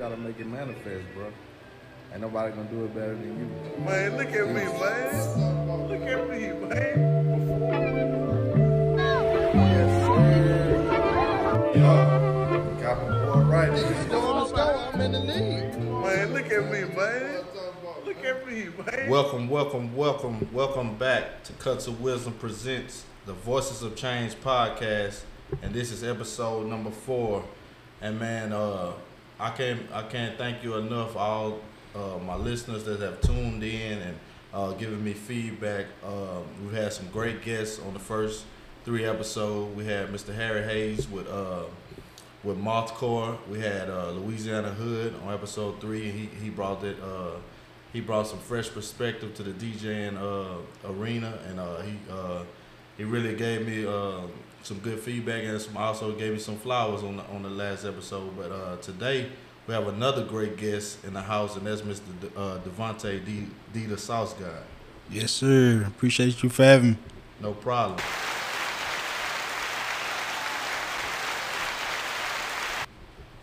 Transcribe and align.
gotta 0.00 0.16
make 0.16 0.40
it 0.40 0.46
manifest, 0.46 1.04
bro. 1.14 1.26
Ain't 2.10 2.22
nobody 2.22 2.56
gonna 2.56 2.70
do 2.70 2.86
it 2.86 2.94
better 2.94 3.14
than 3.14 3.38
you. 3.38 3.84
Man, 3.84 4.16
look 4.16 4.28
at 4.28 4.48
me, 4.48 4.54
man. 4.54 5.88
Look 5.88 6.00
at 6.00 6.30
me, 6.30 6.40
man. 6.66 7.20
Got 12.80 12.96
my 13.02 13.24
boy 13.26 13.40
right. 13.42 13.70
I'm 14.94 15.00
in 15.02 15.12
the 15.12 15.20
league. 15.20 15.78
Man, 15.78 16.32
look 16.32 16.50
at 16.50 16.64
me, 16.64 16.96
man. 16.96 17.44
Look 18.06 18.24
at 18.24 18.46
me, 18.46 18.68
man. 18.78 19.10
Welcome, 19.10 19.50
welcome, 19.50 19.94
welcome, 19.94 20.48
welcome 20.50 20.96
back 20.96 21.44
to 21.44 21.52
Cuts 21.52 21.86
of 21.86 22.00
Wisdom 22.00 22.32
presents 22.32 23.04
the 23.26 23.34
Voices 23.34 23.82
of 23.82 23.96
Change 23.96 24.34
podcast, 24.36 25.24
and 25.60 25.74
this 25.74 25.92
is 25.92 26.02
episode 26.02 26.68
number 26.68 26.90
four. 26.90 27.44
And 28.00 28.18
man, 28.18 28.54
uh, 28.54 28.92
I 29.40 29.50
can't 29.50 29.80
I 29.92 30.02
can't 30.02 30.36
thank 30.36 30.62
you 30.62 30.76
enough, 30.76 31.16
all 31.16 31.60
uh, 31.94 32.18
my 32.26 32.36
listeners 32.36 32.84
that 32.84 33.00
have 33.00 33.22
tuned 33.22 33.62
in 33.64 33.98
and 33.98 34.18
uh, 34.52 34.72
given 34.72 35.02
me 35.02 35.14
feedback. 35.14 35.86
Um, 36.04 36.44
we've 36.62 36.74
had 36.74 36.92
some 36.92 37.08
great 37.08 37.42
guests 37.42 37.80
on 37.80 37.94
the 37.94 37.98
first 37.98 38.44
three 38.84 39.06
episodes. 39.06 39.74
We 39.74 39.86
had 39.86 40.08
Mr. 40.08 40.34
Harry 40.34 40.62
Hayes 40.62 41.08
with 41.08 41.26
uh, 41.26 41.64
with 42.44 42.58
Mothcore. 42.58 43.38
We 43.48 43.60
had 43.60 43.88
uh, 43.88 44.10
Louisiana 44.10 44.70
Hood 44.70 45.14
on 45.24 45.32
episode 45.32 45.80
three, 45.80 46.10
and 46.10 46.18
he 46.18 46.26
he 46.42 46.50
brought 46.50 46.82
that 46.82 47.02
uh, 47.02 47.36
he 47.94 48.02
brought 48.02 48.26
some 48.26 48.40
fresh 48.40 48.68
perspective 48.68 49.34
to 49.36 49.42
the 49.42 49.52
DJing 49.52 50.18
uh, 50.18 50.90
arena, 50.92 51.38
and 51.48 51.58
uh, 51.58 51.80
he 51.80 51.94
he 52.98 53.04
really 53.04 53.34
gave 53.34 53.66
me 53.66 53.86
uh, 53.86 54.20
some 54.62 54.78
good 54.78 55.00
feedback, 55.00 55.44
and 55.44 55.60
some, 55.60 55.76
also 55.76 56.12
gave 56.12 56.32
me 56.32 56.38
some 56.38 56.56
flowers 56.56 57.02
on 57.02 57.16
the 57.16 57.24
on 57.24 57.42
the 57.42 57.50
last 57.50 57.84
episode. 57.84 58.36
But 58.36 58.52
uh, 58.52 58.76
today 58.76 59.30
we 59.66 59.74
have 59.74 59.88
another 59.88 60.24
great 60.24 60.56
guest 60.56 61.04
in 61.04 61.14
the 61.14 61.22
house, 61.22 61.56
and 61.56 61.66
that's 61.66 61.82
Mr. 61.82 62.00
Dee, 62.20 62.28
uh, 62.36 62.58
Devaunte 62.58 63.24
Dee, 63.24 63.46
Dee 63.72 63.86
the 63.86 63.98
Sauce 63.98 64.34
Guy. 64.34 64.46
Yes, 65.10 65.32
sir. 65.32 65.84
Appreciate 65.86 66.42
you 66.42 66.48
for 66.48 66.64
having 66.64 66.90
me. 66.92 66.98
No 67.40 67.52
problem. 67.52 67.98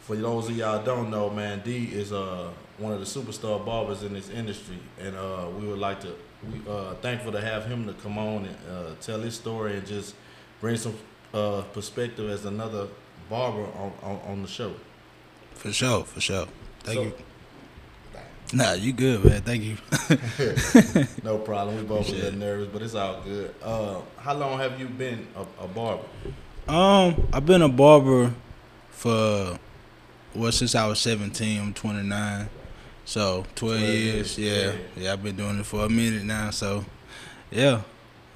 For 0.01 0.15
those 0.15 0.47
of 0.49 0.55
y'all 0.55 0.81
don't 0.83 1.09
know, 1.09 1.29
man, 1.29 1.61
Dee 1.65 1.85
is 1.85 2.13
uh 2.13 2.49
one 2.77 2.93
of 2.93 2.99
the 2.99 3.05
superstar 3.05 3.65
barbers 3.65 4.03
in 4.03 4.13
this 4.13 4.29
industry, 4.29 4.77
and 4.99 5.15
uh, 5.15 5.47
we 5.59 5.67
would 5.67 5.79
like 5.79 5.99
to 6.01 6.13
we 6.49 6.61
uh 6.71 6.93
thankful 6.95 7.31
to 7.31 7.41
have 7.41 7.65
him 7.65 7.85
to 7.87 7.93
come 7.93 8.17
on 8.17 8.45
and 8.45 8.55
uh, 8.71 8.95
tell 9.01 9.19
his 9.19 9.35
story 9.35 9.75
and 9.75 9.85
just 9.85 10.15
bring 10.61 10.77
some 10.77 10.95
uh 11.33 11.61
perspective 11.73 12.29
as 12.29 12.45
another 12.45 12.87
barber 13.29 13.65
on 13.77 13.91
on, 14.03 14.19
on 14.27 14.41
the 14.41 14.47
show. 14.47 14.73
For 15.55 15.71
sure, 15.73 16.03
for 16.03 16.21
sure. 16.21 16.47
Thank 16.81 16.97
So- 16.97 17.03
you. 17.03 17.13
Nah, 18.53 18.71
you 18.73 18.93
good, 18.93 19.25
man. 19.25 19.41
Thank 19.41 19.63
you. 19.63 19.75
No 21.23 21.37
problem. 21.37 21.75
We 21.75 21.83
both 21.83 22.07
a 22.07 22.13
little 22.13 22.39
nervous, 22.39 22.69
but 22.71 22.81
it's 22.81 22.95
all 22.95 23.19
good. 23.21 23.53
Uh, 23.61 23.99
how 24.19 24.33
long 24.35 24.57
have 24.59 24.79
you 24.79 24.87
been 24.87 25.27
a, 25.35 25.41
a 25.65 25.67
barber? 25.67 26.03
um, 26.69 27.27
I've 27.33 27.45
been 27.45 27.61
a 27.61 27.67
barber 27.67 28.33
for 28.89 29.59
well 30.33 30.51
since 30.53 30.75
I 30.75 30.87
was 30.87 30.99
17. 31.01 31.59
I'm 31.59 31.73
29, 31.73 32.49
so 33.03 33.43
12, 33.55 33.55
12 33.55 33.81
years. 33.81 34.37
years, 34.37 34.37
Yeah, 34.37 34.71
yeah. 34.95 35.03
yeah. 35.03 35.13
I've 35.13 35.23
been 35.23 35.35
doing 35.35 35.59
it 35.59 35.65
for 35.65 35.83
a 35.83 35.89
minute 35.89 36.23
now. 36.23 36.49
So, 36.51 36.85
yeah, 37.51 37.81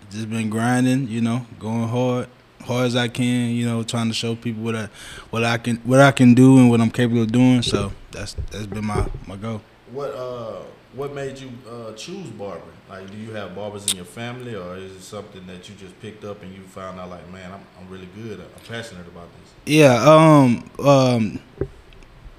just 0.09 0.29
been 0.29 0.49
grinding. 0.49 1.07
You 1.07 1.21
know, 1.21 1.45
going 1.57 1.87
hard, 1.87 2.27
hard 2.61 2.87
as 2.87 2.95
I 2.95 3.07
can. 3.07 3.49
You 3.51 3.65
know, 3.65 3.83
trying 3.83 4.07
to 4.07 4.13
show 4.13 4.35
people 4.35 4.63
what 4.63 4.75
I 4.75 4.89
what 5.29 5.43
I 5.43 5.57
can 5.57 5.77
what 5.77 5.99
I 5.99 6.11
can 6.11 6.33
do 6.33 6.57
and 6.57 6.69
what 6.69 6.81
I'm 6.81 6.91
capable 6.91 7.23
of 7.23 7.31
doing. 7.31 7.61
So 7.61 7.91
that's 8.11 8.33
that's 8.51 8.67
been 8.67 8.85
my 8.85 9.07
my 9.27 9.35
goal. 9.35 9.61
What 9.91 10.11
uh 10.13 10.61
what 10.93 11.13
made 11.13 11.37
you 11.39 11.51
uh 11.69 11.93
choose 11.93 12.27
barbering? 12.29 12.77
Like 12.89 13.09
do 13.09 13.17
you 13.17 13.31
have 13.31 13.55
barbers 13.55 13.89
in 13.89 13.95
your 13.95 14.05
family 14.05 14.55
or 14.55 14.75
is 14.75 14.91
it 14.91 15.01
something 15.01 15.45
that 15.47 15.69
you 15.69 15.75
just 15.75 15.99
picked 16.01 16.23
up 16.25 16.41
and 16.43 16.53
you 16.53 16.61
found 16.61 16.99
out 16.99 17.09
like, 17.09 17.29
man, 17.31 17.51
I'm 17.51 17.61
I'm 17.79 17.89
really 17.89 18.09
good. 18.15 18.39
I'm 18.39 18.65
passionate 18.67 19.07
about 19.07 19.27
this. 19.39 19.51
Yeah, 19.65 19.93
um, 20.03 20.69
um, 20.85 21.39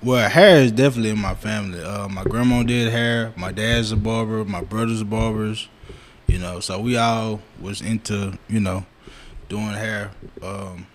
well, 0.02 0.28
hair 0.28 0.56
is 0.56 0.72
definitely 0.72 1.10
in 1.10 1.18
my 1.20 1.34
family. 1.34 1.80
Uh, 1.82 2.08
my 2.08 2.24
grandma 2.24 2.62
did 2.64 2.92
hair. 2.92 3.32
My 3.36 3.52
dad's 3.52 3.92
a 3.92 3.96
barber. 3.96 4.44
My 4.44 4.60
brother's 4.60 5.04
barbers. 5.04 5.68
You 6.26 6.38
know, 6.38 6.60
so 6.60 6.80
we 6.80 6.96
all 6.96 7.40
was 7.60 7.80
into 7.80 8.38
you 8.48 8.60
know 8.60 8.84
doing 9.48 9.72
hair. 9.72 10.10
Um, 10.42 10.86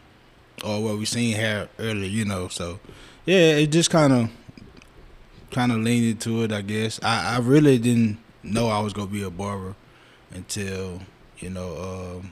or 0.63 0.83
what 0.83 0.97
we 0.97 1.05
seen 1.05 1.35
hair 1.35 1.69
earlier. 1.79 2.09
You 2.09 2.25
know, 2.25 2.47
so 2.47 2.79
yeah, 3.25 3.57
it 3.57 3.67
just 3.67 3.89
kind 3.89 4.13
of 4.13 4.29
kind 5.51 5.71
of 5.71 5.79
leaned 5.79 6.05
into 6.07 6.43
it. 6.43 6.51
I 6.51 6.61
guess 6.61 6.99
I 7.03 7.35
I 7.35 7.39
really 7.39 7.77
didn't 7.77 8.17
know 8.43 8.67
I 8.67 8.79
was 8.79 8.93
gonna 8.93 9.07
be 9.07 9.23
a 9.23 9.29
barber 9.29 9.75
until 10.31 11.01
you 11.39 11.49
know 11.49 12.19
um, 12.19 12.31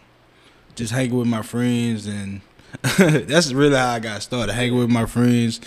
just 0.76 0.92
hanging 0.92 1.18
with 1.18 1.28
my 1.28 1.42
friends 1.42 2.08
and 2.08 2.42
that's 2.98 3.54
really 3.54 3.76
how 3.76 3.94
I 3.94 4.00
got 4.00 4.22
started. 4.22 4.54
Hanging 4.54 4.78
with 4.78 4.90
my 4.90 5.06
friends, 5.06 5.62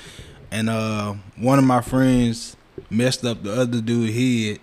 and 0.50 0.68
uh, 0.68 1.14
one 1.36 1.58
of 1.58 1.64
my 1.64 1.80
friends 1.80 2.56
messed 2.90 3.24
up 3.24 3.42
the 3.42 3.52
other 3.52 3.80
dude 3.80 4.10
head. 4.10 4.60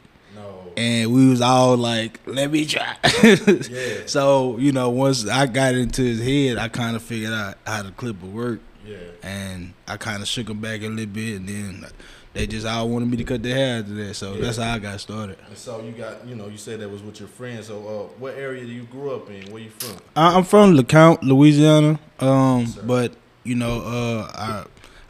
And 0.77 1.13
we 1.13 1.29
was 1.29 1.41
all 1.41 1.77
like, 1.77 2.19
"Let 2.25 2.51
me 2.51 2.65
try." 2.65 2.95
Yeah. 3.23 4.05
So 4.05 4.57
you 4.57 4.71
know, 4.71 4.89
once 4.89 5.27
I 5.27 5.45
got 5.47 5.75
into 5.75 6.01
his 6.01 6.21
head, 6.21 6.57
I 6.57 6.67
kind 6.67 6.95
of 6.95 7.01
figured 7.01 7.33
out 7.33 7.57
how 7.65 7.83
the 7.83 7.91
clip 7.91 8.21
would 8.21 8.33
work, 8.33 8.59
Yeah. 8.85 8.97
and 9.23 9.73
I 9.87 9.97
kind 9.97 10.21
of 10.21 10.27
shook 10.27 10.49
him 10.49 10.59
back 10.59 10.81
a 10.81 10.87
little 10.87 11.05
bit, 11.05 11.37
and 11.37 11.47
then 11.47 11.85
they 12.33 12.45
just 12.47 12.65
all 12.67 12.89
wanted 12.89 13.09
me 13.09 13.15
to 13.17 13.23
cut 13.23 13.41
their 13.41 13.55
hair 13.55 13.79
after 13.79 13.93
that. 13.93 14.13
So 14.15 14.33
Yeah. 14.35 14.41
that's 14.41 14.57
how 14.57 14.73
I 14.73 14.79
got 14.79 14.99
started. 14.99 15.37
And 15.47 15.57
so 15.57 15.81
you 15.81 15.91
got 15.93 16.27
you 16.27 16.35
know, 16.35 16.47
you 16.47 16.57
said 16.57 16.81
that 16.81 16.89
was 16.89 17.01
with 17.01 17.19
your 17.19 17.29
friends. 17.29 17.67
So 17.67 17.77
uh 17.87 18.19
what 18.19 18.35
area 18.35 18.65
do 18.65 18.71
you 18.71 18.83
grew 18.83 19.11
up 19.15 19.29
in? 19.29 19.51
Where 19.53 19.61
you 19.61 19.69
from? 19.69 19.97
I- 20.15 20.35
I'm 20.35 20.43
from 20.43 20.75
Lecompte, 20.75 21.23
Louisiana. 21.23 21.99
Um, 22.19 22.61
Yes, 22.61 22.75
but 22.83 23.13
you 23.45 23.55
know, 23.55 23.81
uh, 23.81 24.31
I 24.35 24.65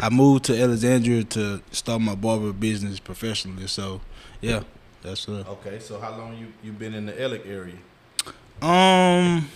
I 0.06 0.10
moved 0.10 0.44
to 0.46 0.62
Alexandria 0.62 1.24
to 1.24 1.62
start 1.72 2.02
my 2.02 2.16
barber 2.16 2.52
business 2.52 3.00
professionally. 3.00 3.66
So, 3.68 4.02
yeah, 4.42 4.64
that's 5.06 5.30
uh. 5.30 5.44
Okay, 5.48 5.80
so 5.80 6.00
how 6.00 6.12
long 6.18 6.38
you 6.38 6.48
you 6.64 6.72
been 6.72 6.94
in 6.94 7.06
the 7.06 7.14
Ellick 7.14 7.46
area? 7.48 7.76
Um, 8.62 9.48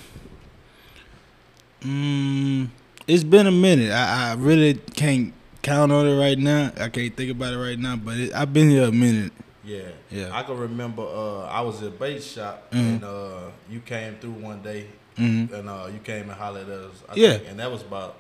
mm, 1.82 2.68
it's 3.08 3.24
been 3.24 3.48
a 3.48 3.52
minute. 3.52 3.92
I, 3.92 4.32
I 4.32 4.34
really 4.36 4.76
can't 4.96 5.34
count 5.62 5.92
on 5.92 6.06
it 6.08 6.18
right 6.20 6.38
now. 6.38 6.72
I 6.80 6.90
can't 6.90 7.16
think 7.16 7.32
about 7.32 7.54
it 7.54 7.58
right 7.58 7.80
now. 7.80 7.96
But 7.96 8.18
it, 8.18 8.34
I've 8.34 8.54
been 8.54 8.70
here 8.70 8.84
a 8.84 8.92
minute. 8.92 9.32
Yeah. 9.64 9.82
Yeah. 10.10 10.30
I 10.32 10.44
can 10.44 10.58
remember 10.58 11.04
uh 11.04 11.42
I 11.48 11.62
was 11.62 11.82
at 11.82 11.88
a 11.90 11.92
bait 11.92 12.24
shop 12.24 12.72
Mhm. 12.72 12.78
and 12.96 13.04
uh 13.04 13.40
you 13.70 13.80
came 13.82 14.16
through 14.16 14.32
one 14.32 14.62
day 14.62 14.88
hmm 15.16 15.46
and 15.54 15.70
uh 15.70 15.88
you 15.92 16.00
came 16.00 16.24
and 16.24 16.32
hollered 16.32 16.70
at 16.70 16.80
us. 16.80 16.96
I 17.10 17.16
Yeah. 17.16 17.38
think, 17.38 17.50
and 17.50 17.60
that 17.60 17.72
was 17.72 17.82
about 17.82 18.18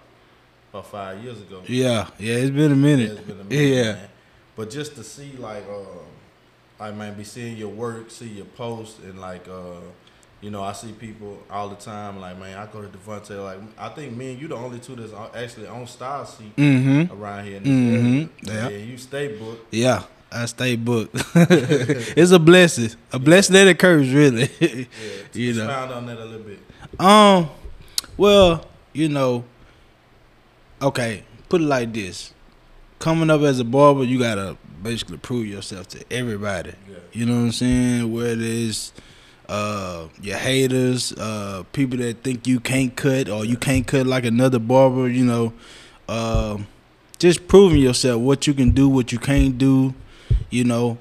about 0.71 0.87
five 0.87 1.23
years 1.23 1.39
ago. 1.41 1.61
Yeah, 1.67 2.07
yeah, 2.19 2.35
it's 2.35 2.51
been 2.51 2.71
a 2.71 2.75
minute. 2.75 3.07
Yeah, 3.11 3.17
it's 3.17 3.21
been 3.27 3.39
a 3.39 3.43
minute, 3.43 3.75
Yeah. 3.75 3.93
man. 3.93 4.09
But 4.55 4.69
just 4.69 4.95
to 4.95 5.03
see 5.03 5.31
like 5.39 5.63
um 5.67 6.05
I 6.79 6.91
might 6.91 7.11
be 7.17 7.23
seeing 7.23 7.57
your 7.57 7.69
work, 7.69 8.09
see 8.11 8.27
your 8.27 8.45
posts 8.45 8.99
and 9.03 9.19
like 9.19 9.47
uh 9.47 9.79
you 10.41 10.49
know, 10.49 10.63
I 10.63 10.71
see 10.71 10.93
people 10.93 11.37
all 11.51 11.67
the 11.67 11.75
time 11.75 12.21
like, 12.21 12.39
man, 12.39 12.57
I 12.57 12.65
go 12.67 12.81
to 12.81 12.87
Devaunte 12.87 13.43
like 13.43 13.59
I 13.77 13.89
think 13.89 14.15
me 14.15 14.31
and 14.33 14.41
you 14.41 14.47
the 14.47 14.55
only 14.55 14.79
two 14.79 14.95
that's 14.95 15.11
actually 15.35 15.67
on 15.67 15.85
StyleSeat 15.85 16.53
Mm-hmm. 16.55 17.13
around 17.21 17.45
here 17.45 17.57
in 17.57 17.63
this 17.63 17.71
Mhm. 17.73 18.49
area. 18.49 18.69
Yeah. 18.69 18.77
you 18.85 18.97
stay 18.97 19.37
booked. 19.37 19.73
Yeah, 19.73 20.03
I 20.31 20.45
stay 20.45 20.77
booked. 20.77 21.13
it's 21.35 22.31
a 22.31 22.39
blessing, 22.39 22.91
a 23.11 23.19
blessing 23.19 23.53
that 23.55 23.67
occurs, 23.67 24.09
really. 24.13 24.49
Yeah. 24.61 24.85
You 25.33 25.53
know. 25.55 25.63
Expound 25.65 25.91
on 25.91 26.05
that 26.05 26.17
a 26.17 26.25
little 26.25 26.45
bit. 26.47 26.59
um, 26.99 27.49
well, 28.15 28.65
you 28.93 29.09
know, 29.09 29.43
okay, 30.81 31.23
put 31.49 31.61
it 31.61 31.65
like 31.65 31.91
this: 31.93 32.33
coming 32.99 33.29
up 33.29 33.41
as 33.41 33.59
a 33.59 33.63
barber, 33.65 34.03
you 34.03 34.19
gotta 34.19 34.57
basically 34.81 35.17
prove 35.17 35.47
yourself 35.47 35.87
to 35.89 36.03
everybody. 36.11 36.73
Yeah. 36.89 36.97
You 37.13 37.25
know 37.25 37.35
what 37.35 37.45
I'm 37.45 37.51
saying? 37.51 38.11
Whether 38.13 38.41
it's 38.43 38.93
uh, 39.47 40.07
your 40.21 40.37
haters, 40.37 41.11
uh, 41.13 41.63
people 41.73 41.97
that 41.99 42.23
think 42.23 42.47
you 42.47 42.59
can't 42.59 42.95
cut 42.95 43.29
or 43.29 43.45
you 43.45 43.57
can't 43.57 43.85
cut 43.87 44.05
like 44.07 44.25
another 44.25 44.59
barber, 44.59 45.07
you 45.07 45.25
know, 45.25 45.53
uh, 46.07 46.57
just 47.17 47.47
proving 47.47 47.79
yourself 47.81 48.21
what 48.21 48.47
you 48.47 48.53
can 48.53 48.71
do, 48.71 48.87
what 48.87 49.11
you 49.11 49.19
can't 49.19 49.57
do. 49.57 49.93
You 50.49 50.63
know, 50.63 50.97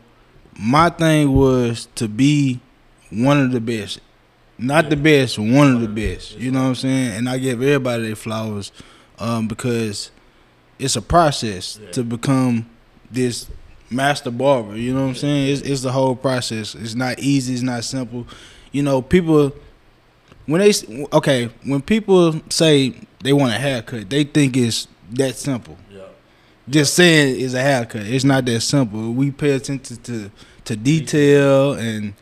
my 0.58 0.90
thing 0.90 1.32
was 1.34 1.88
to 1.96 2.08
be 2.08 2.60
one 3.10 3.40
of 3.40 3.52
the 3.52 3.60
best, 3.60 4.00
not 4.58 4.90
the 4.90 4.96
best, 4.96 5.38
one 5.38 5.72
of 5.74 5.80
the 5.80 5.88
best. 5.88 6.36
You 6.36 6.50
know 6.50 6.62
what 6.62 6.68
I'm 6.70 6.74
saying? 6.74 7.12
And 7.18 7.28
I 7.28 7.38
give 7.38 7.62
everybody 7.62 8.06
their 8.06 8.16
flowers 8.16 8.72
um, 9.18 9.46
because 9.48 10.10
it's 10.78 10.96
a 10.96 11.02
process 11.02 11.78
Yeah. 11.82 11.90
to 11.92 12.02
become 12.04 12.68
this 13.10 13.48
master 13.90 14.30
barber. 14.30 14.76
You 14.76 14.94
know 14.94 15.02
what 15.02 15.08
I'm 15.08 15.14
saying? 15.14 15.52
It's 15.52 15.62
it's 15.62 15.82
the 15.82 15.92
whole 15.92 16.16
process. 16.16 16.74
It's 16.74 16.94
not 16.94 17.18
easy. 17.18 17.54
It's 17.54 17.62
not 17.62 17.84
simple. 17.84 18.26
You 18.72 18.82
know, 18.82 19.02
people 19.02 19.52
when 20.46 20.60
they 20.60 20.72
okay 21.12 21.50
when 21.64 21.82
people 21.82 22.40
say 22.50 22.94
they 23.22 23.32
want 23.32 23.52
a 23.52 23.58
haircut, 23.58 24.08
they 24.08 24.24
think 24.24 24.56
it's 24.56 24.88
that 25.10 25.36
simple. 25.36 25.76
Yeah. 25.90 26.02
just 26.68 26.94
saying 26.94 27.40
is 27.40 27.54
a 27.54 27.60
haircut. 27.60 28.02
It's 28.02 28.24
not 28.24 28.44
that 28.46 28.60
simple. 28.60 29.12
We 29.12 29.30
pay 29.30 29.52
attention 29.52 29.96
to 29.98 30.30
to 30.64 30.76
detail 30.76 31.74
and 31.74 32.14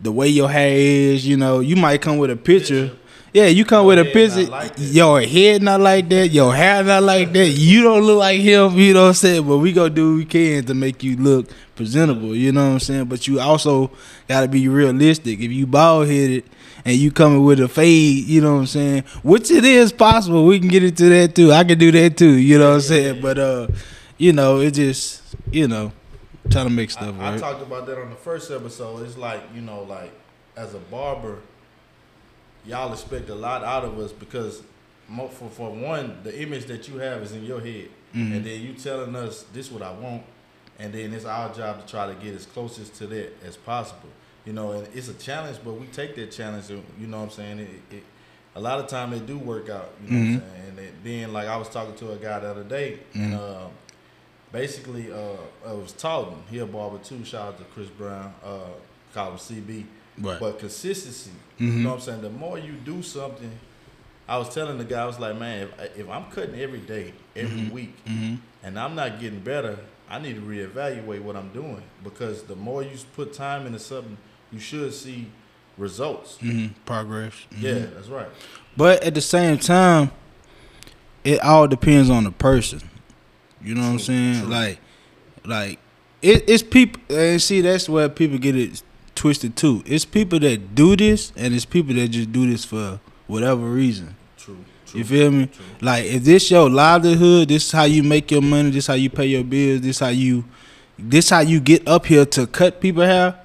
the 0.00 0.12
way 0.12 0.28
your 0.28 0.50
hair 0.50 0.76
is. 0.76 1.26
You 1.26 1.36
know, 1.36 1.60
you 1.60 1.76
might 1.76 2.02
come 2.02 2.18
with 2.18 2.30
a 2.30 2.36
picture. 2.36 2.92
Yeah, 3.34 3.46
you 3.46 3.64
come 3.64 3.84
with 3.86 3.98
a 3.98 4.04
picture. 4.04 4.44
like 4.48 4.74
your 4.76 5.20
head 5.20 5.60
not 5.60 5.80
like 5.80 6.08
that. 6.10 6.28
Your 6.28 6.54
hair 6.54 6.84
not 6.84 7.02
like 7.02 7.32
that. 7.32 7.48
You 7.48 7.82
don't 7.82 8.02
look 8.04 8.20
like 8.20 8.40
him. 8.40 8.78
You 8.78 8.94
know 8.94 9.02
what 9.02 9.08
I'm 9.08 9.14
saying? 9.14 9.48
But 9.48 9.58
we 9.58 9.72
gonna 9.72 9.90
do 9.90 10.12
what 10.12 10.18
we 10.18 10.24
can 10.24 10.64
to 10.66 10.74
make 10.74 11.02
you 11.02 11.16
look 11.16 11.50
presentable. 11.74 12.36
You 12.36 12.52
know 12.52 12.64
what 12.64 12.72
I'm 12.74 12.78
saying? 12.78 13.06
But 13.06 13.26
you 13.26 13.40
also 13.40 13.90
gotta 14.28 14.46
be 14.46 14.68
realistic. 14.68 15.40
If 15.40 15.50
you 15.50 15.66
bald 15.66 16.06
headed 16.06 16.44
and 16.84 16.94
you 16.94 17.10
coming 17.10 17.42
with 17.42 17.58
a 17.58 17.66
fade, 17.66 18.24
you 18.24 18.40
know 18.40 18.54
what 18.54 18.60
I'm 18.60 18.66
saying? 18.66 19.02
Which 19.24 19.50
it 19.50 19.64
is 19.64 19.92
possible. 19.92 20.46
We 20.46 20.60
can 20.60 20.68
get 20.68 20.84
into 20.84 21.08
that 21.08 21.34
too. 21.34 21.50
I 21.50 21.64
can 21.64 21.76
do 21.76 21.90
that 21.90 22.16
too. 22.16 22.34
You 22.38 22.60
know 22.60 22.68
what 22.68 22.74
I'm 22.76 22.80
saying? 22.82 23.20
But 23.20 23.38
uh, 23.40 23.66
you 24.16 24.32
know, 24.32 24.60
it 24.60 24.74
just 24.74 25.22
you 25.50 25.66
know, 25.66 25.90
trying 26.50 26.66
to 26.66 26.72
make 26.72 26.92
stuff 26.92 27.16
I, 27.18 27.34
I 27.34 27.38
talked 27.38 27.62
about 27.62 27.86
that 27.86 28.00
on 28.00 28.10
the 28.10 28.16
first 28.16 28.52
episode. 28.52 29.04
It's 29.04 29.16
like 29.18 29.42
you 29.52 29.60
know, 29.60 29.82
like 29.82 30.12
as 30.56 30.74
a 30.74 30.78
barber, 30.78 31.38
y'all 32.66 32.92
expect 32.92 33.28
a 33.30 33.34
lot 33.34 33.62
out 33.64 33.84
of 33.84 33.98
us 33.98 34.12
because 34.12 34.62
for 35.08 35.48
for 35.50 35.70
one, 35.70 36.18
the 36.22 36.40
image 36.42 36.64
that 36.66 36.88
you 36.88 36.98
have 36.98 37.22
is 37.22 37.32
in 37.32 37.44
your 37.44 37.60
head, 37.60 37.88
Mhm. 38.14 38.36
and 38.36 38.44
then 38.44 38.60
you 38.60 38.72
telling 38.72 39.14
us 39.16 39.44
this 39.52 39.70
what 39.70 39.82
I 39.82 39.92
want, 39.92 40.22
and 40.78 40.92
then 40.92 41.12
it's 41.12 41.24
our 41.26 41.52
job 41.54 41.80
to 41.80 41.86
try 41.90 42.06
to 42.06 42.14
get 42.14 42.34
as 42.34 42.46
closest 42.46 42.94
to 42.96 43.06
that 43.08 43.32
as 43.44 43.56
possible. 43.56 44.08
You 44.46 44.52
know, 44.52 44.72
and 44.72 44.88
it's 44.94 45.08
a 45.08 45.14
challenge, 45.14 45.58
but 45.64 45.72
we 45.74 45.86
take 45.86 46.14
that 46.16 46.30
challenge. 46.30 46.68
And, 46.70 46.84
you 47.00 47.06
know 47.06 47.18
what 47.18 47.24
I'm 47.24 47.30
saying? 47.30 47.58
It, 47.60 47.70
it, 47.96 48.02
a 48.54 48.60
lot 48.60 48.78
of 48.78 48.86
time 48.88 49.12
it 49.14 49.26
do 49.26 49.38
work 49.38 49.68
out. 49.70 49.90
You 50.04 50.10
know 50.10 50.18
Mhm. 50.24 50.34
what 50.34 50.42
I'm 50.44 50.50
saying? 50.50 50.68
And 50.68 50.78
it, 50.80 50.94
then 51.04 51.32
like 51.32 51.48
I 51.48 51.56
was 51.56 51.68
talking 51.68 51.94
to 51.96 52.12
a 52.12 52.16
guy 52.16 52.38
the 52.40 52.48
other 52.50 52.64
day, 52.64 52.98
and 53.14 53.32
Mhm. 53.34 53.38
uh, 53.38 53.68
basically 54.52 55.10
uh, 55.12 55.70
it 55.70 55.76
was 55.76 55.92
Talton. 55.92 56.42
He 56.50 56.58
a 56.58 56.66
barber 56.66 56.98
too. 56.98 57.24
Shout 57.24 57.48
out 57.48 57.58
to 57.58 57.64
Chris 57.64 57.88
Brown. 57.88 58.32
Uh, 58.44 58.58
call 59.12 59.32
him 59.32 59.38
CB. 59.38 59.86
Right. 60.18 60.38
But 60.40 60.58
consistency, 60.58 61.30
Mhm. 61.58 61.60
you 61.78 61.82
know 61.82 61.88
what 61.90 61.94
I'm 61.96 62.00
saying? 62.00 62.22
The 62.22 62.30
more 62.30 62.58
you 62.58 62.72
do 62.84 63.02
something, 63.02 63.50
I 64.28 64.38
was 64.38 64.52
telling 64.54 64.78
the 64.78 64.84
guy, 64.84 65.02
I 65.02 65.06
was 65.06 65.18
like, 65.18 65.36
man, 65.38 65.68
if, 65.78 65.98
if 65.98 66.08
I'm 66.08 66.24
cutting 66.30 66.58
every 66.60 66.78
day, 66.80 67.12
every 67.36 67.62
Mhm. 67.62 67.70
week, 67.72 67.94
hmm 68.06 68.34
and 68.62 68.78
I'm 68.78 68.94
not 68.94 69.20
getting 69.20 69.40
better, 69.40 69.78
I 70.08 70.18
need 70.18 70.36
to 70.36 70.40
reevaluate 70.40 71.20
what 71.20 71.36
I'm 71.36 71.48
doing 71.50 71.82
because 72.02 72.44
the 72.44 72.56
more 72.56 72.82
you 72.82 72.90
put 73.14 73.34
time 73.34 73.66
into 73.66 73.78
something, 73.78 74.16
you 74.52 74.58
should 74.60 74.94
see 74.94 75.26
results. 75.76 76.38
hmm 76.38 76.68
Progress. 76.86 77.34
Mhm. 77.54 77.62
Yeah, 77.62 77.86
that's 77.94 78.08
right. 78.08 78.28
But 78.76 79.02
at 79.02 79.14
the 79.14 79.20
same 79.20 79.58
time, 79.58 80.10
it 81.24 81.40
all 81.42 81.66
depends 81.66 82.08
on 82.10 82.24
the 82.24 82.30
person. 82.30 82.80
You 83.62 83.74
know 83.74 83.82
what 83.82 83.88
I'm 83.88 83.98
saying? 83.98 84.40
true. 84.42 84.48
Like, 84.50 84.78
like 85.44 85.78
it, 86.22 86.44
it's 86.48 86.62
people. 86.62 87.00
And 87.10 87.40
see, 87.42 87.60
that's 87.60 87.88
where 87.88 88.08
people 88.08 88.38
get 88.38 88.56
it 88.56 88.82
twisted 89.14 89.56
too. 89.56 89.82
It's 89.86 90.04
people 90.04 90.38
that 90.40 90.74
do 90.74 90.96
this, 90.96 91.32
and 91.36 91.54
it's 91.54 91.64
people 91.64 91.94
that 91.94 92.08
just 92.08 92.32
do 92.32 92.50
this 92.50 92.64
for 92.64 93.00
whatever 93.26 93.62
reason. 93.62 94.16
True. 94.36 94.58
true 94.86 95.00
You 95.00 95.04
feel 95.04 95.30
me? 95.30 95.46
True. 95.46 95.64
Like, 95.80 96.04
if 96.04 96.24
this 96.24 96.50
your 96.50 96.68
livelihood, 96.68 97.48
this 97.48 97.66
is 97.66 97.72
how 97.72 97.84
you 97.84 98.02
make 98.02 98.30
your 98.30 98.42
money. 98.42 98.70
This 98.70 98.86
how 98.86 98.94
you 98.94 99.10
pay 99.10 99.26
your 99.26 99.44
bills. 99.44 99.80
This 99.80 99.98
how 99.98 100.08
you, 100.08 100.44
this 100.98 101.30
how 101.30 101.40
you 101.40 101.60
get 101.60 101.86
up 101.88 102.06
here 102.06 102.26
to 102.26 102.46
cut 102.46 102.80
people 102.80 103.02
hair. 103.02 103.40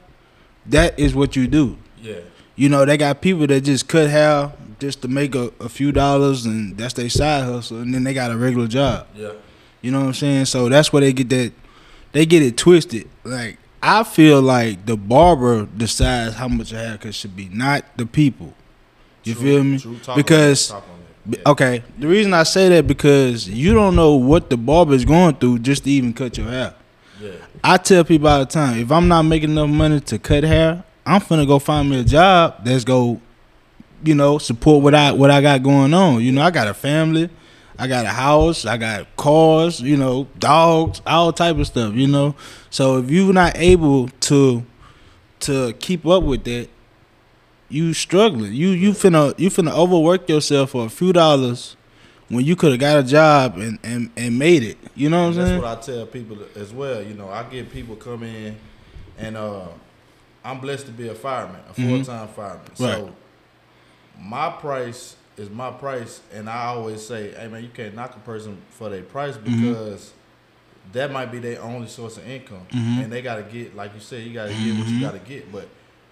That 0.66 1.00
is 1.00 1.16
what 1.16 1.36
you 1.36 1.48
do. 1.48 1.78
Yeah. 2.02 2.20
You 2.56 2.70
know, 2.70 2.86
they 2.86 2.98
got 2.98 3.22
people 3.22 3.48
that 3.48 3.62
just 3.62 3.88
cut 3.88 4.10
hair 4.10 4.52
just 4.80 5.02
to 5.02 5.08
make 5.08 5.36
a, 5.36 5.52
a 5.60 5.70
few 5.70 5.92
dollars 5.92 6.46
and 6.46 6.78
that's 6.78 6.94
their 6.94 7.10
side 7.10 7.44
hustle 7.44 7.82
and 7.82 7.94
then 7.94 8.04
they 8.04 8.14
got 8.14 8.32
a 8.32 8.38
regular 8.38 8.68
job. 8.68 9.08
Yeah. 9.14 9.34
You 9.82 9.92
know 9.92 10.00
what 10.00 10.08
I'm 10.08 10.14
saying? 10.14 10.46
So 10.46 10.70
that's 10.70 10.92
where 10.92 11.02
they 11.02 11.14
get 11.14 11.30
that 11.30 11.54
they 12.12 12.26
get 12.26 12.42
it 12.42 12.58
twisted. 12.58 13.08
Like 13.24 13.58
I 13.82 14.04
feel 14.04 14.42
like 14.42 14.86
the 14.86 14.98
barber 14.98 15.66
decides 15.66 16.36
how 16.36 16.48
much 16.48 16.72
a 16.74 16.78
haircut 16.78 17.16
should 17.16 17.36
be, 17.36 17.50
not 17.52 17.86
the 17.98 18.06
people. 18.06 18.54
You 19.24 19.34
True, 19.34 19.44
feel 19.44 19.64
me? 19.64 19.80
true. 19.80 19.96
Talk 19.98 20.10
on 20.10 20.16
Because 20.18 20.68
talk 20.70 20.84
on 20.84 21.00
B- 21.30 21.38
Yeah. 21.38 21.52
Okay, 21.52 21.84
the 21.98 22.08
reason 22.08 22.34
I 22.34 22.44
say 22.44 22.70
that 22.70 22.88
because 22.88 23.48
you 23.48 23.74
don't 23.74 23.96
know 23.96 24.14
what 24.16 24.50
the 24.50 24.58
barber 24.58 24.94
is 24.94 25.06
going 25.06 25.36
through 25.36 25.60
just 25.60 25.84
to 25.84 25.90
even 25.92 26.14
cut 26.14 26.38
your 26.38 26.48
hair. 26.48 26.74
Yeah. 27.22 27.32
I 27.64 27.78
tell 27.78 28.04
people 28.04 28.28
all 28.30 28.40
the 28.40 28.46
time, 28.46 28.80
if 28.80 28.92
I'm 28.92 29.08
not 29.08 29.24
making 29.24 29.52
enough 29.52 29.70
money 29.70 30.00
to 30.00 30.18
cut 30.20 30.44
hair, 30.44 30.84
I'm 31.06 31.20
finna 31.22 31.46
go 31.46 31.60
find 31.60 31.90
me 31.90 32.00
a 32.00 32.04
job 32.04 32.64
that's 32.64 32.84
go, 32.86 33.20
you 34.04 34.16
know, 34.16 34.38
support 34.38 34.82
what 34.84 34.96
I 34.96 35.12
what 35.12 35.30
I 35.30 35.42
got 35.42 35.62
going 35.64 35.94
on. 35.94 36.22
You 36.22 36.32
know, 36.32 36.42
I 36.42 36.52
got 36.52 36.68
a 36.68 36.74
family, 36.74 37.30
I 37.80 37.88
got 37.88 38.06
a 38.06 38.10
house, 38.10 38.66
I 38.66 38.76
got 38.76 39.16
cars, 39.16 39.80
you 39.80 39.96
know, 39.96 40.28
dogs, 40.38 41.02
all 41.08 41.32
type 41.32 41.58
of 41.58 41.66
stuff, 41.66 41.94
you 41.94 42.08
know. 42.08 42.36
So 42.70 42.98
if 42.98 43.10
you're 43.10 43.32
not 43.32 43.58
able 43.58 44.10
to 44.10 44.66
to 45.42 45.72
keep 45.80 46.06
up 46.06 46.24
with 46.24 46.44
that, 46.44 46.68
you 47.70 47.94
struggling. 47.94 48.54
You 48.54 48.70
you 48.70 48.92
finna 48.92 49.34
you 49.40 49.50
finna 49.50 49.72
overwork 49.72 50.28
yourself 50.28 50.72
for 50.72 50.86
a 50.86 50.90
few 50.90 51.14
dollars 51.14 51.78
when 52.28 52.44
you 52.44 52.58
could 52.58 52.72
have 52.72 52.82
got 52.82 53.00
a 53.00 53.04
job 53.04 53.58
and, 53.58 53.80
and, 53.82 54.12
and 54.18 54.38
made 54.38 54.62
it. 54.62 54.78
You 54.94 55.10
know 55.10 55.22
what 55.22 55.28
I'm 55.28 55.34
saying? 55.36 55.62
that's 55.62 55.88
what 55.88 55.94
I 55.94 55.98
tell 55.98 56.06
people 56.06 56.38
as 56.56 56.74
well. 56.74 57.02
You 57.02 57.14
know, 57.14 57.30
I 57.30 57.44
get 57.44 57.72
people 57.72 57.96
come 57.96 58.24
in, 58.24 58.58
and 59.18 59.38
uh, 59.38 59.68
I'm 60.44 60.60
blessed 60.60 60.86
to 60.88 60.92
be 60.92 61.08
a 61.08 61.16
fireman, 61.16 61.62
a 61.70 61.74
full 61.74 62.04
time 62.04 62.28
fireman. 62.28 62.66
Right. 62.78 62.78
So 62.78 63.16
my 64.20 64.50
price 64.52 65.16
is 65.40 65.50
my 65.50 65.72
price, 65.72 66.22
and 66.34 66.50
I 66.50 66.66
always 66.66 67.06
say, 67.06 67.32
"Hey 67.32 67.48
man, 67.48 67.64
you 67.64 67.70
can't 67.70 67.96
knock 67.96 68.16
a 68.16 68.20
person 68.20 68.58
for 68.72 68.90
their 68.90 69.04
price 69.04 69.38
Mhm. 69.38 69.44
because 69.44 70.12
that 70.92 71.12
might 71.12 71.32
be 71.32 71.40
their 71.40 71.62
only 71.62 71.88
source 71.88 72.18
of 72.18 72.28
income, 72.28 72.66
Mhm. 72.72 73.04
and 73.04 73.12
they 73.14 73.22
got 73.22 73.36
to 73.36 73.44
get, 73.44 73.76
like 73.76 73.94
you 73.94 74.00
said, 74.02 74.24
you 74.26 74.34
got 74.34 74.48
to 74.48 74.54
get 74.54 74.76
what 74.78 74.88
you 74.88 74.98
Mhm. 74.98 75.02
got 75.02 75.14
to 75.14 75.20
get." 75.20 75.52
But 75.52 75.68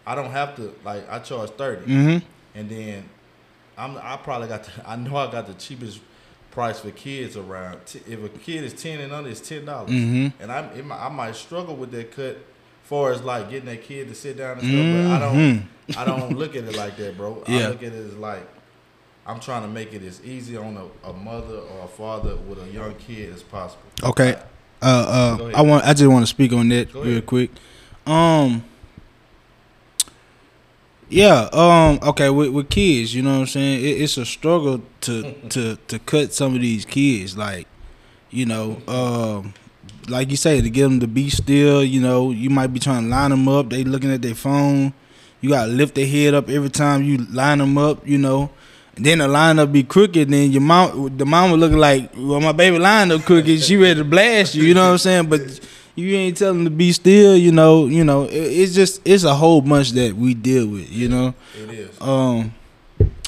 I 0.05 0.15
don't 0.15 0.31
have 0.31 0.55
to. 0.55 0.73
Like 0.85 1.09
I 1.11 1.19
charge 1.19 1.49
30 1.51 1.85
mm-hmm. 1.85 2.25
and 2.55 2.69
then 2.69 3.03
I'm 3.77 3.97
I 3.97 4.17
probably 4.17 4.47
got 4.47 4.63
the, 4.63 4.71
I 4.89 4.95
know 4.95 5.15
I 5.17 5.29
got 5.31 5.47
the 5.47 5.53
cheapest 5.55 5.99
price 6.51 6.79
for 6.79 6.89
kids 6.91 7.35
around. 7.37 7.79
If 8.07 8.23
a 8.23 8.29
kid 8.29 8.63
is 8.63 8.73
ten 8.73 8.99
and 9.01 9.11
under, 9.13 9.29
it's 9.29 9.41
ten 9.41 9.65
dollars, 9.65 9.91
and 9.91 10.33
I 10.51 10.59
it 10.75 10.85
I 10.89 11.09
might 11.09 11.35
struggle 11.35 11.75
with 11.75 11.91
that 11.91 12.15
cut, 12.15 12.37
far 12.83 13.11
as 13.11 13.21
like 13.21 13.49
getting 13.49 13.65
that 13.67 13.83
kid 13.83 14.07
to 14.07 14.15
sit 14.15 14.37
down 14.37 14.59
and 14.59 14.61
stuff. 14.61 14.85
But 14.95 15.05
I 15.15 15.19
don't 15.19 15.67
I 15.97 16.05
don't 16.05 16.37
look 16.37 16.55
at 16.55 16.63
it 16.63 16.75
like 16.75 16.95
that, 16.97 17.17
bro. 17.17 17.43
I 17.47 17.67
look 17.69 17.83
at 17.83 17.91
it 17.93 18.07
as 18.07 18.15
like 18.15 18.47
I'm 19.27 19.41
trying 19.41 19.63
to 19.63 19.67
make 19.67 19.93
it 19.93 20.01
as 20.03 20.23
easy 20.23 20.55
on 20.55 20.77
a, 20.77 21.09
a 21.09 21.11
mother 21.11 21.57
or 21.57 21.83
a 21.83 21.87
father 21.87 22.37
with 22.37 22.63
a 22.63 22.69
young 22.69 22.95
kid 22.95 23.33
as 23.33 23.43
possible. 23.43 23.83
Okay. 24.01 24.35
Uh, 24.81 25.37
uh. 25.41 25.51
I 25.53 25.61
want. 25.61 25.83
I 25.83 25.93
just 25.93 26.09
want 26.09 26.23
to 26.23 26.27
speak 26.27 26.53
on 26.53 26.69
that 26.69 26.93
Go 26.93 27.01
real 27.01 27.11
ahead. 27.13 27.25
quick. 27.25 27.51
Um. 28.05 28.63
Yeah. 31.09 31.49
Um. 31.51 31.99
Okay. 32.01 32.29
With, 32.29 32.51
with 32.51 32.69
kids, 32.69 33.13
you 33.13 33.21
know 33.21 33.33
what 33.33 33.39
I'm 33.41 33.47
saying. 33.47 33.83
It, 33.83 34.01
it's 34.01 34.15
a 34.17 34.25
struggle 34.25 34.81
to 35.01 35.33
to 35.49 35.75
to 35.75 35.99
cut 35.99 36.31
some 36.33 36.55
of 36.55 36.61
these 36.61 36.85
kids. 36.85 37.37
Like, 37.37 37.67
you 38.29 38.45
know, 38.45 38.81
um, 38.87 39.53
like 40.07 40.31
you 40.31 40.37
say, 40.37 40.61
to 40.61 40.69
get 40.69 40.83
them 40.83 41.01
to 41.01 41.07
be 41.07 41.29
still. 41.29 41.83
You 41.83 41.99
know, 41.99 42.31
you 42.31 42.49
might 42.49 42.67
be 42.67 42.79
trying 42.79 43.03
to 43.03 43.09
line 43.09 43.31
them 43.31 43.49
up. 43.49 43.71
They 43.71 43.83
looking 43.83 44.11
at 44.11 44.21
their 44.21 44.35
phone. 44.35 44.93
You 45.41 45.49
gotta 45.49 45.69
lift 45.69 45.95
their 45.95 46.07
head 46.07 46.33
up 46.33 46.49
every 46.49 46.69
time 46.69 47.03
you 47.03 47.17
line 47.17 47.57
them 47.57 47.77
up. 47.77 48.07
You 48.07 48.19
know. 48.19 48.51
Then 48.99 49.19
the 49.19 49.27
lineup 49.27 49.71
be 49.71 49.83
crooked, 49.83 50.29
then 50.29 50.51
your 50.51 50.61
mom, 50.61 51.15
the 51.17 51.25
mama 51.25 51.55
looking 51.55 51.77
like, 51.77 52.11
well, 52.17 52.41
my 52.41 52.51
baby 52.51 52.77
lineup 52.77 53.23
crooked. 53.25 53.61
She 53.63 53.77
ready 53.77 53.99
to 53.99 54.03
blast 54.05 54.55
you. 54.55 54.63
You 54.63 54.73
know 54.73 54.85
what 54.85 54.91
I'm 54.93 54.97
saying? 54.97 55.29
But 55.29 55.59
you 55.95 56.15
ain't 56.15 56.37
telling 56.37 56.63
them 56.63 56.65
to 56.65 56.71
be 56.71 56.91
still. 56.91 57.35
You 57.37 57.51
know, 57.51 57.85
you 57.85 58.03
know. 58.03 58.23
It, 58.23 58.33
it's 58.35 58.73
just 58.73 59.01
it's 59.05 59.23
a 59.23 59.35
whole 59.35 59.61
bunch 59.61 59.91
that 59.91 60.15
we 60.15 60.33
deal 60.33 60.67
with. 60.67 60.91
You 60.91 61.09
know. 61.09 61.33
It 61.61 61.69
is. 61.71 62.01
Um. 62.01 62.53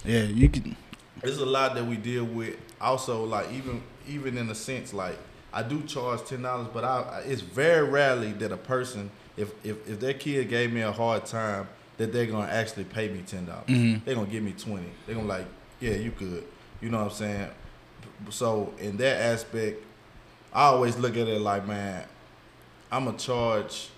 Yeah, 0.06 0.24
you 0.24 0.50
can. 0.50 0.76
There's 1.22 1.38
a 1.38 1.46
lot 1.46 1.76
that 1.76 1.86
we 1.86 1.98
deal 1.98 2.24
with. 2.26 2.56
Also, 2.82 3.24
like 3.26 3.52
even 3.52 3.84
even 4.08 4.38
in 4.38 4.50
a 4.50 4.56
sense, 4.56 4.94
like 4.94 5.18
I 5.54 5.62
do 5.64 5.82
charge 5.84 6.24
ten 6.26 6.42
dollars, 6.42 6.68
but 6.74 6.84
I 6.84 7.02
I- 7.02 7.20
it's 7.28 7.42
very 7.42 7.88
rarely 7.88 8.32
that 8.34 8.52
a 8.52 8.58
person, 8.58 9.12
if 9.38 9.52
if 9.64 9.88
if 9.88 10.00
their 10.00 10.14
kid 10.14 10.50
gave 10.50 10.72
me 10.74 10.82
a 10.82 10.92
hard 10.92 11.26
time, 11.26 11.68
that 11.98 12.12
they're 12.14 12.26
gonna 12.26 12.52
actually 12.52 12.86
pay 12.86 13.10
me 13.10 13.22
ten 13.28 13.46
dollars. 13.46 13.66
Mhm. 13.68 14.04
They're 14.06 14.16
gonna 14.16 14.28
give 14.28 14.42
me 14.44 14.54
twenty. 14.54 14.88
They're 15.06 15.16
gonna 15.16 15.28
like, 15.28 15.46
yeah, 15.80 15.94
you 15.94 16.12
could. 16.12 16.44
You 16.82 16.90
know 16.90 16.98
what 17.04 17.12
I'm 17.12 17.18
saying? 17.18 17.50
So 18.30 18.74
in 18.80 18.98
that 18.98 19.22
aspect, 19.22 19.84
I 20.54 20.64
always 20.66 20.98
look 20.98 21.16
at 21.18 21.28
it 21.28 21.40
like, 21.42 21.68
man, 21.68 22.06
I'm 22.92 23.06
gonna 23.06 23.18
charge 23.18 23.90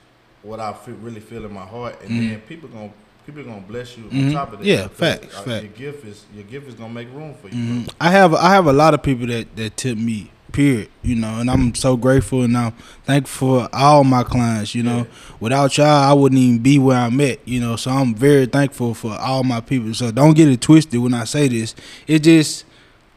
what 0.44 0.60
I 0.60 0.74
feel, 0.74 0.96
really 0.96 1.20
feel 1.20 1.46
in 1.46 1.54
my 1.54 1.66
heart, 1.66 2.02
and 2.02 2.12
Mhm. 2.12 2.30
then 2.30 2.42
people 2.42 2.70
gonna 2.70 2.92
people 3.26 3.44
gonna 3.44 3.62
bless 3.62 3.96
you 3.98 4.06
Mhm. 4.06 4.28
on 4.28 4.34
top 4.34 4.54
of 4.54 4.60
that. 4.60 4.66
Yeah, 4.66 4.88
facts, 4.88 5.36
uh, 5.38 5.42
facts. 5.44 5.64
Your 5.64 5.72
gift 5.92 6.06
is 6.06 6.26
your 6.34 6.44
gift 6.44 6.68
is 6.68 6.74
gonna 6.76 6.94
make 6.94 7.08
room 7.14 7.36
for 7.42 7.48
you. 7.50 7.54
Mhm. 7.56 7.90
I 8.02 8.10
have 8.12 8.34
I 8.34 8.50
have 8.50 8.66
a 8.68 8.74
lot 8.74 8.94
of 8.94 9.02
people 9.04 9.28
that 9.28 9.56
that 9.56 9.78
tip 9.78 9.98
me. 9.98 10.32
Period. 10.52 10.90
You 11.02 11.16
know, 11.16 11.40
and 11.40 11.50
I'm 11.50 11.74
so 11.76 11.96
grateful 11.98 12.44
and 12.44 12.56
I'm 12.58 12.74
thankful 13.06 13.62
for 13.62 13.70
all 13.74 14.04
my 14.04 14.24
clients. 14.24 14.76
You 14.76 14.84
know, 14.84 14.98
Yeah. 14.98 15.04
without 15.40 15.78
y'all, 15.78 15.88
I 15.88 16.14
wouldn't 16.14 16.40
even 16.40 16.60
be 16.60 16.78
where 16.80 16.98
I'm 16.98 17.20
at. 17.22 17.40
You 17.48 17.60
know, 17.60 17.76
so 17.76 17.92
I'm 17.92 18.14
very 18.14 18.46
thankful 18.46 18.94
for 18.94 19.14
all 19.18 19.44
my 19.44 19.62
people. 19.62 19.94
So 19.94 20.12
don't 20.12 20.34
get 20.34 20.48
it 20.48 20.62
twisted 20.62 21.00
when 21.00 21.14
I 21.14 21.24
say 21.24 21.48
this. 21.48 21.74
It 22.08 22.20
just 22.20 22.66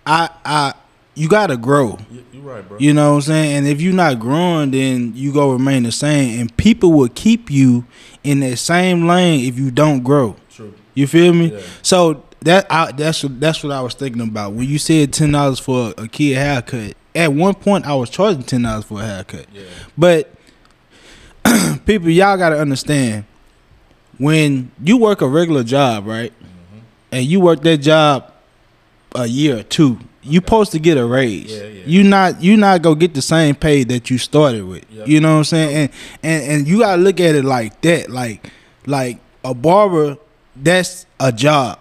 I 0.07 0.29
I 0.45 0.75
you 1.17 1.29
gotta 1.29 1.57
grow. 1.57 1.99
You, 2.11 2.25
you 2.33 2.41
right, 2.41 2.69
bro. 2.69 2.79
You 2.79 2.93
know 2.93 3.11
what 3.11 3.17
I'm 3.17 3.23
saying? 3.23 3.57
And 3.59 3.67
if 3.69 3.81
you're 3.81 3.93
not 3.95 4.19
growing, 4.19 4.73
then 4.73 5.12
you 5.14 5.33
go 5.33 5.53
remain 5.53 5.85
the 5.85 5.93
same. 5.93 6.41
And 6.41 6.57
people 6.57 6.93
will 6.93 7.09
keep 7.09 7.50
you 7.50 7.85
in 8.25 8.41
that 8.41 8.57
same 8.57 9.07
lane 9.07 9.45
if 9.47 9.59
you 9.59 9.71
don't 9.71 10.03
grow. 10.03 10.35
True. 10.50 10.75
You 10.95 11.07
feel 11.07 11.33
me? 11.33 11.53
Yeah. 11.53 11.61
So 11.83 12.25
that 12.41 12.67
I, 12.69 12.93
that's 12.93 13.23
that's 13.23 13.62
what 13.62 13.73
I 13.73 13.81
was 13.81 13.95
thinking 13.95 14.21
about 14.23 14.53
when 14.55 14.69
you 14.69 14.79
said 14.79 15.12
ten 15.12 15.33
dollars 15.33 15.59
for 15.61 15.95
a 15.97 16.09
kid 16.09 16.37
haircut. 16.37 16.95
At 17.14 17.33
one 17.33 17.54
point, 17.54 17.87
I 17.87 17.94
was 17.94 18.11
charging 18.11 18.42
ten 18.42 18.62
dollars 18.62 18.85
for 18.85 19.00
a 19.00 19.04
haircut, 19.06 19.47
Yeah. 19.52 19.62
but 19.97 20.30
people, 21.87 22.11
y'all 22.11 22.37
gotta 22.37 22.59
understand 22.59 23.25
when 24.18 24.71
you 24.83 24.97
work 24.97 25.21
a 25.23 25.28
regular 25.28 25.62
job, 25.62 26.06
right? 26.06 26.33
Mm-hmm. 26.33 26.78
And 27.12 27.25
you 27.26 27.40
work 27.40 27.62
that 27.62 27.78
job 27.78 28.33
a 29.14 29.26
year 29.26 29.59
or 29.59 29.62
two, 29.62 29.99
you 30.23 30.40
supposed 30.40 30.73
to 30.73 30.78
get 30.78 30.97
a 30.97 31.04
raise. 31.06 31.52
Yeah, 31.52 31.64
yeah. 31.64 31.83
You 31.87 32.02
not 32.02 32.42
you 32.42 32.56
not 32.56 32.83
go 32.83 32.94
get 32.94 33.14
the 33.14 33.23
same 33.23 33.54
pay 33.54 33.85
that 33.85 34.11
you 34.11 34.18
started 34.18 34.64
with. 34.64 34.85
Yep. 34.90 35.06
You 35.09 35.21
know 35.21 35.33
what 35.33 35.38
I'm 35.38 35.44
saying? 35.44 35.76
And 35.76 35.90
and 36.23 36.52
and 36.52 36.68
you 36.68 36.80
gotta 36.80 37.00
look 37.00 37.21
at 37.21 37.35
it 37.35 37.44
like 37.44 37.80
that, 37.83 38.11
like 38.11 38.50
like 38.87 39.18
a 39.44 39.54
barber. 39.54 40.16
That's 40.56 41.04
a 41.18 41.33
job 41.33 41.78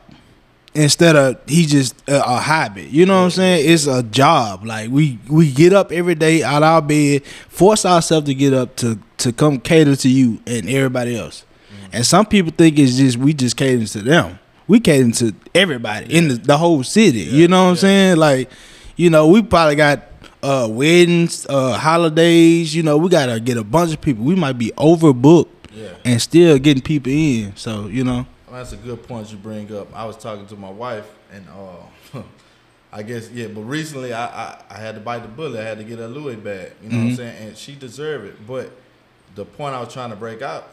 instead 0.76 1.16
of 1.16 1.38
he 1.48 1.66
just 1.66 1.96
a, 2.10 2.18
a 2.24 2.38
hobby. 2.38 2.84
You 2.84 3.06
know 3.06 3.18
what 3.20 3.26
I'm 3.26 3.32
saying? 3.32 3.70
It's 3.72 3.88
a 3.88 4.04
job. 4.04 4.66
Like 4.66 4.90
we 4.90 5.20
we 5.30 5.52
get 5.52 5.74
up 5.74 5.92
every 5.92 6.16
day 6.16 6.44
out 6.44 6.64
our 6.64 6.82
bed, 6.82 7.26
force 7.50 7.86
ourselves 7.86 8.26
to 8.28 8.34
get 8.34 8.54
up 8.54 8.76
to 8.78 8.98
to 9.18 9.32
come 9.32 9.60
cater 9.60 9.96
to 9.96 10.10
you 10.10 10.40
and 10.48 10.70
everybody 10.70 11.16
else. 11.18 11.46
And 11.92 12.06
some 12.06 12.26
people 12.26 12.52
think 12.56 12.80
it's 12.80 12.98
just 12.98 13.18
we 13.18 13.34
just 13.34 13.56
cater 13.56 13.86
to 13.86 14.00
them. 14.02 14.40
We 14.68 14.80
cater 14.80 15.12
to 15.12 15.36
everybody 15.54 16.12
in 16.16 16.28
the, 16.30 16.34
the 16.36 16.58
whole 16.58 16.84
city. 16.84 17.20
you 17.20 17.48
know 17.48 17.66
what 17.66 17.70
I'm 17.72 17.76
saying? 17.76 18.18
Like, 18.18 18.50
you 18.96 19.10
know, 19.10 19.28
we 19.28 19.44
probably 19.44 19.76
got 19.76 20.02
uh 20.42 20.68
weddings, 20.72 21.46
uh 21.48 21.74
holidays, 21.78 22.76
you 22.76 22.82
know, 22.84 22.98
we 22.98 23.10
gotta 23.10 23.40
get 23.40 23.58
a 23.58 23.64
bunch 23.64 23.94
of 23.94 24.02
people. 24.02 24.24
We 24.26 24.36
might 24.36 24.58
be 24.58 24.72
overbooked 24.78 25.48
Yeah. 25.74 25.90
and 26.04 26.22
still 26.22 26.58
getting 26.58 26.82
people 26.82 27.12
in. 27.12 27.56
So, 27.56 27.88
you 27.88 28.04
know. 28.04 28.26
Well, 28.54 28.62
that's 28.62 28.72
a 28.74 28.78
good 28.78 29.02
point 29.08 29.32
you 29.32 29.38
bring 29.38 29.76
up. 29.76 29.88
I 29.96 30.06
was 30.06 30.16
talking 30.16 30.46
to 30.46 30.56
my 30.56 30.70
wife, 30.70 31.10
and 31.32 31.44
uh, 31.50 32.22
I 32.94 33.02
guess 33.02 33.32
yeah. 33.32 33.48
But 33.48 33.62
recently, 33.62 34.14
I, 34.14 34.26
I 34.28 34.62
I 34.70 34.78
had 34.78 34.94
to 34.94 35.02
bite 35.02 35.24
the 35.24 35.28
bullet. 35.28 35.60
I 35.60 35.64
had 35.64 35.80
to 35.80 35.84
get 35.84 35.98
a 35.98 36.08
Louis 36.08 36.36
bag. 36.36 36.74
You 36.84 36.90
know 36.90 36.98
what 36.98 37.04
I'm 37.06 37.10
Mhm. 37.14 37.16
saying? 37.18 37.48
And 37.48 37.58
she 37.58 37.74
deserved 37.74 38.26
it. 38.26 38.46
But 38.48 38.70
the 39.34 39.44
point 39.44 39.74
I 39.74 39.80
was 39.80 39.92
trying 39.92 40.12
to 40.12 40.16
break 40.16 40.44
out, 40.44 40.68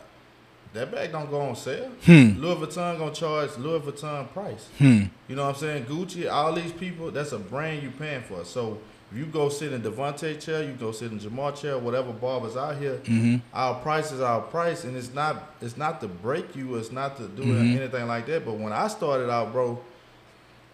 that 0.75 0.93
bag 0.93 1.11
don't 1.11 1.31
go 1.31 1.41
on 1.41 1.57
sale. 1.57 1.91
Hmm. 2.05 2.39
Louis 2.39 2.57
Vuitton 2.57 2.99
gonna 2.99 3.15
charge 3.15 3.57
Louis 3.57 3.81
Vuitton 3.81 4.31
price. 4.31 4.69
Hmm. 4.77 5.05
You 5.27 5.37
know 5.37 5.47
what 5.47 5.55
I'm 5.55 5.61
saying? 5.63 5.85
Gucci, 5.87 6.31
all 6.31 6.53
these 6.53 6.73
people, 6.73 7.11
that's 7.11 7.33
a 7.33 7.39
brand 7.39 7.83
you 7.83 7.91
paying 7.93 8.21
for. 8.21 8.45
So 8.45 8.77
you 9.15 9.27
go 9.27 9.49
sit 9.49 9.73
in 9.73 9.83
Devaunte 9.83 10.41
chair, 10.41 10.63
you 10.63 10.73
go 10.73 10.93
sit 10.93 11.11
in 11.11 11.19
Jamar 11.19 11.55
chair, 11.61 11.79
whatever 11.79 12.13
barbers 12.13 12.57
out 12.57 12.77
here, 12.79 12.97
Mm-hmm. 13.05 13.37
our 13.53 13.75
price 13.77 14.13
is 14.13 14.21
our 14.21 14.41
price, 14.41 14.85
and 14.85 14.97
it's 14.97 15.13
not 15.13 15.55
it's 15.61 15.77
not 15.77 16.01
to 16.03 16.09
break 16.09 16.55
you, 16.55 16.77
it's 16.77 16.93
not 16.93 17.17
to 17.17 17.27
do 17.29 17.43
Mhm. 17.43 17.77
anything 17.77 18.07
like 18.07 18.27
that. 18.27 18.45
But 18.45 18.55
when 18.59 18.73
I 18.73 18.87
started 18.89 19.31
out, 19.31 19.53
bro, 19.53 19.81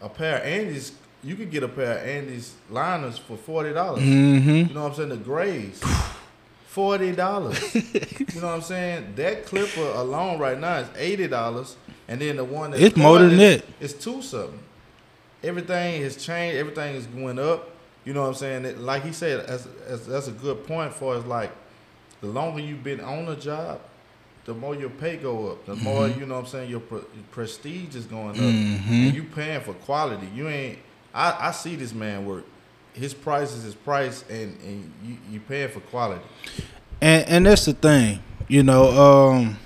a 0.03 0.09
pair 0.09 0.37
of 0.39 0.45
Andis, 0.45 0.93
you 1.25 1.35
could 1.35 1.51
get 1.51 1.63
a 1.63 1.69
pair 1.69 1.99
of 1.99 2.07
Andis 2.07 2.51
liners 2.71 3.19
for 3.19 3.37
forty 3.37 3.73
dollars. 3.73 4.03
Mm-hmm. 4.03 4.51
You 4.51 4.75
know 4.75 4.83
what 4.83 4.91
I'm 4.91 4.95
saying? 4.97 5.09
The 5.09 5.17
grays. 5.17 5.83
Forty 6.69 7.13
dollars. 7.13 7.75
you 7.75 8.41
know 8.43 8.49
what 8.49 8.55
I'm 8.57 8.61
saying? 8.61 9.15
That 9.17 9.47
clipper 9.47 9.81
alone 9.95 10.39
right 10.39 10.61
now 10.61 10.77
is 10.81 10.89
eighty 10.99 11.27
dollars. 11.27 11.75
And 12.07 12.21
then 12.21 12.37
the 12.37 12.45
one 12.45 12.71
that's 12.71 12.83
It's 12.83 12.97
more 12.99 13.19
than 13.19 13.37
that. 13.39 13.65
is 13.81 13.95
two 13.95 14.21
something. 14.21 14.59
Everything 15.43 16.03
has 16.03 16.17
changed, 16.23 16.57
everything 16.59 16.95
is 16.97 17.07
going 17.07 17.39
up. 17.39 17.71
You 18.07 18.15
know 18.15 18.23
what 18.23 18.29
I'm 18.29 18.35
saying? 18.35 18.65
It, 18.65 18.79
like 18.79 19.05
he 19.05 19.13
said, 19.13 19.47
that's, 19.47 19.67
that's 19.87 20.07
that's 20.07 20.29
a 20.29 20.33
good 20.33 20.67
point 20.67 20.95
for 20.95 21.15
us. 21.17 21.27
Like 21.27 21.51
the 22.23 22.29
longer 22.29 22.61
you've 22.63 22.83
been 22.85 23.01
on 23.01 23.29
a 23.29 23.37
job, 23.37 23.81
the 24.47 24.55
more 24.55 24.75
your 24.77 24.91
pay 24.91 25.17
go 25.17 25.51
up. 25.51 25.67
The 25.67 25.75
more 25.75 26.07
you 26.09 26.25
know 26.25 26.35
what 26.37 26.41
I'm 26.45 26.47
saying, 26.47 26.71
your, 26.71 26.81
pre- 26.81 27.01
prestige 27.33 27.97
is 27.97 28.07
going 28.07 28.31
up. 28.31 28.37
Mhm. 28.37 28.89
And 28.89 29.15
you 29.15 29.25
paying 29.25 29.61
for 29.61 29.75
quality. 29.75 30.29
You 30.35 30.49
ain't 30.49 30.79
I, 31.13 31.49
I 31.49 31.51
see 31.51 31.75
this 31.77 31.93
man 31.93 32.25
work. 32.25 32.45
His 32.93 33.13
price 33.13 33.53
is 33.53 33.65
his 33.65 33.75
price 33.75 34.25
and, 34.31 34.57
and 34.63 34.93
you, 35.05 35.17
you 35.33 35.41
paying 35.41 35.69
for 35.69 35.81
quality. 35.81 36.23
And 37.01 37.29
and 37.29 37.47
that's 37.47 37.65
the 37.67 37.73
thing, 37.75 38.23
you 38.49 38.63
know. 38.63 39.31
Um, 39.33 39.59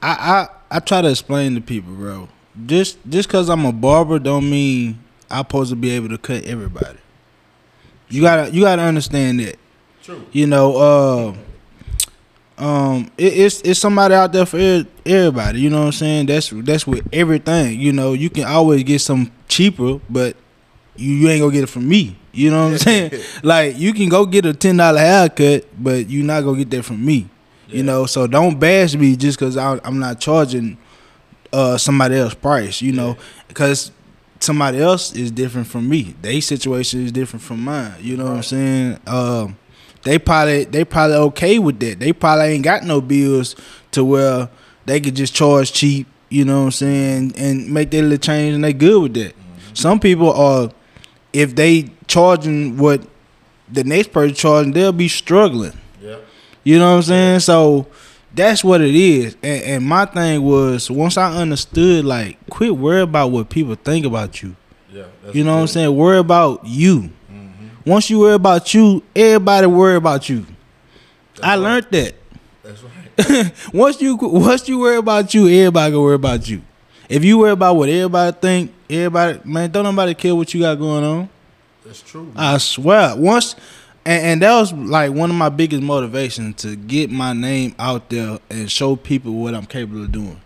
I 0.00 0.46
I 0.70 0.76
I 0.76 0.80
try 0.80 1.02
to 1.02 1.10
explain 1.10 1.54
to 1.56 1.60
people, 1.60 1.92
bro. 1.92 2.28
Just 2.66 2.98
just 3.08 3.28
cause 3.28 3.48
I'm 3.48 3.64
a 3.66 3.72
barber 3.72 4.18
don't 4.18 4.48
mean 4.48 4.98
I'm 5.30 5.40
supposed 5.40 5.70
to 5.70 5.76
be 5.76 5.90
able 5.90 6.08
to 6.08 6.18
cut 6.18 6.44
everybody. 6.44 6.98
You 8.08 8.22
gotta 8.22 8.50
you 8.50 8.62
gotta 8.62 8.82
understand 8.82 9.40
that. 9.40 9.58
True. 10.02 10.24
You 10.32 10.46
know, 10.46 10.76
uh, 10.76 11.34
um, 12.62 13.10
it, 13.18 13.34
it's 13.34 13.60
it's 13.62 13.78
somebody 13.78 14.14
out 14.14 14.32
there 14.32 14.46
for 14.46 14.84
everybody. 15.06 15.60
You 15.60 15.70
know 15.70 15.80
what 15.80 15.86
I'm 15.86 15.92
saying? 15.92 16.26
That's 16.26 16.50
that's 16.50 16.86
with 16.86 17.06
everything. 17.12 17.78
You 17.78 17.92
know, 17.92 18.14
you 18.14 18.30
can 18.30 18.44
always 18.44 18.82
get 18.82 19.00
some 19.00 19.30
cheaper, 19.48 20.00
but 20.08 20.36
you, 20.96 21.12
you 21.12 21.28
ain't 21.28 21.40
gonna 21.40 21.52
get 21.52 21.64
it 21.64 21.68
from 21.68 21.88
me. 21.88 22.16
You 22.32 22.50
know 22.50 22.64
what 22.64 22.72
I'm 22.72 22.78
saying? 22.78 23.12
like 23.42 23.78
you 23.78 23.92
can 23.92 24.08
go 24.08 24.26
get 24.26 24.46
a 24.46 24.54
ten 24.54 24.76
dollar 24.78 25.00
haircut, 25.00 25.66
but 25.78 26.08
you 26.08 26.22
not 26.22 26.42
gonna 26.42 26.58
get 26.58 26.70
that 26.70 26.84
from 26.84 27.04
me. 27.04 27.28
Yeah. 27.68 27.76
You 27.76 27.82
know, 27.82 28.06
so 28.06 28.26
don't 28.26 28.58
bash 28.58 28.94
me 28.94 29.14
just 29.16 29.38
because 29.38 29.56
I'm 29.56 29.98
not 29.98 30.20
charging 30.20 30.78
uh 31.52 31.76
somebody 31.78 32.16
else 32.16 32.34
price. 32.34 32.80
You 32.80 32.92
know, 32.92 33.16
because 33.46 33.92
somebody 34.40 34.78
else 34.78 35.14
is 35.14 35.30
different 35.30 35.66
from 35.66 35.88
me. 35.88 36.14
Their 36.22 36.40
situation 36.40 37.04
is 37.04 37.12
different 37.12 37.42
from 37.42 37.64
mine. 37.64 37.94
You 38.00 38.16
know 38.16 38.24
what 38.24 38.36
I'm 38.36 38.42
saying? 38.42 39.00
Um, 39.06 39.58
they 40.02 40.18
probably 40.18 40.64
they 40.64 40.84
probably 40.84 41.16
okay 41.16 41.58
with 41.58 41.80
that. 41.80 41.98
They 41.98 42.12
probably 42.12 42.46
ain't 42.46 42.64
got 42.64 42.84
no 42.84 43.00
bills 43.00 43.56
to 43.92 44.04
where 44.04 44.48
they 44.86 45.00
could 45.00 45.16
just 45.16 45.34
charge 45.34 45.72
cheap. 45.72 46.06
You 46.30 46.44
know 46.44 46.60
what 46.60 46.64
I'm 46.66 46.70
saying? 46.72 47.32
And 47.36 47.72
make 47.72 47.90
their 47.90 48.02
little 48.02 48.18
change, 48.18 48.54
and 48.54 48.62
they 48.62 48.72
good 48.72 49.02
with 49.02 49.14
that. 49.14 49.34
Some 49.74 49.98
people 50.00 50.32
are, 50.32 50.70
if 51.32 51.54
they 51.54 51.90
charging 52.06 52.76
what 52.76 53.02
the 53.70 53.84
next 53.84 54.12
person 54.12 54.34
charging, 54.34 54.72
they'll 54.72 54.92
be 54.92 55.08
struggling. 55.08 55.72
Yeah. 56.00 56.18
You 56.64 56.78
know 56.78 56.90
what 56.90 56.96
I'm 56.96 57.02
saying? 57.02 57.40
So 57.40 57.86
that's 58.38 58.62
what 58.62 58.80
it 58.80 58.94
is. 58.94 59.36
And, 59.42 59.62
and 59.64 59.84
my 59.84 60.06
thing 60.06 60.42
was 60.42 60.90
once 60.90 61.16
I 61.16 61.34
understood, 61.34 62.04
like, 62.04 62.38
quit 62.48 62.76
worry 62.76 63.02
about 63.02 63.32
what 63.32 63.50
people 63.50 63.74
think 63.74 64.06
about 64.06 64.42
you. 64.42 64.54
Yeah. 64.90 65.04
that's 65.22 65.34
You 65.34 65.44
know 65.44 65.56
what 65.56 65.62
I'm 65.62 65.66
saying? 65.66 65.94
Worry 65.94 66.18
about 66.18 66.64
you. 66.64 67.10
Mm-hmm. 67.30 67.68
Once 67.84 68.08
you 68.08 68.20
worry 68.20 68.34
about 68.34 68.72
you, 68.72 69.02
everybody 69.14 69.66
worry 69.66 69.96
about 69.96 70.28
you. 70.28 70.46
That's 71.34 71.42
I 71.42 71.48
right. 71.48 71.56
learned 71.56 71.86
that. 71.90 72.14
That's 72.62 72.82
right. 72.82 73.52
once 73.74 74.00
you 74.00 74.16
once 74.16 74.68
you 74.68 74.78
worry 74.78 74.98
about 74.98 75.34
you, 75.34 75.48
everybody 75.48 75.90
gonna 75.90 76.02
worry 76.02 76.14
about 76.14 76.48
you. 76.48 76.62
If 77.08 77.24
you 77.24 77.38
worry 77.38 77.50
about 77.50 77.74
what 77.74 77.88
everybody 77.88 78.36
think, 78.40 78.72
everybody 78.88 79.40
man, 79.44 79.70
don't 79.70 79.82
nobody 79.82 80.14
care 80.14 80.34
what 80.36 80.54
you 80.54 80.60
got 80.60 80.76
going 80.76 81.02
on. 81.02 81.28
That's 81.84 82.00
true. 82.00 82.24
man. 82.26 82.34
I 82.36 82.58
swear. 82.58 83.16
Once 83.16 83.56
and, 84.04 84.24
and 84.24 84.42
that 84.42 84.58
was 84.58 84.72
like 84.72 85.12
one 85.12 85.30
of 85.30 85.36
my 85.36 85.48
biggest 85.48 85.82
motivations 85.82 86.56
to 86.62 86.76
get 86.76 87.10
my 87.10 87.32
name 87.32 87.74
out 87.78 88.08
there 88.10 88.38
and 88.50 88.70
show 88.70 88.96
people 88.96 89.32
what 89.34 89.54
I'm 89.54 89.66
capable 89.66 90.04
of 90.04 90.12
doing. 90.12 90.40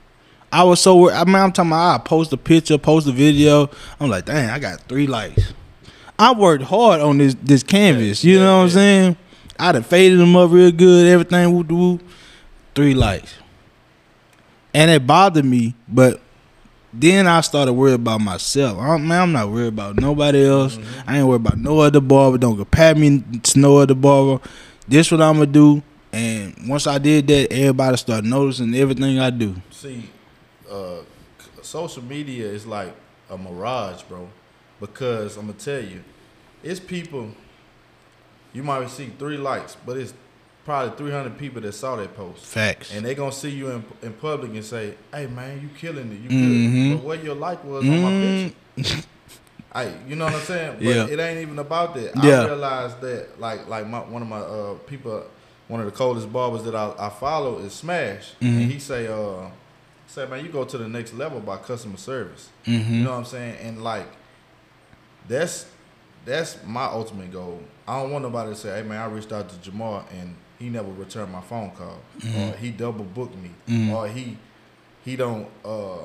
I 0.51 0.65
was 0.65 0.81
so 0.81 1.11
I 1.11 1.25
mean 1.25 1.37
I'm 1.37 1.53
talking 1.53 1.71
about 1.71 2.01
I 2.01 2.05
post 2.05 2.33
a 2.33 2.37
picture, 2.37 2.77
post 2.79 3.07
a 3.09 3.13
video. 3.13 3.71
I'm 3.99 4.11
like, 4.11 4.27
dang, 4.27 4.51
I 4.51 4.59
got 4.59 4.81
three 4.83 5.07
likes. 5.07 5.53
I 6.19 6.33
worked 6.33 6.65
hard 6.65 7.01
on 7.01 7.19
this 7.19 7.35
this 7.43 7.63
canvas. 7.63 8.23
You 8.23 8.35
Yeah, 8.35 8.45
know 8.45 8.57
what 8.59 8.65
I'm 8.65 8.71
saying? 8.71 9.17
I 9.59 9.73
done 9.73 9.83
faded 9.83 10.19
them 10.19 10.37
up 10.37 10.51
real 10.51 10.73
good, 10.73 11.07
everything 11.07 11.53
woo 11.53 11.63
woo. 11.63 12.01
Three 12.75 12.95
likes. 12.95 13.35
And 14.75 14.91
it 14.91 15.07
bothered 15.07 15.45
me, 15.45 15.75
but 15.89 16.21
then 16.93 17.27
I 17.27 17.41
started 17.41 17.73
worrying 17.73 17.97
about 17.97 18.21
myself. 18.21 18.79
I'm, 18.79 19.09
man, 19.09 19.23
I'm 19.23 19.33
not 19.33 19.51
worried 19.51 19.69
about 19.69 19.97
nobody 19.97 20.47
else. 20.47 20.77
Mm-hmm. 20.77 21.11
I 21.11 21.19
ain't 21.19 21.27
worried 21.27 21.41
about 21.41 21.59
no 21.59 21.81
other 21.81 22.01
barber. 22.01 22.39
Don't 22.39 22.57
compare 22.57 22.95
me 22.95 23.23
to 23.43 23.59
no 23.59 23.79
other 23.79 23.95
barber. 23.95 24.43
This 24.87 25.11
what 25.11 25.23
I'm 25.23 25.35
gonna 25.35 25.47
do. 25.47 25.83
And 26.13 26.55
once 26.69 26.87
I 26.87 26.99
did 26.99 27.27
that, 27.29 27.51
everybody 27.51 27.97
started 27.97 28.29
noticing 28.29 28.75
everything 28.75 29.19
I 29.19 29.31
do. 29.31 29.55
See, 29.71 30.11
uh, 30.71 30.99
social 31.63 32.03
media 32.03 32.47
is 32.47 32.67
like 32.67 32.95
a 33.31 33.39
mirage, 33.39 34.03
bro. 34.03 34.29
Because 34.79 35.37
I'm 35.37 35.47
gonna 35.47 35.59
tell 35.59 35.83
you, 35.83 36.05
it's 36.63 36.81
people. 36.81 37.31
You 38.53 38.63
might 38.63 38.91
see 38.91 39.11
three 39.19 39.39
likes, 39.39 39.77
but 39.87 39.97
it's 39.97 40.13
probably 40.65 40.97
300 40.97 41.37
people 41.39 41.61
that 41.63 41.73
saw 41.73 41.97
that 41.97 42.15
post, 42.17 42.45
Facts. 42.47 42.93
and 42.95 43.05
they're 43.05 43.15
gonna 43.15 43.33
see 43.33 43.51
you 43.51 43.71
in, 43.71 43.85
in 44.03 44.13
public 44.15 44.53
and 44.53 44.65
say, 44.65 44.95
"Hey, 45.13 45.27
man, 45.27 45.61
you 45.61 45.69
killing 45.77 46.13
it, 46.13 46.21
you 46.21 46.31
Mhm. 46.31 46.89
good." 46.91 46.97
But 46.99 47.05
what 47.05 47.25
your 47.25 47.35
like 47.35 47.65
was 47.65 47.89
on 47.89 48.01
my 48.03 48.11
Mm, 48.13 48.53
picture. 48.77 49.03
I, 49.75 49.91
you 50.07 50.17
know 50.17 50.27
what 50.27 50.35
I'm 50.35 50.41
saying? 50.43 50.75
But 50.77 50.85
Yeah. 50.85 51.07
it 51.09 51.19
ain't 51.19 51.41
even 51.41 51.59
about 51.59 51.95
that. 51.95 52.15
Yeah. 52.23 52.43
I 52.43 52.47
realized 52.47 53.01
that, 53.01 53.41
like, 53.41 53.67
like 53.69 53.87
my 53.89 54.01
one 54.01 54.21
of 54.23 54.29
my 54.29 54.39
uh, 54.41 54.75
people, 54.87 55.25
one 55.69 55.81
of 55.81 55.87
the 55.87 55.93
coldest 55.93 56.31
barbers 56.33 56.63
that 56.65 56.75
I, 56.75 56.93
I 56.99 57.09
follow 57.09 57.59
is 57.59 57.73
Smash, 57.73 58.33
Mhm. 58.41 58.61
and 58.63 58.71
he 58.73 58.79
say, 58.79 59.07
uh, 59.07 59.49
say, 60.07 60.27
man, 60.27 60.45
you 60.45 60.51
go 60.53 60.65
to 60.65 60.77
the 60.77 60.89
next 60.89 61.15
level 61.15 61.41
by 61.41 61.57
customer 61.57 61.97
service. 61.97 62.51
mhm. 62.67 62.91
You 62.99 63.03
know 63.05 63.11
what 63.13 63.17
I'm 63.19 63.25
saying? 63.25 63.57
And 63.63 63.83
like, 63.83 64.09
that's 65.29 65.67
that's 66.25 66.59
my 66.67 66.85
ultimate 66.85 67.33
goal. 67.33 67.61
I 67.89 68.01
don't 68.01 68.13
want 68.13 68.23
nobody 68.25 68.51
to 68.51 68.57
say, 68.57 68.77
"Hey 68.77 68.83
man, 68.87 69.01
I 69.01 69.07
reached 69.07 69.33
out 69.33 69.49
to 69.49 69.71
Jamar 69.71 70.05
and 70.13 70.37
he 70.63 70.69
never 70.69 70.91
returned 70.93 71.33
my 71.33 71.41
phone 71.41 71.73
call, 71.73 71.99
or 72.37 72.53
he 72.57 72.71
double 72.71 73.05
booked 73.05 73.37
me, 73.37 73.51
or 73.93 74.07
he 74.09 74.39
he 75.05 75.17
don't 75.17 75.49
uh 75.65 75.99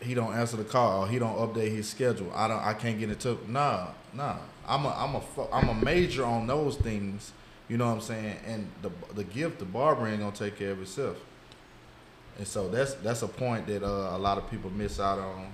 he 0.00 0.14
don't 0.14 0.32
answer 0.32 0.56
the 0.56 0.64
call, 0.64 1.02
or 1.02 1.08
he 1.08 1.18
don't 1.18 1.36
update 1.36 1.72
his 1.72 1.88
schedule. 1.88 2.30
I 2.34 2.46
don't 2.48 2.62
I 2.62 2.74
can't 2.74 2.98
get 2.98 3.10
into 3.10 3.38
nah 3.48 3.88
nah. 4.12 4.36
I'm 4.68 4.84
a 4.84 4.90
I'm 4.90 5.14
a 5.16 5.22
I'm 5.52 5.68
a 5.68 5.74
major 5.84 6.24
on 6.24 6.46
those 6.46 6.76
things. 6.76 7.32
You 7.68 7.76
know 7.76 7.86
what 7.86 7.94
I'm 7.94 8.00
saying? 8.00 8.36
And 8.46 8.70
the 8.82 8.90
the 9.14 9.24
gift, 9.24 9.58
the 9.58 9.64
barber 9.64 10.06
ain't 10.06 10.20
gonna 10.20 10.32
take 10.32 10.56
care 10.56 10.70
of 10.70 10.80
itself. 10.80 11.16
And 12.38 12.46
so 12.46 12.68
that's 12.68 12.94
that's 12.94 13.22
a 13.22 13.28
point 13.28 13.66
that 13.66 13.82
uh, 13.82 14.16
a 14.16 14.18
lot 14.18 14.38
of 14.38 14.48
people 14.50 14.70
miss 14.70 15.00
out 15.00 15.18
on. 15.18 15.52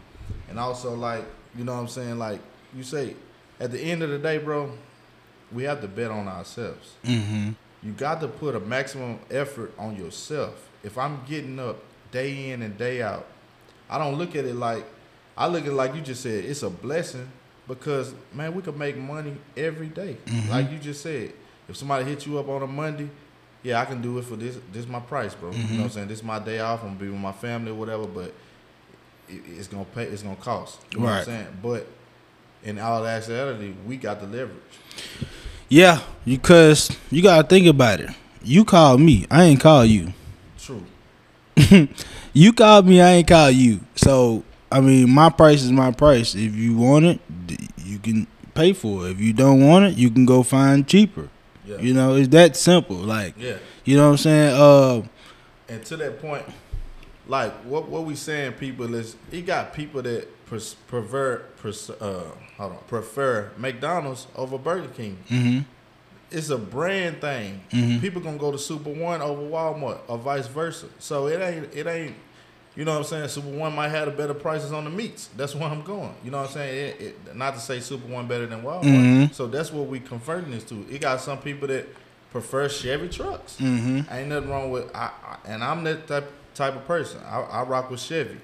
And 0.49 0.59
also 0.59 0.95
like, 0.95 1.25
you 1.57 1.65
know 1.65 1.75
what 1.75 1.81
I'm 1.81 1.89
saying? 1.89 2.19
Like 2.19 2.41
you 2.75 2.83
say, 2.83 3.17
at 3.59 3.73
the 3.73 3.81
end 3.81 4.03
of 4.03 4.11
the 4.11 4.19
day, 4.19 4.39
bro, 4.39 4.73
we 5.53 5.65
have 5.65 5.81
to 5.81 5.89
bet 5.89 6.11
on 6.11 6.29
ourselves. 6.29 6.95
Mm-hmm. 7.05 7.53
You 7.83 7.93
got 7.93 8.21
to 8.21 8.29
put 8.29 8.55
a 8.55 8.61
maximum 8.61 9.19
effort 9.31 9.73
on 9.79 9.97
yourself. 9.97 10.69
If 10.83 10.99
I'm 10.99 11.21
getting 11.29 11.59
up 11.59 11.79
day 12.11 12.51
in 12.51 12.63
and 12.63 12.77
day 12.77 13.03
out, 13.03 13.27
I 13.89 13.99
don't 13.99 14.17
look 14.17 14.35
at 14.35 14.45
it 14.45 14.55
like 14.55 14.85
I 15.37 15.47
look 15.47 15.63
at 15.63 15.69
it 15.69 15.75
like 15.75 15.95
you 15.95 16.01
just 16.01 16.23
said, 16.23 16.45
it's 16.45 16.63
a 16.63 16.71
blessing 16.71 17.29
because 17.69 18.15
man, 18.33 18.55
we 18.55 18.63
could 18.63 18.77
make 18.77 18.97
money 18.97 19.37
every 19.57 19.89
day. 19.89 20.17
Mm-hmm. 20.27 20.51
Like 20.51 20.71
you 20.71 20.79
just 20.79 21.03
said. 21.03 21.33
If 21.69 21.77
somebody 21.77 22.05
hits 22.05 22.25
you 22.27 22.39
up 22.39 22.49
on 22.49 22.63
a 22.63 22.67
Monday, 22.67 23.11
yeah, 23.65 23.81
I 23.81 23.85
can 23.85 24.01
do 24.01 24.19
it 24.19 24.25
for 24.25 24.37
this 24.37 24.57
this 24.73 24.85
is 24.85 24.89
my 24.89 25.01
price, 25.01 25.35
bro. 25.35 25.51
You 25.51 25.59
know 25.59 25.65
mm-hmm. 25.65 25.77
what 25.79 25.85
I'm 25.85 25.91
saying? 25.91 26.09
This 26.09 26.19
is 26.19 26.25
my 26.25 26.39
day 26.39 26.61
off, 26.61 26.83
I'm 26.83 26.91
gonna 26.91 27.01
be 27.01 27.09
with 27.09 27.19
my 27.21 27.33
family 27.33 27.73
or 27.73 27.75
whatever, 27.75 28.07
but 28.07 28.33
it, 29.29 29.43
it's 29.59 29.67
gonna 29.69 29.85
pay 29.85 30.05
it's 30.05 30.23
gonna 30.23 30.37
cost. 30.37 30.81
You 30.93 31.01
know 31.01 31.05
what 31.07 31.11
I'm 31.11 31.17
Right. 31.19 31.27
saying? 31.27 31.47
But 31.63 31.87
in 32.63 32.79
all 32.79 33.05
actuality, 33.07 33.75
we 33.85 33.97
got 33.97 34.21
the 34.21 34.27
leverage. 34.27 34.57
Yeah, 35.69 36.01
because 36.25 36.91
you 37.11 37.23
gotta 37.23 37.47
think 37.47 37.67
about 37.67 38.01
it. 38.01 38.11
You 38.43 38.65
called 38.65 39.01
me, 39.01 39.27
I 39.31 39.45
ain't 39.45 39.61
call 39.61 39.85
you. 39.85 40.13
True. 40.59 40.85
You 42.33 42.53
called 42.53 42.87
me, 42.87 43.01
I 43.01 43.13
ain't 43.13 43.29
call 43.29 43.51
you. 43.51 43.81
So 43.95 44.45
I 44.71 44.81
mean, 44.81 45.09
my 45.11 45.31
price 45.31 45.63
is 45.63 45.73
my 45.73 45.91
price. 45.91 46.35
If 46.35 46.55
you 46.55 46.77
want 46.77 47.07
it, 47.07 47.21
you 47.79 47.99
can 47.99 48.27
pay 48.55 48.75
for 48.75 49.07
it. 49.07 49.13
If 49.13 49.21
you 49.21 49.33
don't 49.33 49.67
want 49.67 49.87
it, 49.87 49.97
you 49.97 50.11
can 50.11 50.27
go 50.27 50.43
find 50.43 50.87
cheaper. 50.87 51.31
Yeah. 51.65 51.79
You 51.79 51.95
know, 51.95 52.15
it's 52.15 52.29
that 52.29 52.57
simple. 52.57 52.97
Like, 52.97 53.35
Yeah. 53.39 53.57
you 53.87 53.97
know 53.97 54.05
what 54.07 54.11
I'm 54.13 54.17
saying? 54.19 54.55
Uh, 54.55 55.03
And 55.69 55.83
to 55.87 55.97
that 55.97 56.21
point, 56.21 56.45
like 57.29 57.53
what 57.65 57.89
what 57.89 58.05
we 58.05 58.15
saying, 58.15 58.53
people 58.55 58.95
is 58.95 59.17
he 59.31 59.43
got 59.43 59.75
people 59.75 60.03
that 60.03 60.29
prefer 60.47 61.39
pers- 61.61 61.91
uh 61.91 62.23
hold 62.57 62.73
on 62.73 62.79
prefer 62.87 63.51
McDonald's 63.57 64.27
over 64.37 64.59
Burger 64.59 64.89
King. 64.89 65.19
hmm 65.29 65.59
It's 66.31 66.51
a 66.51 66.59
brand 66.59 67.21
thing. 67.21 67.61
Mhm. 67.71 68.01
People 68.01 68.21
gonna 68.21 68.39
go 68.39 68.51
to 68.53 68.59
Super 68.59 68.91
One 68.91 69.23
over 69.23 69.43
Walmart 69.43 70.01
or 70.09 70.19
vice 70.19 70.47
versa. 70.47 70.87
So 70.99 71.27
it 71.29 71.41
ain't 71.41 71.75
it 71.75 71.87
ain't. 71.87 72.15
You 72.77 72.85
know 72.85 72.93
what 72.93 72.99
I'm 72.99 73.05
saying? 73.05 73.29
Super 73.29 73.49
One 73.49 73.75
might 73.75 73.89
have 73.89 74.05
the 74.07 74.13
better 74.13 74.35
prices 74.35 74.71
on 74.71 74.85
the 74.85 74.91
meats. 74.91 75.31
That's 75.37 75.55
where 75.55 75.69
I'm 75.69 75.81
going. 75.83 76.13
You 76.23 76.31
know 76.31 76.39
what 76.43 76.49
I'm 76.49 76.53
saying? 76.53 76.89
It, 77.01 77.01
it, 77.01 77.35
not 77.37 77.55
to 77.55 77.61
say 77.61 77.81
Super 77.81 78.07
One 78.07 78.27
better 78.27 78.47
than 78.47 78.63
Walmart. 78.63 78.83
Mhm. 78.83 79.35
So 79.35 79.47
that's 79.47 79.73
what 79.73 79.87
we 79.87 79.99
converting 79.99 80.51
this 80.51 80.65
to. 80.65 80.85
It 80.91 81.01
got 81.01 81.21
some 81.23 81.39
people 81.39 81.69
that 81.69 81.87
prefer 82.33 82.69
Chevy 82.69 83.09
trucks. 83.09 83.57
hmm 83.59 84.01
Ain't 84.11 84.29
nothing 84.29 84.51
wrong 84.51 84.71
with 84.71 84.95
I, 84.95 85.11
I 85.25 85.37
and 85.47 85.65
I'm 85.65 85.85
that 85.85 86.07
type 86.07 86.31
type 86.57 86.75
of 86.75 86.87
person. 86.87 87.21
I, 87.29 87.41
I 87.41 87.63
rock 87.63 87.91
with 87.91 88.01
Chevy. 88.01 88.37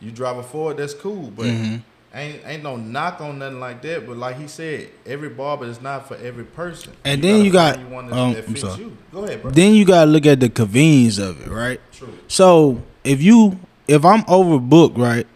You 0.00 0.10
drive 0.10 0.36
a 0.38 0.42
Ford, 0.42 0.76
that's 0.78 0.94
cool, 0.94 1.30
but 1.36 1.46
Mhm. 1.46 1.82
ain't 2.14 2.40
ain't 2.46 2.62
no 2.62 2.76
knock 2.76 3.20
on 3.20 3.38
nothing 3.38 3.60
like 3.60 3.82
that. 3.82 4.06
But 4.06 4.16
like 4.16 4.38
he 4.40 4.48
said, 4.48 4.88
every 5.06 5.28
barber 5.28 5.66
is 5.66 5.80
not 5.80 6.08
for 6.08 6.16
every 6.16 6.44
person. 6.44 6.92
And 7.04 7.22
then 7.22 7.44
you 7.44 7.50
got- 7.52 7.76
find 7.76 7.90
one 7.92 8.06
that, 8.08 8.16
um, 8.18 8.32
that 8.34 8.46
fits 8.46 8.78
you. 8.78 8.96
Go 9.12 9.24
ahead, 9.24 9.42
bro. 9.42 9.50
Then 9.52 9.74
you 9.74 9.84
gotta 9.84 10.10
look 10.10 10.26
at 10.26 10.40
the 10.40 10.48
convenience 10.48 11.18
of 11.18 11.40
it, 11.40 11.48
right? 11.50 11.80
True. 11.92 12.08
So 12.28 12.82
if 13.04 13.22
you 13.22 13.58
if 13.88 14.04
I'm 14.04 14.22
overbooked, 14.24 14.96
right, 14.96 15.26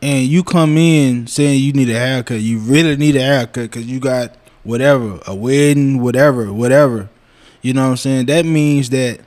and 0.00 0.26
you 0.26 0.42
come 0.44 0.76
in 0.78 1.26
saying 1.26 1.60
you 1.60 1.72
need 1.72 1.90
a 1.90 1.98
haircut, 1.98 2.40
you 2.40 2.58
really 2.58 2.96
need 2.96 3.16
a 3.16 3.20
haircut 3.22 3.64
because 3.70 3.86
you 3.86 3.98
got 4.00 4.34
whatever, 4.64 5.18
a 5.26 5.34
wedding, 5.34 6.00
whatever, 6.00 6.52
whatever. 6.52 7.08
You 7.62 7.74
know 7.74 7.82
what 7.84 7.90
I'm 7.90 7.96
saying? 7.96 8.26
That 8.26 8.44
means 8.46 8.90
that 8.90 9.20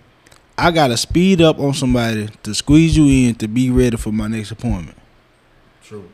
I 0.61 0.69
gotta 0.69 0.95
speed 0.95 1.41
up 1.41 1.59
on 1.59 1.73
somebody 1.73 2.29
to 2.43 2.53
squeeze 2.53 2.95
you 2.95 3.27
in 3.27 3.33
to 3.35 3.47
be 3.47 3.71
ready 3.71 3.97
for 3.97 4.11
my 4.11 4.27
next 4.27 4.51
appointment. 4.51 4.95
True. 5.83 6.07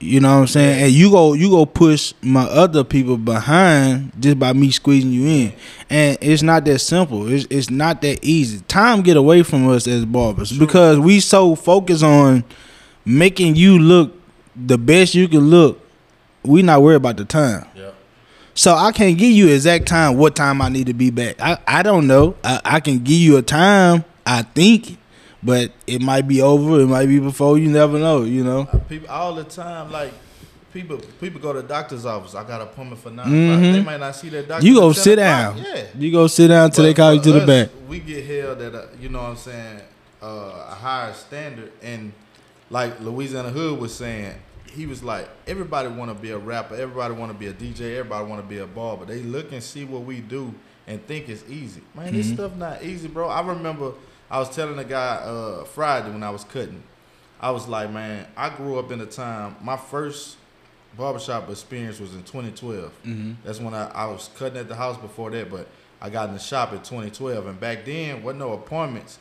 You 0.00 0.18
know 0.18 0.34
what 0.34 0.40
I'm 0.40 0.46
saying? 0.48 0.82
And 0.82 0.92
you 0.92 1.08
go 1.08 1.34
you 1.34 1.50
go 1.50 1.64
push 1.64 2.14
my 2.20 2.42
other 2.42 2.82
people 2.82 3.16
behind 3.16 4.10
just 4.18 4.40
by 4.40 4.52
me 4.52 4.72
squeezing 4.72 5.12
you 5.12 5.26
in. 5.26 5.52
And 5.88 6.18
it's 6.20 6.42
not 6.42 6.64
that 6.64 6.80
simple. 6.80 7.30
It's 7.32 7.46
it's 7.48 7.70
not 7.70 8.02
that 8.02 8.24
easy. 8.24 8.58
Time 8.62 9.02
get 9.02 9.16
away 9.16 9.44
from 9.44 9.68
us 9.68 9.86
as 9.86 10.04
barbers 10.04 10.50
because 10.50 10.98
we 10.98 11.20
so 11.20 11.54
focused 11.54 12.02
on 12.02 12.42
making 13.04 13.54
you 13.54 13.78
look 13.78 14.20
the 14.56 14.78
best 14.78 15.14
you 15.14 15.28
can 15.28 15.48
look. 15.48 15.80
We 16.42 16.62
not 16.62 16.82
worried 16.82 16.96
about 16.96 17.18
the 17.18 17.24
time. 17.24 17.66
Yeah. 17.76 17.83
So 18.54 18.74
I 18.74 18.92
can't 18.92 19.18
give 19.18 19.32
you 19.32 19.48
exact 19.48 19.86
time 19.86 20.16
what 20.16 20.36
time 20.36 20.62
I 20.62 20.68
need 20.68 20.86
to 20.86 20.94
be 20.94 21.10
back. 21.10 21.40
I, 21.40 21.58
I 21.66 21.82
don't 21.82 22.06
know. 22.06 22.36
I, 22.44 22.60
I 22.64 22.80
can 22.80 22.98
give 22.98 23.16
you 23.18 23.36
a 23.36 23.42
time, 23.42 24.04
I 24.24 24.42
think, 24.42 24.96
but 25.42 25.72
it 25.86 26.00
might 26.00 26.28
be 26.28 26.40
over, 26.40 26.80
it 26.80 26.86
might 26.86 27.06
be 27.06 27.18
before, 27.18 27.58
you 27.58 27.68
never 27.68 27.98
know, 27.98 28.22
you 28.22 28.44
know. 28.44 28.68
Uh, 28.72 28.78
People 28.78 29.08
all 29.10 29.34
the 29.34 29.44
time, 29.44 29.90
like 29.90 30.12
people 30.72 30.98
people 31.20 31.40
go 31.40 31.52
to 31.52 31.62
the 31.62 31.68
doctor's 31.68 32.06
office. 32.06 32.34
I 32.34 32.42
got 32.44 32.60
an 32.60 32.68
appointment 32.68 33.00
for 33.00 33.10
9 33.10 33.26
Mhm. 33.26 33.72
They 33.74 33.82
might 33.82 34.00
not 34.00 34.14
see 34.14 34.28
that 34.30 34.46
doctor. 34.48 34.66
You 34.66 34.74
go 34.76 34.92
sit 34.92 35.16
down. 35.16 35.58
Yeah. 35.58 35.84
You 35.98 36.10
go 36.12 36.26
sit 36.28 36.48
down 36.48 36.70
till 36.70 36.84
they 36.84 36.94
call 36.94 37.12
you 37.14 37.20
to 37.22 37.32
the 37.32 37.40
us, 37.40 37.46
back. 37.46 37.68
We 37.88 37.98
get 38.00 38.24
held 38.24 38.60
at 38.60 38.74
a, 38.74 38.88
you 39.00 39.08
know 39.08 39.22
what 39.22 39.30
I'm 39.30 39.36
saying, 39.36 39.80
uh, 40.22 40.66
a 40.70 40.74
higher 40.74 41.12
standard. 41.12 41.72
And 41.82 42.12
like 42.70 43.00
Louisiana 43.00 43.50
Hood 43.50 43.78
was 43.80 43.94
saying, 43.94 44.34
he 44.74 44.86
was 44.86 45.02
like, 45.02 45.28
everybody 45.46 45.88
want 45.88 46.10
to 46.10 46.14
be 46.14 46.30
a 46.30 46.38
rapper, 46.38 46.74
everybody 46.74 47.14
want 47.14 47.32
to 47.32 47.38
be 47.38 47.46
a 47.46 47.52
DJ, 47.52 47.96
everybody 47.96 48.26
want 48.26 48.42
to 48.42 48.46
be 48.48 48.58
a 48.58 48.66
barber. 48.66 49.04
They 49.04 49.22
look 49.22 49.52
and 49.52 49.62
see 49.62 49.84
what 49.84 50.02
we 50.02 50.20
do 50.20 50.54
and 50.86 51.04
think 51.06 51.28
it's 51.28 51.44
easy. 51.48 51.80
Man, 51.94 52.12
this 52.12 52.26
Mm-hmm. 52.26 52.34
stuff 52.34 52.56
not 52.56 52.82
easy, 52.82 53.08
bro. 53.08 53.28
I 53.28 53.40
remember 53.46 53.92
I 54.30 54.38
was 54.38 54.54
telling 54.54 54.78
a 54.78 54.84
guy 54.84 55.16
uh, 55.16 55.64
Friday 55.64 56.10
when 56.10 56.22
I 56.22 56.30
was 56.30 56.44
cutting. 56.44 56.82
I 57.40 57.50
was 57.50 57.66
like, 57.68 57.90
man, 57.90 58.26
I 58.36 58.48
grew 58.50 58.78
up 58.78 58.90
in 58.90 59.00
a 59.00 59.06
time. 59.06 59.56
My 59.62 59.76
first 59.76 60.36
barbershop 60.96 61.48
experience 61.50 62.00
was 62.00 62.14
in 62.14 62.22
2012. 62.22 62.84
Mm-hmm. 63.04 63.32
That's 63.44 63.60
when 63.60 63.74
I, 63.74 63.90
I 63.90 64.06
was 64.06 64.30
cutting 64.36 64.58
at 64.58 64.68
the 64.68 64.76
house 64.76 64.96
before 64.96 65.30
that, 65.30 65.50
but 65.50 65.66
I 66.00 66.10
got 66.10 66.28
in 66.28 66.34
the 66.34 66.40
shop 66.40 66.72
in 66.72 66.78
2012. 66.78 67.46
And 67.46 67.58
back 67.60 67.84
then, 67.84 68.22
wasn't 68.22 68.40
no 68.40 68.52
appointments. 68.52 69.18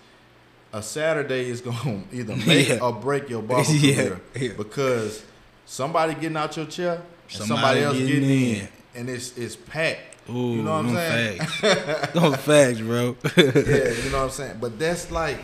A 0.72 0.82
Saturday 0.82 1.50
is 1.50 1.62
going 1.62 2.08
to 2.12 2.16
either 2.16 2.36
make 2.48 2.70
Yeah. 2.70 2.80
or 2.80 2.94
break 2.94 3.30
your 3.30 3.42
barber 3.42 3.70
Yeah, 3.72 3.96
career 3.96 4.22
yeah. 4.36 4.52
because 4.58 5.24
somebody 5.66 6.14
getting 6.16 6.38
out 6.38 6.56
your 6.58 6.66
chair, 6.66 6.94
and 6.96 7.04
somebody, 7.28 7.48
Somebody 7.48 7.80
else 7.82 7.98
getting 7.98 8.08
getting 8.22 8.30
in. 8.30 8.56
in. 8.62 8.68
and 8.96 9.10
it's 9.10 9.38
it's 9.38 9.56
packed. 9.56 10.00
Ooh, 10.30 10.56
you 10.56 10.64
know 10.64 10.72
what 10.82 10.86
I'm 10.86 10.96
saying? 10.96 11.40
Facts. 11.40 12.44
facts, 12.46 12.80
bro. 12.80 13.18
yeah, 13.36 13.44
you 13.44 14.10
know 14.12 14.18
what 14.20 14.24
I'm 14.26 14.30
saying. 14.30 14.58
But 14.62 14.80
that's 14.80 15.12
like 15.12 15.38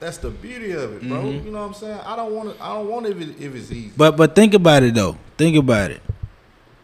that's 0.00 0.18
the 0.18 0.30
beauty 0.30 0.72
of 0.72 0.94
it, 0.94 1.08
bro. 1.08 1.22
Mhm. 1.22 1.44
You 1.44 1.50
know 1.52 1.60
what 1.60 1.66
I'm 1.68 1.74
saying? 1.74 2.00
I 2.04 2.16
don't 2.16 2.32
want 2.34 2.56
to. 2.56 2.62
I 2.64 2.74
don't 2.74 2.88
want 2.88 3.06
it 3.06 3.16
if, 3.16 3.20
it 3.28 3.40
if 3.44 3.54
it's 3.54 3.70
easy. 3.70 3.92
But 3.96 4.16
but 4.16 4.34
think 4.34 4.54
about 4.54 4.82
it 4.82 4.94
though. 4.94 5.16
Think 5.38 5.56
about 5.56 5.90
it. 5.92 6.00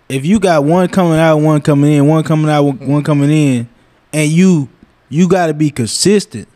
If 0.08 0.24
you 0.26 0.40
got 0.40 0.64
one 0.64 0.88
coming 0.88 1.18
out, 1.18 1.38
one 1.38 1.60
coming 1.60 1.92
in, 1.92 2.06
one 2.06 2.24
coming 2.24 2.50
out, 2.50 2.62
one 2.62 3.02
coming 3.02 3.30
in, 3.30 3.68
and 4.12 4.30
you 4.30 4.68
you 5.08 5.28
got 5.28 5.46
to 5.46 5.54
be 5.54 5.70
consistent. 5.70 6.48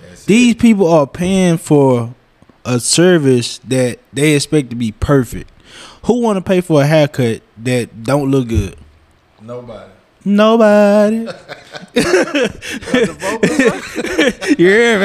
That's 0.00 0.24
These 0.24 0.54
people 0.56 0.88
are 0.88 1.06
paying 1.06 1.58
for 1.58 2.14
a 2.64 2.80
service 2.80 3.58
that 3.64 3.98
they 4.12 4.34
expect 4.34 4.70
to 4.70 4.76
be 4.76 4.92
perfect. 4.92 5.50
Who 6.08 6.22
want 6.22 6.38
to 6.38 6.40
pay 6.40 6.62
for 6.62 6.80
a 6.80 6.86
haircut 6.86 7.42
that 7.58 8.02
don't 8.02 8.30
look 8.30 8.48
good? 8.48 8.78
nobody. 9.42 9.92
Nobody. 10.24 11.18
You 14.58 14.68
hear 14.68 14.98
me? 14.98 15.04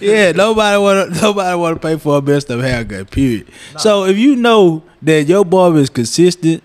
yeah, 0.00 0.32
nobody 0.32 0.78
want 0.78 1.22
nobody 1.22 1.54
want 1.56 1.82
to 1.82 1.86
pay 1.86 1.98
for 1.98 2.16
a 2.16 2.22
best 2.22 2.48
of 2.48 2.62
haircut. 2.62 3.10
Period. 3.10 3.46
So 3.76 4.06
if 4.06 4.16
you 4.16 4.36
know 4.36 4.84
that 5.02 5.24
your 5.24 5.44
barber 5.44 5.80
is 5.80 5.90
consistent, 5.90 6.62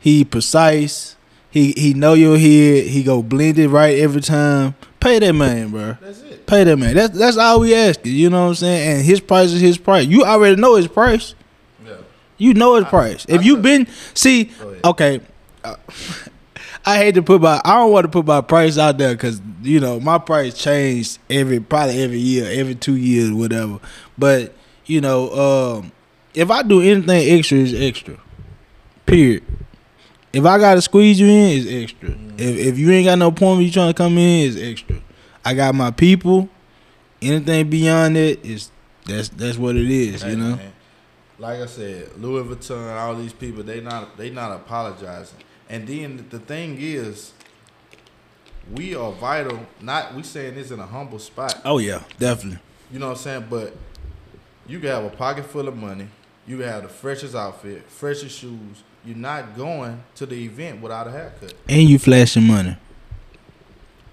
he 0.00 0.24
precise, 0.24 1.14
he 1.50 1.70
he 1.76 1.94
know 1.94 2.14
your 2.14 2.36
head, 2.36 2.88
he 2.88 3.04
go 3.04 3.22
blend 3.22 3.60
it 3.60 3.68
right 3.68 3.96
every 3.96 4.22
time. 4.22 4.74
Pay 4.98 5.20
that 5.20 5.34
man, 5.34 5.70
bro. 5.70 5.96
That's 6.00 6.20
it. 6.22 6.46
Pay 6.48 6.64
that 6.64 6.76
man. 6.76 6.96
That's 6.96 7.16
that's 7.16 7.36
all 7.36 7.60
we 7.60 7.76
asking. 7.76 8.12
You 8.12 8.28
know 8.28 8.42
what 8.42 8.48
I'm 8.48 8.54
saying? 8.56 8.96
And 8.96 9.06
his 9.06 9.20
price 9.20 9.52
is 9.52 9.60
his 9.60 9.78
price. 9.78 10.06
You 10.06 10.24
already 10.24 10.60
know 10.60 10.74
his 10.74 10.88
price. 10.88 11.36
You 12.38 12.54
know 12.54 12.76
his 12.76 12.84
price. 12.86 13.26
If 13.28 13.44
you've 13.44 13.62
been 13.62 13.86
see, 14.14 14.50
okay. 14.84 15.20
uh, 15.64 15.76
I 16.86 16.96
hate 16.96 17.16
to 17.16 17.22
put 17.22 17.42
my. 17.42 17.60
I 17.64 17.74
don't 17.74 17.92
want 17.92 18.04
to 18.04 18.08
put 18.08 18.24
my 18.24 18.40
price 18.40 18.78
out 18.78 18.96
there 18.96 19.12
because 19.14 19.42
you 19.62 19.80
know 19.80 20.00
my 20.00 20.16
price 20.18 20.56
changed 20.56 21.18
every 21.28 21.60
probably 21.60 22.02
every 22.02 22.18
year, 22.18 22.48
every 22.50 22.74
two 22.76 22.96
years, 22.96 23.30
whatever. 23.30 23.78
But 24.16 24.54
you 24.86 25.00
know, 25.00 25.30
um, 25.80 25.92
if 26.32 26.50
I 26.50 26.62
do 26.62 26.80
anything 26.80 27.38
extra, 27.38 27.58
it's 27.58 27.74
extra. 27.74 28.16
Period. 29.04 29.42
If 30.32 30.44
I 30.46 30.58
gotta 30.58 30.80
squeeze 30.80 31.18
you 31.18 31.26
in, 31.26 31.58
it's 31.58 31.66
extra. 31.92 32.10
If 32.38 32.58
if 32.58 32.78
you 32.78 32.90
ain't 32.92 33.06
got 33.06 33.18
no 33.18 33.28
appointment, 33.28 33.66
you 33.66 33.72
trying 33.72 33.92
to 33.92 33.96
come 33.96 34.16
in, 34.16 34.48
it's 34.48 34.56
extra. 34.56 34.96
I 35.44 35.54
got 35.54 35.74
my 35.74 35.90
people. 35.90 36.48
Anything 37.20 37.68
beyond 37.68 38.16
that 38.16 38.44
is 38.46 38.70
that's 39.04 39.28
that's 39.30 39.58
what 39.58 39.76
it 39.76 39.90
is. 39.90 40.22
Hey, 40.22 40.30
You 40.30 40.36
know. 40.36 40.56
man, 40.56 40.72
like 41.38 41.60
I 41.60 41.66
said, 41.66 42.10
Louis 42.18 42.42
Vuitton, 42.44 42.96
all 42.98 43.14
these 43.14 43.32
people, 43.32 43.62
they 43.62 43.80
not 43.80 44.16
they 44.16 44.30
not 44.30 44.52
apologizing. 44.52 45.38
And 45.68 45.86
then 45.86 46.26
the 46.30 46.38
thing 46.38 46.76
is, 46.78 47.32
we 48.72 48.94
are 48.94 49.12
vital. 49.12 49.60
Not 49.80 50.14
we 50.14 50.22
saying 50.22 50.54
this 50.54 50.70
in 50.70 50.80
a 50.80 50.86
humble 50.86 51.18
spot. 51.18 51.60
Oh 51.64 51.78
yeah, 51.78 52.02
definitely. 52.18 52.60
You 52.90 52.98
know 52.98 53.08
what 53.08 53.18
I'm 53.18 53.22
saying? 53.22 53.46
But 53.50 53.76
you 54.66 54.80
can 54.80 54.88
have 54.88 55.04
a 55.04 55.10
pocket 55.10 55.44
full 55.46 55.68
of 55.68 55.76
money. 55.76 56.08
You 56.46 56.58
can 56.58 56.68
have 56.68 56.82
the 56.84 56.88
freshest 56.88 57.34
outfit, 57.34 57.88
freshest 57.90 58.38
shoes. 58.38 58.82
You're 59.04 59.16
not 59.16 59.56
going 59.56 60.02
to 60.16 60.26
the 60.26 60.44
event 60.44 60.80
without 60.80 61.06
a 61.06 61.10
haircut. 61.10 61.54
And 61.68 61.88
you 61.88 61.98
flashing 61.98 62.44
money. 62.44 62.76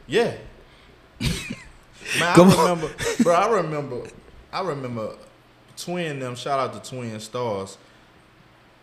Yeah. 0.07 0.35
Man, 1.19 2.35
Come 2.35 2.49
I 2.49 2.53
on. 2.53 2.59
remember, 2.79 2.93
bro. 3.23 3.33
I 3.33 3.49
remember, 3.55 4.01
I 4.53 4.61
remember, 4.61 5.15
twin 5.77 6.19
them. 6.19 6.35
Shout 6.35 6.59
out 6.59 6.83
to 6.83 6.89
Twin 6.89 7.19
Stars. 7.19 7.77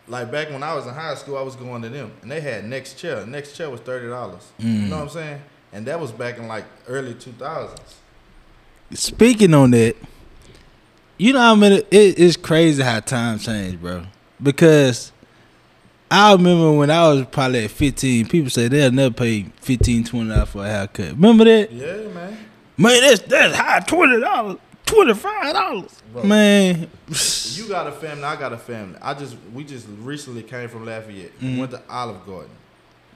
Like 0.09 0.31
back 0.33 0.51
when 0.51 0.63
I 0.63 0.75
was 0.75 0.87
in 0.87 0.95
high 0.95 1.15
school, 1.15 1.39
I 1.39 1.43
was 1.43 1.55
going 1.57 1.83
to 1.83 1.89
them, 1.89 2.13
and 2.23 2.31
they 2.31 2.41
had 2.41 2.65
next 2.65 2.95
chair. 2.99 3.25
Next 3.27 3.57
chair 3.57 3.71
was 3.71 3.81
thirty 3.81 4.09
dollars. 4.09 4.51
You 4.59 4.69
Mm. 4.69 4.89
know 4.89 4.97
what 4.97 5.03
I'm 5.05 5.09
saying? 5.11 5.41
And 5.73 5.87
that 5.87 5.99
was 6.01 6.11
back 6.13 6.39
in 6.39 6.49
like 6.49 6.65
early 6.89 7.15
two 7.15 7.33
thousands. 7.33 7.97
Speaking 8.93 9.55
on 9.55 9.71
that, 9.71 9.97
you 11.19 11.33
know 11.33 11.55
many 11.57 11.77
it, 11.91 12.19
it's 12.19 12.37
crazy 12.37 12.83
how 12.83 13.01
time 13.01 13.39
changed, 13.39 13.81
bro. 13.81 14.05
Because 14.43 15.13
I 16.11 16.33
remember 16.33 16.73
when 16.73 16.91
I 16.91 17.09
was 17.09 17.25
probably 17.31 17.65
at 17.65 17.71
15, 17.71 18.27
people 18.29 18.51
say 18.51 18.69
they'll 18.69 18.91
never 18.93 19.15
pay 19.15 19.45
15 19.63 20.03
dollars 20.29 20.49
for 20.51 20.65
a 20.67 20.69
haircut. 20.69 21.13
Remember 21.13 21.45
that? 21.45 21.73
Yeah, 21.73 22.09
man. 22.13 22.37
Man, 22.77 23.01
that's 23.03 23.21
that's 23.23 23.55
high 23.55 23.81
twenty 23.81 24.21
dollars, 24.21 24.59
twenty 24.87 25.15
five 25.15 25.53
dollars. 25.55 26.03
Man, 26.25 26.89
You 27.55 27.69
got 27.69 27.87
a 27.87 27.93
family. 27.93 28.25
I 28.25 28.37
got 28.37 28.53
a 28.53 28.59
family. 28.59 28.99
I 29.01 29.15
just 29.15 29.37
we 29.55 29.65
just 29.65 29.87
recently 30.01 30.43
came 30.43 30.69
from 30.69 30.85
Lafayette. 30.85 31.39
Mhm. 31.41 31.59
Went 31.59 31.71
to 31.73 31.83
Olive 31.89 32.25
Garden. 32.27 32.51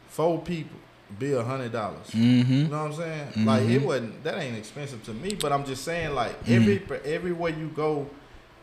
Four 0.08 0.40
people, 0.40 0.78
bill 1.18 1.44
hundred 1.44 1.72
dollars. 1.72 2.06
mm-hmm. 2.10 2.52
You 2.52 2.64
know 2.68 2.84
what 2.84 2.92
I'm 2.92 2.94
saying? 2.94 3.44
Like 3.46 3.62
it 3.64 3.82
wasn't 3.82 4.24
that 4.24 4.38
ain't 4.38 4.56
expensive 4.56 5.02
to 5.04 5.12
me, 5.12 5.34
but 5.40 5.52
I'm 5.52 5.64
just 5.64 5.84
saying 5.84 6.14
like 6.14 6.42
Mm-hmm. 6.44 6.54
every 6.54 7.12
everywhere 7.14 7.50
you 7.52 7.68
go, 7.68 8.08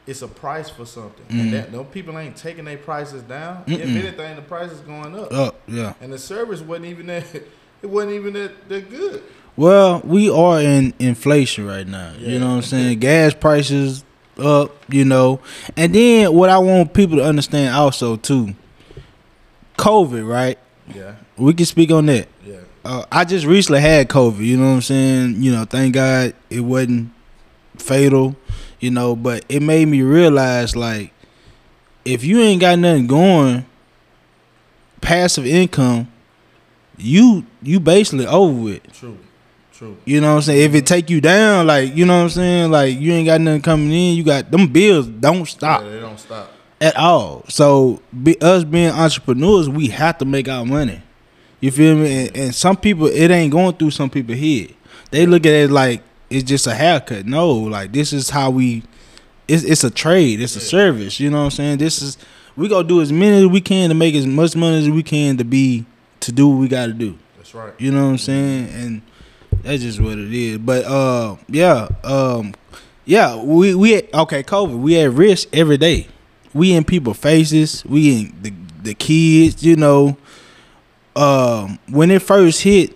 it's 0.07 0.21
a 0.23 0.27
price 0.27 0.69
for 0.69 0.85
something, 0.85 1.25
Mhm. 1.27 1.41
and 1.41 1.53
that 1.53 1.71
no 1.71 1.83
people 1.83 2.17
ain't 2.17 2.35
taking 2.35 2.65
their 2.65 2.77
prices 2.77 3.21
down. 3.23 3.63
If 3.67 3.79
Mm-mm. 3.79 3.95
anything, 4.03 4.35
the 4.35 4.41
price 4.41 4.71
is 4.71 4.79
going 4.81 5.15
up, 5.17 5.27
Oh 5.31 5.53
yeah. 5.67 5.93
and 6.01 6.11
the 6.11 6.17
service 6.17 6.61
wasn't 6.61 6.87
even 6.87 7.07
that. 7.07 7.25
It 7.83 7.89
wasn't 7.89 8.13
even 8.13 8.31
that, 8.35 8.69
that 8.69 8.89
good. 8.89 9.21
Well, 9.55 10.01
we 10.03 10.29
are 10.29 10.59
in 10.59 10.93
inflation 10.99 11.65
right 11.67 11.87
now. 11.87 12.13
Yeah. 12.17 12.29
You 12.29 12.39
know 12.39 12.49
what 12.49 12.55
I'm 12.55 12.61
saying? 12.63 12.99
Gas 12.99 13.33
prices 13.35 14.03
up, 14.37 14.71
you 14.89 15.05
know. 15.05 15.39
And 15.77 15.93
then 15.93 16.33
what 16.33 16.49
I 16.49 16.57
want 16.57 16.93
people 16.93 17.17
to 17.17 17.23
understand 17.23 17.75
also 17.75 18.15
too, 18.15 18.55
COVID, 19.77 20.27
right? 20.27 20.57
Yeah, 20.93 21.15
We 21.37 21.53
can 21.53 21.65
speak 21.65 21.91
on 21.91 22.07
that. 22.07 22.27
yeah, 22.45 22.57
Uh, 22.83 23.05
I 23.11 23.25
just 23.25 23.45
recently 23.45 23.79
had 23.81 24.09
COVID, 24.09 24.39
you 24.39 24.57
know 24.57 24.69
what 24.69 24.75
I'm 24.75 24.81
saying? 24.81 25.41
You 25.41 25.51
know, 25.51 25.65
thank 25.65 25.93
God 25.93 26.33
it 26.49 26.59
wasn't 26.61 27.11
fatal, 27.77 28.35
you 28.79 28.91
know, 28.91 29.15
but 29.15 29.45
it 29.49 29.61
made 29.61 29.87
me 29.87 30.01
realize 30.01 30.75
like 30.75 31.13
if 32.05 32.23
you 32.25 32.39
ain't 32.39 32.59
got 32.59 32.79
nothing 32.79 33.07
going, 33.07 33.65
passive 34.99 35.45
income, 35.45 36.07
you 36.97 37.45
you 37.61 37.79
basically 37.79 38.27
over 38.27 38.53
with. 38.61 38.93
true, 38.93 39.17
true. 39.83 39.97
You 40.05 40.21
know 40.21 40.31
what 40.31 40.35
I'm 40.37 40.41
saying? 40.43 40.61
If 40.61 40.75
it 40.75 40.85
take 40.85 41.09
you 41.09 41.21
down, 41.21 41.67
like 41.67 41.95
you 41.95 42.05
know 42.05 42.17
what 42.17 42.23
I'm 42.23 42.29
saying, 42.29 42.71
like 42.71 42.99
you 42.99 43.11
ain't 43.13 43.25
got 43.25 43.41
nothing 43.41 43.61
coming 43.61 43.91
in, 43.91 44.15
you 44.15 44.23
got 44.23 44.49
them 44.51 44.67
bills 44.67 45.07
don't 45.07 45.45
stop 45.47 45.83
Yeah, 45.83 45.89
they 45.89 45.99
don't 45.99 46.19
stop. 46.19 46.51
at 46.81 46.95
all. 46.95 47.43
So 47.49 48.01
be, 48.23 48.39
us 48.41 48.63
being 48.63 48.91
entrepreneurs, 48.91 49.69
we 49.69 49.87
have 49.87 50.17
to 50.19 50.25
make 50.25 50.47
our 50.47 50.65
money. 50.65 51.01
You 51.59 51.71
feel 51.71 51.95
me? 51.95 52.27
And, 52.27 52.37
and 52.37 52.55
some 52.55 52.75
people, 52.75 53.07
it 53.07 53.31
ain't 53.31 53.51
going 53.51 53.75
through 53.75 53.91
some 53.91 54.09
people 54.09 54.35
head. 54.35 54.73
They 55.11 55.25
look 55.25 55.45
at 55.45 55.53
it 55.53 55.69
like 55.71 56.01
it's 56.29 56.43
just 56.43 56.67
a 56.67 56.73
haircut. 56.73 57.25
No, 57.25 57.51
like 57.51 57.91
this 57.91 58.13
is 58.13 58.29
how 58.29 58.49
we. 58.49 58.83
It's 59.47 59.63
it's 59.63 59.83
a 59.83 59.91
trade. 59.91 60.39
It's 60.41 60.55
a 60.55 60.59
Yeah. 60.59 60.65
service. 60.65 61.19
You 61.19 61.29
know 61.29 61.39
what 61.39 61.45
I'm 61.45 61.51
saying? 61.51 61.77
This 61.77 62.01
is 62.01 62.17
we 62.55 62.67
gonna 62.67 62.87
do 62.87 63.01
as 63.01 63.11
many 63.11 63.37
as 63.45 63.47
we 63.47 63.61
can 63.61 63.89
to 63.89 63.95
make 63.95 64.15
as 64.15 64.25
much 64.25 64.55
money 64.55 64.77
as 64.77 64.89
we 64.89 65.03
can 65.03 65.37
to 65.37 65.43
be 65.43 65.85
to 66.21 66.31
do 66.31 66.47
what 66.49 66.59
we 66.59 66.67
got 66.67 66.85
to 66.87 66.93
do. 66.93 67.17
That's 67.37 67.53
right. 67.53 67.73
You 67.77 67.91
know 67.91 68.05
what 68.05 68.11
I'm 68.11 68.17
saying? 68.17 68.69
And 68.73 69.01
that's 69.63 69.81
just 69.81 69.99
what 69.99 70.17
it 70.19 70.33
is. 70.33 70.57
But 70.59 70.85
uh, 70.85 71.37
yeah, 71.47 71.87
um, 72.03 72.53
yeah, 73.05 73.35
we 73.41 73.73
we 73.75 73.95
at, 73.95 74.13
okay, 74.13 74.43
COVID. 74.43 74.77
We 74.79 74.97
at 74.99 75.11
risk 75.11 75.49
every 75.53 75.77
day. 75.77 76.07
We 76.53 76.73
in 76.73 76.83
people 76.83 77.13
faces. 77.13 77.83
We 77.85 78.19
in 78.19 78.35
the 78.41 78.53
the 78.83 78.93
kids. 78.93 79.63
You 79.63 79.75
know, 79.75 80.17
um, 81.15 81.79
when 81.89 82.11
it 82.11 82.21
first 82.21 82.61
hit, 82.63 82.95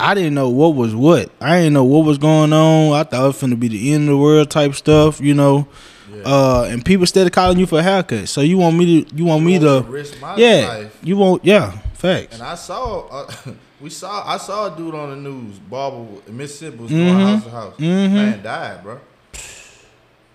I 0.00 0.14
didn't 0.14 0.34
know 0.34 0.48
what 0.48 0.74
was 0.74 0.94
what. 0.94 1.30
I 1.40 1.58
didn't 1.58 1.74
know 1.74 1.84
what 1.84 2.04
was 2.04 2.18
going 2.18 2.52
on. 2.52 2.92
I 2.98 3.04
thought 3.04 3.24
it 3.24 3.26
was 3.26 3.40
gonna 3.40 3.56
be 3.56 3.68
the 3.68 3.92
end 3.92 4.04
of 4.04 4.08
the 4.10 4.16
world 4.16 4.50
type 4.50 4.74
stuff. 4.74 5.20
You 5.20 5.34
know, 5.34 5.68
Yeah. 6.12 6.22
uh, 6.24 6.68
and 6.70 6.84
people 6.84 7.06
started 7.06 7.32
calling 7.32 7.58
you 7.58 7.66
for 7.66 7.78
a 7.80 7.82
haircut. 7.82 8.28
So 8.28 8.40
you 8.40 8.58
want 8.58 8.76
me 8.76 9.04
to? 9.04 9.16
You 9.16 9.24
want 9.24 9.44
me 9.44 9.58
to? 9.58 9.84
risk 9.88 10.20
my 10.20 10.36
Yeah, 10.36 10.66
life. 10.68 10.98
you 11.02 11.16
want? 11.16 11.44
Yeah, 11.44 11.72
facts. 11.94 12.34
And 12.34 12.42
I 12.42 12.54
saw, 12.54 13.06
uh, 13.08 13.32
we 13.80 13.90
saw, 13.90 14.26
I 14.26 14.36
saw 14.38 14.72
a 14.72 14.76
dude 14.76 14.94
on 14.94 15.10
the 15.10 15.16
news, 15.30 15.58
barber 15.58 16.06
Mississippi 16.28 16.76
was 16.78 16.90
going 16.90 17.04
Mhm. 17.14 17.26
house 17.34 17.44
to 17.44 17.50
house. 17.50 17.74
Mhm. 17.78 18.12
Man 18.12 18.42
died, 18.42 18.82
bro. 18.82 19.00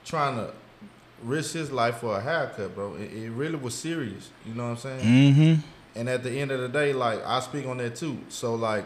Trying 0.06 0.36
to 0.36 0.52
risk 1.24 1.54
his 1.54 1.72
life 1.72 1.98
for 1.98 2.18
a 2.18 2.22
haircut, 2.22 2.76
bro. 2.76 2.96
It, 2.96 3.14
it 3.14 3.30
really 3.32 3.56
was 3.56 3.74
serious. 3.74 4.30
You 4.46 4.54
know 4.54 4.64
what 4.64 4.70
I'm 4.72 4.78
saying? 4.78 5.34
Mm-hmm. 5.34 5.62
And 6.00 6.10
at 6.10 6.24
the 6.24 6.32
end 6.32 6.52
of 6.52 6.60
the 6.60 6.68
day, 6.68 6.92
like 6.94 7.26
I 7.26 7.40
speak 7.40 7.66
on 7.66 7.78
that 7.78 7.96
too. 7.96 8.18
So 8.30 8.56
like 8.56 8.86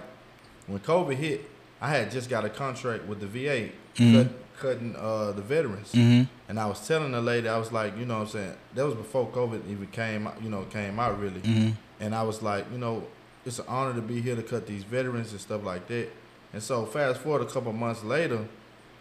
when 0.68 0.80
COVID 0.80 1.16
hit, 1.16 1.50
I 1.82 1.90
had 1.90 2.12
just 2.12 2.30
got 2.30 2.46
a 2.46 2.50
contract 2.50 3.06
with 3.06 3.20
the 3.20 3.28
VA, 3.28 3.72
Mhm. 3.98 4.14
cut, 4.14 4.28
cutting 4.60 4.96
uh, 4.96 5.32
the 5.32 5.42
veterans. 5.42 5.92
Mm-hmm. 5.94 6.24
And 6.50 6.60
I 6.60 6.66
was 6.68 6.86
telling 6.88 7.12
the 7.12 7.22
lady, 7.22 7.48
I 7.50 7.58
was 7.58 7.72
like, 7.72 7.98
you 7.98 8.06
know 8.06 8.16
what 8.20 8.22
I'm 8.24 8.28
saying? 8.30 8.54
That 8.76 8.86
was 8.86 8.96
before 8.96 9.28
COVID 9.30 9.62
even 9.70 9.88
came, 9.88 10.28
out- 10.28 10.42
you 10.42 10.50
know, 10.50 10.64
came 10.64 11.00
out 11.00 11.20
really. 11.20 11.40
Mm-hmm. 11.42 11.70
And 12.00 12.14
I 12.16 12.24
was 12.24 12.42
like, 12.44 12.66
you 12.72 12.78
know, 12.78 13.04
it's 13.48 13.60
an 13.60 13.66
honor 13.68 13.94
to 13.96 14.02
be 14.02 14.22
here 14.22 14.36
to 14.36 14.44
cut 14.44 14.68
these 14.68 14.84
veterans 14.84 15.32
and 15.32 15.42
stuff 15.42 15.64
like 15.64 15.88
that. 15.88 16.10
And 16.54 16.62
so 16.62 16.86
fast 16.86 17.22
forward 17.22 17.42
a 17.42 17.46
couple 17.46 17.74
months 17.74 18.04
later, 18.04 18.46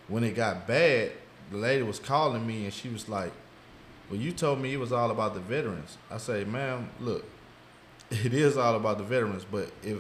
when 0.08 0.24
it 0.24 0.34
got 0.34 0.66
bad, 0.66 1.12
the 1.50 1.56
lady 1.58 1.82
was 1.82 1.98
calling 1.98 2.46
me 2.46 2.64
and 2.64 2.72
she 2.72 2.88
was 2.88 3.08
like, 3.08 3.32
Well, 4.10 4.18
you 4.20 4.32
told 4.32 4.60
me 4.60 4.72
it 4.72 4.78
was 4.78 4.92
all 4.92 5.10
about 5.10 5.34
the 5.34 5.40
veterans. 5.40 5.96
I 6.10 6.18
say, 6.18 6.44
ma'am, 6.44 6.88
look, 7.00 7.24
it 8.10 8.32
is 8.34 8.56
all 8.56 8.74
about 8.76 8.98
the 8.98 9.04
veterans, 9.04 9.44
but 9.50 9.70
if 9.82 9.98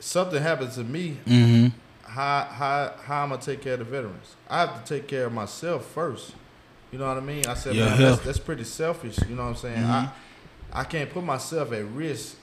something 0.00 0.42
happens 0.42 0.74
to 0.76 0.84
me, 0.84 1.16
Mm-hmm. 1.26 1.68
how 2.10 2.44
how 2.44 2.92
how 3.04 3.22
I'm 3.22 3.30
gonna 3.30 3.40
take 3.40 3.62
care 3.62 3.74
of 3.74 3.78
the 3.80 3.84
veterans? 3.84 4.36
I 4.48 4.60
have 4.60 4.82
to 4.84 4.94
take 4.98 5.08
care 5.08 5.26
of 5.26 5.32
myself 5.32 5.86
first. 5.86 6.32
You 6.90 6.98
know 6.98 7.08
what 7.08 7.16
I 7.16 7.20
mean? 7.20 7.46
I 7.46 7.54
said, 7.54 7.74
man, 7.76 7.98
that's, 7.98 8.20
that's 8.22 8.38
pretty 8.38 8.64
selfish. 8.64 9.18
You 9.26 9.34
know 9.34 9.44
what 9.44 9.48
I'm 9.50 9.56
saying? 9.56 9.78
Mhm. 9.82 9.88
I 9.90 10.10
I 10.80 10.84
can't 10.84 11.10
put 11.10 11.22
myself 11.24 11.72
at 11.72 11.84
risk, 11.86 12.36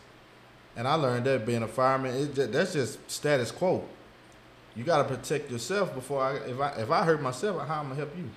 and 0.79 0.87
I 0.87 0.93
learned 0.93 1.25
that 1.25 1.45
being 1.45 1.61
a 1.61 1.67
fireman, 1.67 2.15
it 2.15 2.33
just, 2.33 2.53
that's 2.53 2.71
just 2.71 3.11
status 3.11 3.51
quo. 3.51 3.83
You 4.77 4.85
gotta 4.85 5.03
protect 5.03 5.51
yourself 5.51 5.93
before 5.93 6.23
I 6.23 6.35
if 6.35 6.57
I 6.57 6.69
if 6.77 6.89
I 6.89 7.03
hurt 7.03 7.21
myself, 7.21 7.67
how 7.67 7.81
I'm 7.81 7.89
gonna 7.89 7.95
help 7.95 8.15
you? 8.17 8.29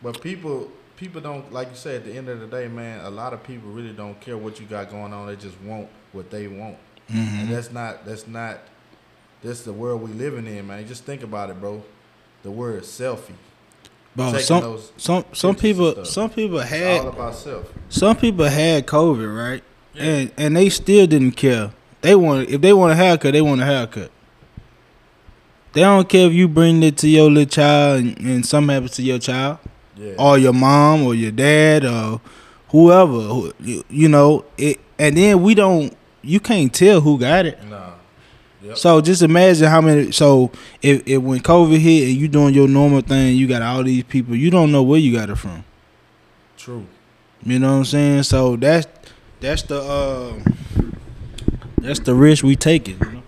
But 0.00 0.22
people 0.22 0.70
people 0.94 1.20
don't 1.20 1.52
like 1.52 1.70
you 1.70 1.74
say 1.74 1.96
at 1.96 2.04
the 2.04 2.12
end 2.12 2.28
of 2.28 2.38
the 2.38 2.46
day, 2.46 2.68
man. 2.68 3.04
A 3.04 3.10
lot 3.10 3.32
of 3.32 3.42
people 3.42 3.68
really 3.70 3.92
don't 3.92 4.20
care 4.20 4.36
what 4.38 4.60
you 4.60 4.66
got 4.66 4.88
going 4.88 5.12
on. 5.12 5.26
They 5.26 5.34
just 5.34 5.60
want 5.62 5.88
what 6.12 6.30
they 6.30 6.46
want. 6.46 6.76
Mm-hmm. 7.10 7.40
And 7.40 7.50
that's 7.50 7.72
not 7.72 8.06
that's 8.06 8.28
not 8.28 8.60
that's 9.42 9.62
the 9.62 9.72
world 9.72 10.00
we 10.00 10.12
living 10.12 10.46
in, 10.46 10.68
man. 10.68 10.86
Just 10.86 11.02
think 11.02 11.24
about 11.24 11.50
it, 11.50 11.60
bro. 11.60 11.82
The 12.44 12.52
word 12.52 12.84
selfie. 12.84 13.32
Bro, 14.14 14.30
Taking 14.30 14.46
some 14.46 14.80
some 14.96 15.24
some 15.32 15.56
people 15.56 16.04
some 16.04 16.30
people 16.30 16.60
had 16.60 17.00
all 17.00 17.08
about 17.08 17.34
self. 17.34 17.72
some 17.88 18.14
people 18.14 18.44
had 18.44 18.86
COVID, 18.86 19.36
right? 19.36 19.64
Yeah. 19.98 20.04
And 20.04 20.32
and 20.36 20.56
they 20.56 20.68
still 20.68 21.06
didn't 21.06 21.32
care. 21.32 21.70
They 22.00 22.14
want 22.14 22.48
if 22.48 22.60
they 22.60 22.72
want 22.72 22.92
a 22.92 22.96
haircut, 22.96 23.32
they 23.32 23.42
want 23.42 23.60
a 23.60 23.64
haircut. 23.64 24.10
They 25.72 25.82
don't 25.82 26.08
care 26.08 26.26
if 26.26 26.32
you 26.32 26.48
bring 26.48 26.82
it 26.82 26.96
to 26.98 27.08
your 27.08 27.30
little 27.30 27.48
child 27.48 28.00
and, 28.00 28.18
and 28.20 28.46
something 28.46 28.72
happens 28.74 28.92
to 28.92 29.02
your 29.02 29.18
child 29.18 29.58
Yeah. 29.96 30.14
or 30.18 30.38
your 30.38 30.52
mom 30.54 31.02
or 31.04 31.14
your 31.14 31.30
dad 31.30 31.84
or 31.84 32.20
whoever. 32.70 33.20
who- 33.20 33.52
You, 33.60 33.84
you 33.90 34.08
know 34.08 34.44
it, 34.56 34.80
and 34.98 35.16
then 35.16 35.42
we 35.42 35.54
don't. 35.54 35.94
You 36.22 36.40
can't 36.40 36.72
tell 36.72 37.00
who 37.00 37.18
got 37.18 37.46
it. 37.46 37.58
nah. 37.68 37.90
Yep. 38.60 38.76
So 38.76 39.00
just 39.00 39.22
imagine 39.22 39.68
how 39.68 39.80
many. 39.80 40.10
So 40.10 40.50
if, 40.82 41.06
if 41.06 41.22
when 41.22 41.38
COVID 41.40 41.78
hit 41.78 42.08
and 42.08 42.16
you 42.16 42.26
doing 42.26 42.54
your 42.54 42.66
normal 42.66 43.02
thing, 43.02 43.36
you 43.36 43.46
got 43.46 43.62
all 43.62 43.84
these 43.84 44.02
people. 44.02 44.34
You 44.34 44.50
don't 44.50 44.72
know 44.72 44.82
where 44.82 44.98
you 44.98 45.12
got 45.16 45.30
it 45.30 45.36
from. 45.36 45.64
True. 46.56 46.84
You 47.44 47.60
know 47.60 47.70
what 47.70 47.78
I'm 47.78 47.84
saying? 47.84 48.22
So 48.24 48.56
that's 48.56 48.86
that's 49.40 49.62
the 49.62 49.80
uh, 49.80 50.38
that's 51.78 52.00
the 52.00 52.14
risk 52.14 52.42
we 52.42 52.56
taking. 52.56 52.98
You 52.98 53.12
know? 53.12 53.22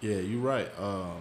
Yeah, 0.00 0.16
you're 0.16 0.40
right. 0.40 0.68
Um, 0.78 1.20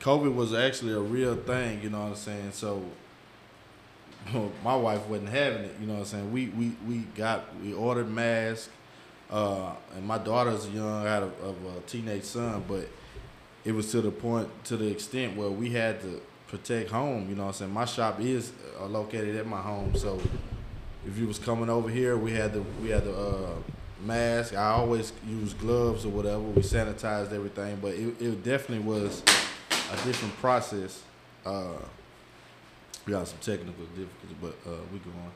COVID 0.00 0.34
was 0.34 0.52
actually 0.52 0.92
a 0.92 1.00
real 1.00 1.36
thing, 1.36 1.80
you 1.82 1.88
know 1.88 2.00
what 2.00 2.08
I'm 2.08 2.16
saying? 2.16 2.52
So 2.52 2.82
my 4.64 4.76
wife 4.76 5.06
wasn't 5.06 5.30
having 5.30 5.64
it, 5.64 5.76
you 5.80 5.86
know 5.86 5.94
what 5.94 6.00
I'm 6.00 6.06
saying? 6.06 6.32
We 6.32 6.48
we, 6.48 6.72
we 6.86 6.98
got 7.14 7.44
we 7.62 7.72
ordered 7.72 8.10
masks, 8.10 8.68
uh, 9.30 9.72
and 9.94 10.04
my 10.06 10.18
daughter's 10.18 10.68
young, 10.68 11.06
I 11.06 11.14
had 11.14 11.22
a, 11.22 11.32
of 11.42 11.56
a 11.76 11.80
teenage 11.86 12.24
son, 12.24 12.64
but 12.66 12.88
it 13.64 13.72
was 13.72 13.90
to 13.92 14.00
the 14.00 14.10
point 14.10 14.48
to 14.64 14.76
the 14.76 14.88
extent 14.88 15.36
where 15.36 15.50
we 15.50 15.70
had 15.70 16.00
to 16.02 16.20
protect 16.52 16.90
home, 16.90 17.28
you 17.30 17.34
know 17.36 17.44
what 17.44 17.48
I'm 17.48 17.54
saying? 17.54 17.72
My 17.72 17.86
shop 17.86 18.20
is 18.20 18.52
uh, 18.80 18.86
located 18.86 19.36
at 19.36 19.46
my 19.48 19.60
home, 19.60 19.96
so 19.96 20.20
if 21.06 21.18
you 21.18 21.26
was 21.26 21.38
coming 21.38 21.70
over 21.70 21.88
here, 21.88 22.16
we 22.18 22.32
had 22.32 22.52
the 22.52 22.62
we 22.82 22.90
had 22.90 23.04
the 23.04 23.14
uh, 23.16 23.54
mask. 24.04 24.54
I 24.54 24.70
always 24.72 25.12
use 25.26 25.54
gloves 25.54 26.04
or 26.04 26.10
whatever. 26.10 26.40
We 26.40 26.62
sanitized 26.62 27.32
everything, 27.32 27.78
but 27.82 27.94
it, 27.94 28.20
it 28.22 28.44
definitely 28.44 28.86
was 28.86 29.22
a 29.70 29.96
different 30.06 30.36
process. 30.38 31.02
Uh, 31.46 31.74
we 33.06 33.12
got 33.12 33.26
some 33.28 33.38
technical 33.40 33.84
difficulties, 33.96 34.36
but 34.40 34.54
uh, 34.70 34.76
we 34.92 34.98
go 35.00 35.10
on. 35.10 35.32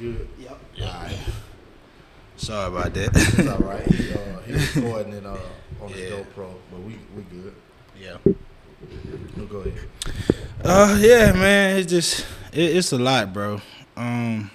You 0.00 0.12
good? 0.12 0.28
Yep. 0.38 0.58
All 0.82 0.86
right. 0.86 1.18
Sorry 2.48 2.68
about 2.68 2.94
that. 2.94 3.10
It's 3.14 3.46
all 3.46 3.58
right. 3.58 3.84
He, 3.92 4.10
uh, 4.14 4.38
he 4.46 4.80
recording 4.80 5.12
it 5.12 5.26
uh, 5.26 5.36
on 5.82 5.92
the 5.92 5.98
Yeah. 5.98 6.24
GoPro, 6.24 6.54
but 6.70 6.80
we 6.80 6.96
we 7.14 7.22
good. 7.24 7.54
yeah. 8.00 8.16
We'll 9.36 9.44
go 9.44 9.58
ahead. 9.58 9.74
Uh, 10.64 10.96
yeah, 10.98 11.32
man. 11.32 11.76
It's 11.76 11.90
just 11.90 12.20
it, 12.54 12.76
it's 12.76 12.90
a 12.92 12.98
lot, 12.98 13.34
bro. 13.34 13.60
Um, 13.98 14.50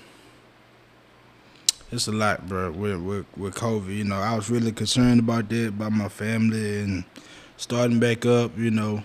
it's 1.92 2.08
a 2.08 2.12
lot, 2.12 2.50
bro. 2.50 2.72
With 2.72 3.00
with 3.00 3.26
with 3.38 3.54
COVID, 3.54 3.96
you 3.96 4.06
know, 4.06 4.18
I 4.18 4.36
was 4.36 4.50
really 4.50 4.72
concerned 4.72 5.20
about 5.20 5.50
that, 5.50 5.68
about 5.68 5.92
my 5.92 6.10
family 6.10 6.80
and 6.82 7.04
starting 7.58 8.00
back 8.00 8.26
up. 8.26 8.58
You 8.58 8.72
know, 8.72 9.04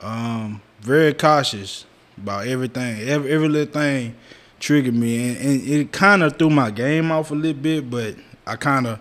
um, 0.00 0.60
very 0.80 1.14
cautious 1.14 1.86
about 2.16 2.48
everything. 2.48 3.08
Every 3.08 3.30
every 3.30 3.48
little 3.48 3.72
thing 3.72 4.16
triggered 4.60 4.94
me, 4.94 5.28
and, 5.28 5.36
and 5.38 5.68
it 5.68 5.92
kind 5.92 6.22
of 6.22 6.38
threw 6.38 6.50
my 6.50 6.70
game 6.70 7.10
off 7.10 7.30
a 7.30 7.34
little 7.34 7.60
bit. 7.60 7.90
But 7.90 8.16
I 8.46 8.56
kind 8.56 8.86
of 8.86 9.00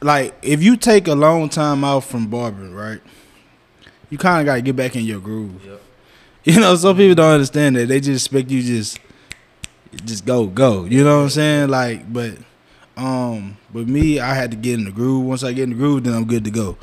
like 0.00 0.34
if 0.42 0.62
you 0.62 0.76
take 0.76 1.08
a 1.08 1.14
long 1.14 1.48
time 1.48 1.84
out 1.84 2.04
from 2.04 2.28
barbering, 2.28 2.74
right? 2.74 3.00
You 4.10 4.18
kind 4.18 4.40
of 4.40 4.46
got 4.46 4.56
to 4.56 4.62
get 4.62 4.76
back 4.76 4.94
in 4.96 5.04
your 5.04 5.20
groove. 5.20 5.64
Yep. 5.64 5.80
You 6.46 6.60
know, 6.60 6.74
some 6.76 6.94
people 6.98 7.14
don't 7.14 7.32
understand 7.32 7.74
that. 7.76 7.88
They 7.88 8.00
just 8.00 8.26
expect 8.26 8.50
you 8.50 8.62
just 8.62 8.98
just 10.04 10.26
go, 10.26 10.46
go. 10.46 10.84
You 10.84 11.02
know 11.02 11.16
what 11.16 11.22
I'm 11.22 11.30
saying? 11.30 11.68
Like, 11.70 12.12
but 12.12 12.36
um 12.98 13.56
with 13.72 13.88
me, 13.88 14.20
I 14.20 14.34
had 14.34 14.50
to 14.50 14.56
get 14.58 14.74
in 14.74 14.84
the 14.84 14.90
groove. 14.90 15.24
Once 15.24 15.42
I 15.42 15.54
get 15.54 15.62
in 15.62 15.70
the 15.70 15.76
groove, 15.76 16.04
then 16.04 16.12
I'm 16.12 16.26
good 16.26 16.44
to 16.44 16.50
go. 16.50 16.76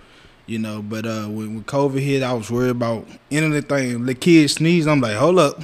You 0.47 0.57
know, 0.57 0.81
but 0.81 1.05
uh 1.05 1.27
when, 1.27 1.53
when 1.53 1.63
COVID 1.63 1.99
hit, 1.99 2.23
I 2.23 2.33
was 2.33 2.49
worried 2.49 2.71
about 2.71 3.07
anything. 3.29 4.03
The 4.03 4.15
kids 4.15 4.53
sneeze, 4.53 4.87
I'm 4.87 4.99
like, 4.99 5.15
hold 5.15 5.37
up. 5.37 5.61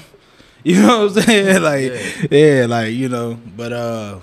You 0.74 0.82
know 0.82 1.06
what 1.06 1.18
I'm 1.18 1.24
saying? 1.24 1.62
like 1.64 1.84
Yeah. 2.32 2.38
yeah, 2.60 2.66
like, 2.68 2.94
you 2.94 3.08
know, 3.10 3.40
but 3.56 3.72
uh 3.72 4.20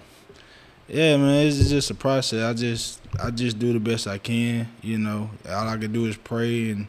yeah, 0.89 1.17
man, 1.17 1.47
it's 1.47 1.69
just 1.71 1.91
a 1.91 1.95
process. 1.95 2.43
I 2.43 2.53
just 2.53 3.01
I 3.23 3.31
just 3.31 3.59
do 3.59 3.73
the 3.73 3.81
best 3.81 4.07
I 4.07 4.19
can, 4.19 4.69
you 4.83 4.99
know. 4.99 5.31
All 5.49 5.69
I 5.69 5.77
can 5.79 5.93
do 5.93 6.05
is 6.07 6.17
pray 6.19 6.71
and 6.71 6.87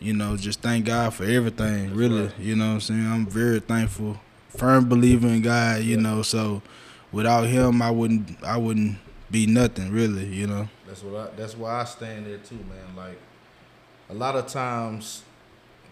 you 0.00 0.12
know, 0.14 0.36
just 0.36 0.60
thank 0.62 0.86
God 0.86 1.12
for 1.14 1.24
everything, 1.24 1.94
really. 1.94 2.22
right. 2.26 2.38
You 2.38 2.54
know 2.56 2.68
what 2.68 2.72
I'm 2.74 2.80
saying? 2.80 3.06
I'm 3.06 3.26
very 3.26 3.60
thankful. 3.60 4.18
Firm 4.56 4.88
believer 4.88 5.28
in 5.28 5.42
God, 5.42 5.82
you 5.82 5.96
Yeah. 5.96 6.02
know, 6.02 6.22
so 6.22 6.62
without 7.12 7.42
him 7.46 7.82
I 7.82 7.90
wouldn't 7.90 8.42
I 8.42 8.56
wouldn't 8.56 8.96
be 9.30 9.46
nothing 9.46 9.90
really, 9.92 10.24
you 10.26 10.46
know. 10.46 10.68
That's 10.86 11.02
what 11.02 11.20
I. 11.20 11.34
That's 11.36 11.54
why 11.56 11.80
I 11.80 11.84
stand 11.84 12.26
there 12.26 12.38
too, 12.38 12.54
man. 12.70 12.96
Like 12.96 13.18
a 14.08 14.14
lot 14.14 14.36
of 14.36 14.46
times, 14.46 15.22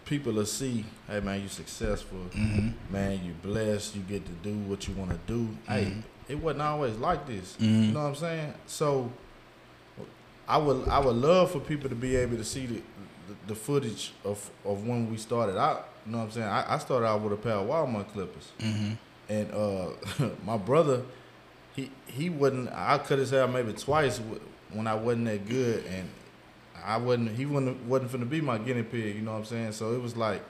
people 0.05 0.33
will 0.33 0.45
see, 0.45 0.85
hey 1.07 1.19
man, 1.19 1.41
you 1.41 1.47
successful, 1.47 2.19
Mhm. 2.31 2.73
man, 2.89 3.19
you 3.25 3.33
blessed, 3.41 3.95
you 3.95 4.01
get 4.03 4.23
to 4.25 4.31
do 4.43 4.53
what 4.69 4.87
you 4.87 4.93
want 4.95 5.11
to 5.11 5.17
do. 5.25 5.49
Hey, 5.67 5.85
Mhm. 5.85 6.03
it 6.29 6.35
wasn't 6.39 6.61
always 6.61 6.95
like 6.97 7.25
this. 7.27 7.55
Mhm. 7.59 7.87
You 7.87 7.91
know 7.93 8.01
what 8.03 8.09
I'm 8.09 8.15
saying? 8.15 8.53
So 8.67 9.11
I 10.47 10.57
would 10.57 10.87
I 10.87 10.99
would 10.99 11.15
love 11.15 11.51
for 11.51 11.59
people 11.59 11.89
to 11.89 11.95
be 11.95 12.15
able 12.15 12.37
to 12.37 12.43
see 12.43 12.65
the 12.67 12.81
the, 13.27 13.35
the 13.47 13.55
footage 13.55 14.13
of 14.23 14.49
of 14.63 14.85
when 14.87 15.09
we 15.09 15.17
started 15.17 15.57
out. 15.57 15.89
You 16.05 16.11
know 16.11 16.19
what 16.19 16.23
I'm 16.25 16.31
saying? 16.31 16.47
I, 16.47 16.75
I 16.75 16.77
started 16.77 17.07
out 17.07 17.21
with 17.21 17.33
a 17.33 17.37
pair 17.37 17.53
of 17.53 17.67
Walmart 17.67 18.11
clippers. 18.13 18.51
Mhm. 18.59 18.97
and 19.27 19.51
uh, 19.51 19.89
my 20.45 20.57
brother, 20.57 21.01
he 21.75 21.89
he 22.05 22.29
wasn't. 22.29 22.69
I 22.71 22.99
cut 22.99 23.17
his 23.17 23.31
hair 23.31 23.47
maybe 23.47 23.73
twice 23.73 24.21
when 24.71 24.85
I 24.85 24.93
wasn't 24.93 25.25
that 25.25 25.47
good, 25.49 25.83
and 25.85 26.07
I 26.85 26.97
wasn't. 26.97 27.31
He 27.35 27.45
wasn't 27.45 27.81
wasn't 27.83 28.11
finna 28.11 28.29
be 28.29 28.41
my 28.41 28.57
guinea 28.57 28.83
pig. 28.83 29.15
You 29.15 29.21
know 29.21 29.31
what 29.33 29.39
I'm 29.39 29.45
saying? 29.45 29.71
So 29.73 29.93
it 29.93 30.01
was 30.01 30.15
like, 30.15 30.41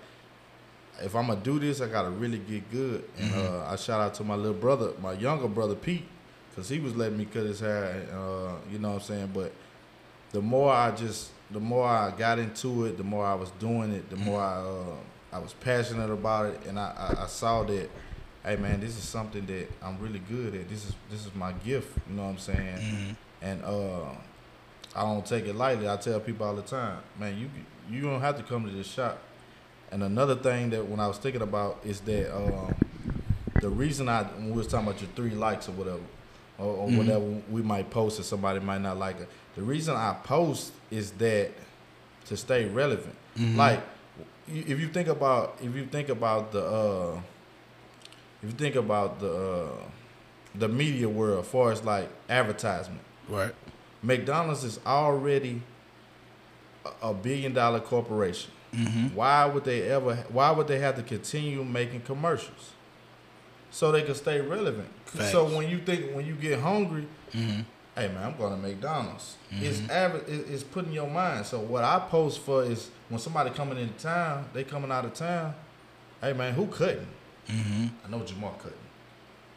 if 1.01 1.15
I'm 1.15 1.27
gonna 1.27 1.39
do 1.41 1.59
this, 1.59 1.81
I 1.81 1.87
gotta 1.87 2.09
really 2.09 2.39
get 2.39 2.69
good. 2.71 3.03
And 3.17 3.33
uh, 3.35 3.65
I 3.67 3.75
shout 3.75 4.01
out 4.01 4.13
to 4.15 4.23
my 4.23 4.35
little 4.35 4.53
brother, 4.53 4.91
my 5.01 5.13
younger 5.13 5.47
brother 5.47 5.75
Pete, 5.75 6.05
because 6.49 6.69
he 6.69 6.79
was 6.79 6.95
letting 6.95 7.17
me 7.17 7.25
cut 7.25 7.43
his 7.43 7.59
hair. 7.59 8.05
Uh, 8.11 8.53
you 8.71 8.79
know 8.79 8.89
what 8.89 8.95
I'm 8.95 9.01
saying? 9.01 9.31
But 9.33 9.51
the 10.31 10.41
more 10.41 10.71
I 10.73 10.91
just, 10.91 11.31
the 11.51 11.59
more 11.59 11.87
I 11.87 12.11
got 12.11 12.39
into 12.39 12.85
it, 12.85 12.97
the 12.97 13.03
more 13.03 13.25
I 13.25 13.33
was 13.35 13.51
doing 13.59 13.91
it, 13.93 14.09
the 14.09 14.17
more 14.17 14.41
I 14.41 14.57
uh, 14.57 14.95
I 15.37 15.39
was 15.39 15.53
passionate 15.53 16.09
about 16.11 16.45
it, 16.47 16.65
and 16.67 16.79
I, 16.79 17.15
I, 17.19 17.23
I 17.23 17.27
saw 17.27 17.63
that 17.63 17.89
hey 18.43 18.55
man, 18.57 18.79
this 18.79 18.95
is 18.97 19.03
something 19.03 19.45
that 19.47 19.67
I'm 19.81 19.97
really 19.99 20.19
good 20.29 20.53
at. 20.55 20.69
This 20.69 20.85
is 20.87 20.93
this 21.09 21.25
is 21.25 21.33
my 21.35 21.51
gift. 21.65 21.97
You 22.09 22.15
know 22.15 22.23
what 22.23 22.29
I'm 22.29 22.37
saying? 22.37 22.77
Mhm. 22.77 23.15
And 23.41 23.63
uh, 23.63 24.11
I 24.95 25.01
don't 25.03 25.25
take 25.25 25.45
it 25.45 25.55
lightly. 25.55 25.89
I 25.89 25.97
tell 25.97 26.19
people 26.19 26.45
all 26.45 26.55
the 26.55 26.61
time, 26.61 26.99
man, 27.19 27.37
you 27.37 27.49
you 27.89 28.01
don't 28.01 28.21
have 28.21 28.37
to 28.37 28.43
come 28.43 28.65
to 28.65 28.71
this 28.71 28.87
shop. 28.87 29.19
And 29.91 30.01
another 30.03 30.35
thing 30.35 30.69
that 30.71 30.87
when 30.87 30.99
I 30.99 31.07
was 31.07 31.17
thinking 31.17 31.41
about 31.43 31.79
is 31.85 31.99
that 32.01 32.35
um, 32.35 32.73
the 33.61 33.69
reason 33.69 34.09
I 34.09 34.23
when 34.23 34.51
we 34.51 34.57
was 34.57 34.67
talking 34.67 34.87
about 34.87 35.01
your 35.01 35.09
three 35.15 35.31
likes 35.31 35.67
or 35.69 35.73
whatever, 35.73 35.99
or, 36.57 36.65
or 36.77 36.87
Mhm. 36.89 36.97
whatever 36.97 37.25
we 37.51 37.61
might 37.61 37.89
post 37.89 38.17
and 38.17 38.25
somebody 38.25 38.59
might 38.59 38.81
not 38.81 38.97
like 38.97 39.19
it. 39.19 39.29
The 39.55 39.61
reason 39.61 39.95
I 39.95 40.15
post 40.23 40.71
is 40.89 41.11
that 41.11 41.51
to 42.25 42.35
stay 42.37 42.65
relevant. 42.65 43.15
Mhm. 43.37 43.55
Like 43.55 43.81
if 44.47 44.79
you 44.79 44.87
think 44.87 45.07
about 45.07 45.57
if 45.61 45.75
you 45.75 45.85
think 45.85 46.09
about 46.09 46.51
the 46.51 46.63
uh, 46.65 47.19
if 48.41 48.49
you 48.51 48.55
think 48.57 48.75
about 48.75 49.19
the 49.19 49.31
uh, 49.31 49.67
the 50.55 50.67
media 50.67 51.09
world, 51.09 51.43
as 51.45 51.51
far 51.51 51.71
as 51.71 51.83
like 51.83 52.09
advertisement, 52.29 53.01
Right. 53.29 53.53
McDonald's 54.05 54.63
is 54.63 54.79
already 54.85 55.61
a, 56.85 57.09
a 57.09 57.13
billion 57.13 57.53
dollar 57.53 57.79
corporation. 57.79 58.51
Mhm. 58.73 59.13
Why 59.13 59.45
would 59.45 59.63
they 59.63 59.83
ever? 59.89 60.15
Why 60.29 60.51
would 60.51 60.67
they 60.67 60.79
have 60.79 60.95
to 60.97 61.03
continue 61.03 61.63
making 61.63 62.01
commercials? 62.01 62.71
So 63.71 63.91
they 63.91 64.03
can 64.03 64.15
stay 64.15 64.39
relevant. 64.41 64.87
So 65.31 65.45
when 65.45 65.69
you 65.69 65.79
think 65.79 66.13
when 66.15 66.25
you 66.25 66.35
get 66.35 66.59
hungry, 66.59 67.07
Mhm. 67.33 67.65
hey 67.95 68.07
man, 68.09 68.23
I'm 68.23 68.37
going 68.37 68.51
to 68.51 68.57
McDonald's. 68.67 69.35
It's 69.51 69.79
Mhm. 69.79 69.89
aver- 69.89 70.23
it- 70.27 70.47
it's 70.49 70.63
putting 70.63 70.91
your 70.93 71.09
mind. 71.09 71.45
So 71.45 71.59
what 71.59 71.83
I 71.83 71.99
post 71.99 72.39
for 72.41 72.63
is 72.63 72.89
when 73.09 73.19
somebody 73.19 73.49
coming 73.51 73.77
into 73.77 73.93
town, 74.03 74.45
they 74.53 74.63
coming 74.63 74.91
out 74.91 75.05
of 75.05 75.13
town. 75.13 75.53
Hey 76.21 76.33
man, 76.33 76.53
who 76.53 76.67
couldn't? 76.67 77.07
Mhm. 77.47 77.89
I 78.05 78.09
know 78.09 78.19
Jamar 78.19 78.57
couldn't. 78.59 78.79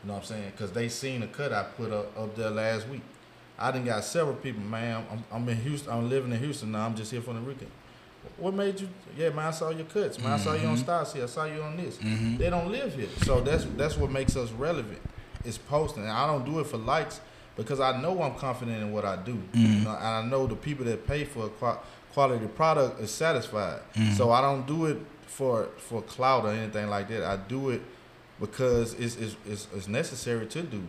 You 0.02 0.08
know 0.08 0.14
what 0.14 0.20
I'm 0.20 0.24
saying? 0.26 0.52
Because 0.52 0.70
they 0.72 0.88
seen 0.88 1.20
the 1.22 1.26
cut 1.26 1.52
I 1.52 1.64
put 1.64 1.92
up, 1.92 2.16
up 2.16 2.36
there 2.36 2.50
last 2.50 2.86
week. 2.88 3.02
I 3.58 3.70
done 3.72 3.84
got 3.84 4.04
several 4.04 4.36
people, 4.36 4.62
man. 4.62 5.04
I'm, 5.10 5.24
I'm 5.32 5.48
in 5.48 5.56
Houston. 5.58 5.92
I'm 5.92 6.08
living 6.08 6.32
in 6.32 6.38
Houston 6.38 6.72
now. 6.72 6.86
I'm 6.86 6.94
just 6.94 7.10
here 7.10 7.20
for 7.20 7.34
the 7.34 7.40
weekend. 7.40 7.70
What 8.36 8.54
made 8.54 8.80
you? 8.80 8.88
Yeah, 9.16 9.30
man. 9.30 9.46
I 9.46 9.50
saw 9.50 9.70
your 9.70 9.86
cuts, 9.86 10.18
man. 10.20 10.32
I 10.32 10.38
saw 10.38 10.52
you 10.54 10.66
on 10.68 10.76
Mhm. 10.76 10.80
Stars 10.80 11.12
here. 11.12 11.24
I 11.24 11.26
saw 11.26 11.44
you 11.44 11.62
on 11.62 11.76
this. 11.76 11.96
Mhm. 11.98 12.38
They 12.38 12.50
don't 12.50 12.70
live 12.70 12.94
here, 12.94 13.08
so 13.24 13.40
that's 13.40 13.64
that's 13.76 13.96
what 13.96 14.10
makes 14.10 14.36
us 14.36 14.50
relevant. 14.52 15.00
It's 15.44 15.58
posting. 15.58 16.02
And 16.02 16.12
I 16.12 16.26
don't 16.26 16.44
do 16.44 16.60
it 16.60 16.66
for 16.66 16.76
likes 16.76 17.20
because 17.56 17.80
I 17.80 18.00
know 18.00 18.22
I'm 18.22 18.34
confident 18.36 18.80
in 18.82 18.92
what 18.92 19.04
I 19.04 19.16
do, 19.16 19.38
you 19.54 19.68
Mhm. 19.68 19.84
know, 19.84 19.90
and 19.90 20.06
I 20.06 20.22
know 20.22 20.46
the 20.46 20.56
people 20.56 20.84
that 20.84 21.06
pay 21.06 21.24
for 21.24 21.46
a 21.46 21.48
qua- 21.48 21.78
quality 22.12 22.46
product 22.46 23.00
is 23.00 23.10
satisfied. 23.10 23.80
Mhm. 23.94 24.16
So 24.16 24.30
I 24.30 24.40
don't 24.40 24.66
do 24.66 24.86
it 24.86 24.98
for 25.26 25.68
for 25.78 26.02
clout 26.02 26.44
or 26.44 26.50
anything 26.52 26.88
like 26.90 27.08
that. 27.08 27.24
I 27.24 27.36
do 27.36 27.70
it 27.70 27.82
because 28.40 28.94
it's 28.94 29.16
it's, 29.16 29.36
it's, 29.46 29.66
it's 29.74 29.88
necessary 29.88 30.46
to 30.46 30.62
do. 30.62 30.82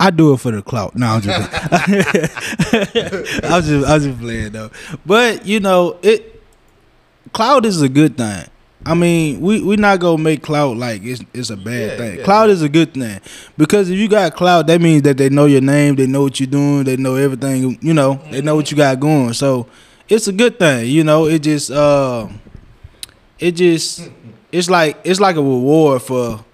I 0.00 0.10
do 0.10 0.32
it 0.32 0.38
for 0.38 0.50
the 0.50 0.62
clout. 0.62 0.96
No, 0.96 1.06
I'm 1.06 1.20
just, 1.20 1.48
I 1.52 1.86
was 3.56 3.66
just, 3.66 3.86
I 3.86 3.94
was 3.94 4.04
just 4.04 4.20
playing 4.20 4.52
though. 4.52 4.70
But 5.06 5.46
you 5.46 5.60
know, 5.60 5.98
it 6.02 6.42
clout 7.32 7.64
is 7.66 7.82
a 7.82 7.88
good 7.88 8.16
thing. 8.16 8.44
I 8.84 8.94
mean, 8.94 9.40
we 9.40 9.62
we 9.62 9.76
not 9.76 10.00
gonna 10.00 10.18
make 10.20 10.42
clout 10.42 10.76
like 10.76 11.02
it's 11.04 11.22
it's 11.32 11.50
a 11.50 11.56
bad 11.56 11.92
Yeah, 11.92 11.96
thing. 11.98 12.18
yeah, 12.18 12.24
clout 12.24 12.48
yeah. 12.48 12.54
is 12.54 12.62
a 12.62 12.68
good 12.68 12.94
thing 12.94 13.20
because 13.56 13.90
if 13.90 13.98
you 13.98 14.08
got 14.08 14.34
clout, 14.34 14.66
that 14.66 14.80
means 14.80 15.02
that 15.02 15.16
they 15.18 15.28
know 15.28 15.44
your 15.44 15.60
name, 15.60 15.94
they 15.94 16.06
know 16.06 16.22
what 16.22 16.40
you're 16.40 16.48
doing, 16.48 16.82
they 16.84 16.96
know 16.96 17.14
everything. 17.14 17.78
You 17.80 17.94
know, 17.94 18.20
they 18.30 18.42
know 18.42 18.56
what 18.56 18.70
you 18.72 18.76
got 18.76 18.98
going. 18.98 19.34
So 19.34 19.68
it's 20.08 20.26
a 20.26 20.32
good 20.32 20.58
thing. 20.58 20.90
You 20.90 21.04
know, 21.04 21.26
it 21.26 21.42
just 21.44 21.70
uh, 21.70 22.26
it 23.38 23.52
just 23.52 24.10
it's 24.50 24.68
like 24.68 24.98
it's 25.04 25.20
like 25.20 25.36
a 25.36 25.42
reward 25.42 26.02
for 26.02 26.44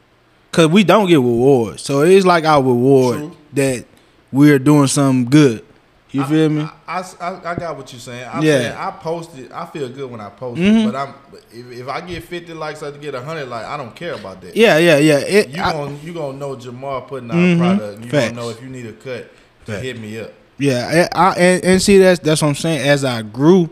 because 0.50 0.68
we 0.68 0.84
don't 0.84 1.08
get 1.08 1.16
rewards. 1.16 1.82
So 1.82 2.02
it's 2.02 2.26
like 2.26 2.44
our 2.44 2.62
reward 2.62 3.18
True. 3.18 3.36
that 3.54 3.84
we're 4.32 4.58
doing 4.58 4.86
something 4.88 5.30
good. 5.30 5.64
You 6.10 6.24
feel 6.24 6.48
me? 6.48 6.62
I, 6.86 7.00
I, 7.20 7.28
I- 7.28 7.50
I 7.52 7.54
got 7.54 7.76
what 7.76 7.92
you're 7.92 8.00
saying. 8.00 8.26
I'm 8.32 8.42
Yeah. 8.42 8.74
I 8.78 8.90
posted. 9.02 9.52
I 9.52 9.66
feel 9.66 9.90
good 9.90 10.10
when 10.10 10.20
I 10.22 10.30
post 10.30 10.58
Mhm. 10.58 10.82
it, 10.88 10.92
but 10.92 10.96
I'm 10.96 11.14
if, 11.52 11.80
if 11.80 11.88
I 11.88 12.00
get 12.00 12.24
50 12.24 12.54
likes, 12.54 12.82
I 12.82 12.90
get 12.92 13.12
100 13.12 13.46
likes. 13.46 13.66
I 13.66 13.76
don't 13.76 13.94
care 13.94 14.14
about 14.14 14.40
that. 14.40 14.56
yeah, 14.56 14.78
yeah, 14.78 14.96
yeah. 14.96 15.18
It, 15.18 15.50
You 15.50 15.62
I- 15.62 15.72
gonna 15.72 15.96
you 16.02 16.14
gonna 16.14 16.38
know 16.38 16.56
Jamar 16.56 17.06
putting 17.06 17.30
out 17.30 17.36
Mhm. 17.36 17.58
product. 17.58 18.04
You 18.04 18.10
Facts. 18.10 18.28
gonna 18.30 18.40
know 18.40 18.48
if 18.50 18.62
you 18.62 18.68
need 18.70 18.86
a 18.86 18.92
cut 18.92 19.30
to 19.66 19.72
Facts. 19.72 19.82
hit 19.82 20.00
me 20.00 20.18
up. 20.18 20.32
Yeah, 20.58 21.08
I, 21.14 21.20
I, 21.30 21.34
and, 21.34 21.64
and 21.64 21.82
see 21.82 21.98
that's 21.98 22.20
that's 22.20 22.40
what 22.40 22.48
I'm 22.48 22.54
saying. 22.54 22.88
As 22.88 23.04
I 23.04 23.20
grew, 23.20 23.68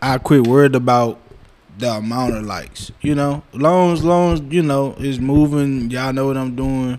I 0.00 0.18
quit 0.18 0.46
worried 0.46 0.76
about 0.76 1.18
the 1.78 1.90
amount 1.90 2.34
of 2.36 2.44
likes. 2.44 2.92
You 3.00 3.14
know, 3.14 3.42
long 3.52 3.92
as 3.92 4.04
long 4.04 4.34
as 4.34 4.40
you 4.40 4.62
know 4.62 4.94
it's 4.98 5.18
moving. 5.18 5.90
Y'all 5.90 6.12
know 6.12 6.26
what 6.26 6.36
I'm 6.36 6.54
doing. 6.54 6.98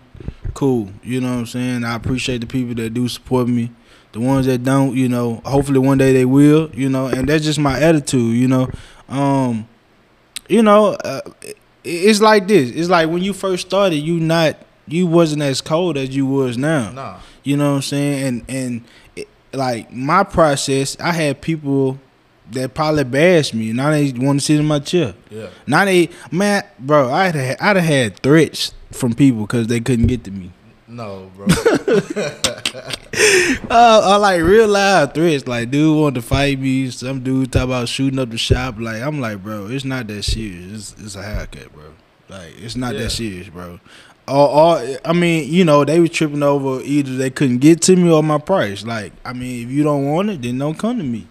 Cool. 0.54 0.90
You 1.04 1.22
know 1.22 1.34
what 1.34 1.40
I'm 1.40 1.46
saying. 1.46 1.84
I 1.84 1.96
appreciate 1.96 2.40
the 2.40 2.48
people 2.48 2.76
that 2.76 2.94
do 2.94 3.08
support 3.08 3.48
me. 3.48 3.72
The 4.14 4.22
ones 4.22 4.46
that 4.46 4.64
don't, 4.64 4.96
you 4.96 5.10
know, 5.10 5.42
hopefully 5.44 5.80
one 5.80 5.98
day 5.98 6.14
they 6.14 6.26
will. 6.26 6.70
You 6.74 6.90
know, 6.90 7.08
and 7.08 7.28
that's 7.28 7.44
just 7.44 7.60
my 7.60 7.80
attitude. 7.80 8.36
You 8.36 8.48
know, 8.48 8.70
um, 9.10 9.68
you 10.48 10.64
know, 10.64 10.94
uh, 11.04 11.22
it's 11.84 12.22
like 12.22 12.48
this. 12.48 12.72
It's 12.72 12.90
like 12.90 13.10
when 13.10 13.22
you 13.22 13.34
first 13.34 13.68
started, 13.68 13.98
you 13.98 14.20
not 14.20 14.58
you 14.88 15.08
wasn't 15.08 15.42
as 15.42 15.62
cold 15.62 15.98
as 15.98 16.16
you 16.16 16.26
was 16.26 16.58
now. 16.58 16.92
Nah. 16.92 17.20
You 17.44 17.58
know 17.58 17.72
what 17.72 17.76
I'm 17.78 17.82
saying? 17.82 18.24
And 18.24 18.46
and 18.50 18.84
it, 19.16 19.28
like 19.54 19.92
my 19.92 20.24
process, 20.24 20.98
I 21.00 21.12
had 21.12 21.42
people 21.42 22.00
that 22.52 22.74
probably 22.74 23.04
bashed 23.04 23.54
me. 23.54 23.74
Now 23.74 23.92
they 23.92 24.12
want 24.12 24.40
to 24.40 24.46
sit 24.46 24.60
in 24.60 24.66
my 24.66 24.80
chair. 24.80 25.14
Yeah. 25.30 25.50
Now 25.68 25.86
they 25.86 26.10
man, 26.32 26.64
bro, 26.80 27.12
I'd 27.12 27.36
have, 27.36 27.58
I'd 27.60 27.76
have 27.78 27.86
had 27.86 28.20
threats 28.20 28.74
from 28.92 29.14
people 29.14 29.42
because 29.42 29.68
they 29.68 29.80
couldn't 29.80 30.08
get 30.08 30.24
to 30.26 30.32
me. 30.32 30.52
No, 30.88 31.32
bro. 31.36 31.48
Uh, 31.48 32.92
I 33.72 34.16
like 34.18 34.42
real 34.42 34.68
loud 34.68 35.14
threats. 35.14 35.48
Like 35.48 35.72
dude 35.72 35.98
wanted 35.98 36.16
to 36.16 36.22
fight 36.22 36.60
me. 36.60 36.90
Some 36.92 37.22
dude 37.24 37.52
talk 37.52 37.64
about 37.66 37.90
shooting 37.90 38.20
up 38.20 38.30
the 38.30 38.38
shop. 38.38 38.76
Like 38.80 39.02
I'm 39.02 39.20
like, 39.20 39.42
bro, 39.44 39.68
it's 39.68 39.86
not 39.86 40.08
that 40.08 40.24
serious. 40.24 40.92
It's, 40.94 41.02
it's 41.04 41.16
a 41.16 41.24
haircut, 41.24 41.74
bro. 41.74 41.84
Like 42.30 42.54
it's 42.60 42.76
not 42.76 42.94
Yeah. 42.94 43.02
that 43.04 43.10
serious, 43.12 43.50
bro. 43.50 43.80
Or, 44.28 44.50
or 44.50 44.98
I 45.06 45.14
mean, 45.14 45.52
you 45.52 45.64
know, 45.66 45.86
they 45.86 46.00
was 46.00 46.10
tripping 46.10 46.42
over 46.42 46.82
either 46.84 47.16
they 47.16 47.30
couldn't 47.30 47.60
get 47.60 47.82
to 47.84 47.96
me 47.96 48.10
or 48.12 48.24
my 48.24 48.40
price. 48.40 48.84
Like, 48.84 49.14
I 49.24 49.34
mean, 49.34 49.68
if 49.68 49.72
you 49.72 49.84
don't 49.84 50.06
want 50.06 50.30
it, 50.32 50.42
then 50.42 50.58
don't 50.58 50.78
come 50.78 50.98
to 50.98 51.04
me. 51.04 51.28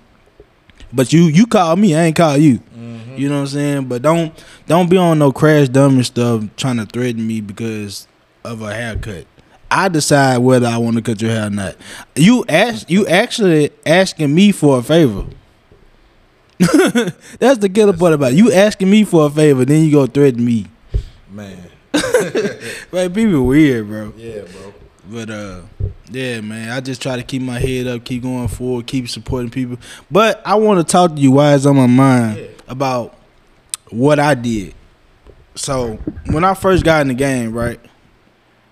But 0.94 1.12
you 1.12 1.24
you 1.24 1.46
call 1.46 1.76
me, 1.76 1.94
I 1.94 2.04
ain't 2.04 2.16
call 2.16 2.36
you. 2.36 2.60
Mhm. 2.78 3.18
You 3.18 3.28
know 3.28 3.36
what 3.36 3.40
I'm 3.42 3.46
saying? 3.48 3.84
But 3.86 4.02
don't 4.02 4.32
don't 4.66 4.88
be 4.88 4.96
on 4.96 5.18
no 5.18 5.32
crash 5.32 5.68
dummy 5.68 6.02
stuff 6.04 6.44
trying 6.56 6.76
to 6.76 6.86
threaten 6.86 7.26
me 7.26 7.40
because 7.40 8.06
of 8.44 8.62
a 8.62 8.72
haircut. 8.74 9.26
I 9.70 9.88
decide 9.88 10.38
whether 10.38 10.66
I 10.68 10.76
want 10.78 10.96
to 10.96 11.02
cut 11.02 11.20
your 11.20 11.32
hair 11.32 11.46
or 11.46 11.50
not. 11.50 11.74
You 12.14 12.44
ask 12.48 12.88
you 12.88 13.06
actually 13.08 13.70
asking 13.84 14.32
me 14.34 14.52
for 14.52 14.78
a 14.78 14.82
favor. 14.82 15.24
That's 16.58 17.58
the 17.58 17.68
killer 17.72 17.92
part 17.92 18.12
about 18.12 18.32
it. 18.32 18.36
You 18.36 18.52
asking 18.52 18.88
me 18.90 19.04
for 19.04 19.26
a 19.26 19.30
favor, 19.30 19.64
then 19.64 19.82
you 19.84 19.90
go 19.90 20.06
threaten 20.06 20.44
me. 20.44 20.66
Man. 21.30 21.58
Like 22.92 23.12
people 23.14 23.44
weird, 23.46 23.88
bro. 23.88 24.12
Yeah, 24.16 24.42
bro. 24.42 24.73
But 25.10 25.30
uh, 25.30 25.60
yeah, 26.10 26.40
man, 26.40 26.70
I 26.70 26.80
just 26.80 27.02
try 27.02 27.16
to 27.16 27.22
keep 27.22 27.42
my 27.42 27.58
head 27.58 27.86
up, 27.86 28.04
keep 28.04 28.22
going 28.22 28.48
forward, 28.48 28.86
keep 28.86 29.08
supporting 29.08 29.50
people. 29.50 29.76
But 30.10 30.40
I 30.46 30.54
want 30.54 30.86
to 30.86 30.90
talk 30.90 31.14
to 31.14 31.20
you 31.20 31.32
why 31.32 31.54
it's 31.54 31.66
on 31.66 31.76
my 31.76 31.86
mind 31.86 32.38
Yeah. 32.38 32.46
about 32.68 33.16
what 33.90 34.18
I 34.18 34.34
did. 34.34 34.74
So 35.54 35.96
when 36.26 36.42
I 36.44 36.54
first 36.54 36.84
got 36.84 37.02
in 37.02 37.08
the 37.08 37.14
game, 37.14 37.52
right, 37.52 37.78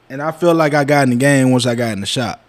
and 0.08 0.20
I 0.22 0.32
feel 0.32 0.54
like 0.54 0.74
I 0.74 0.84
got 0.84 1.04
in 1.04 1.10
the 1.10 1.16
game 1.16 1.50
once 1.50 1.66
I 1.66 1.74
got 1.74 1.92
in 1.92 2.00
the 2.00 2.06
shop. 2.06 2.42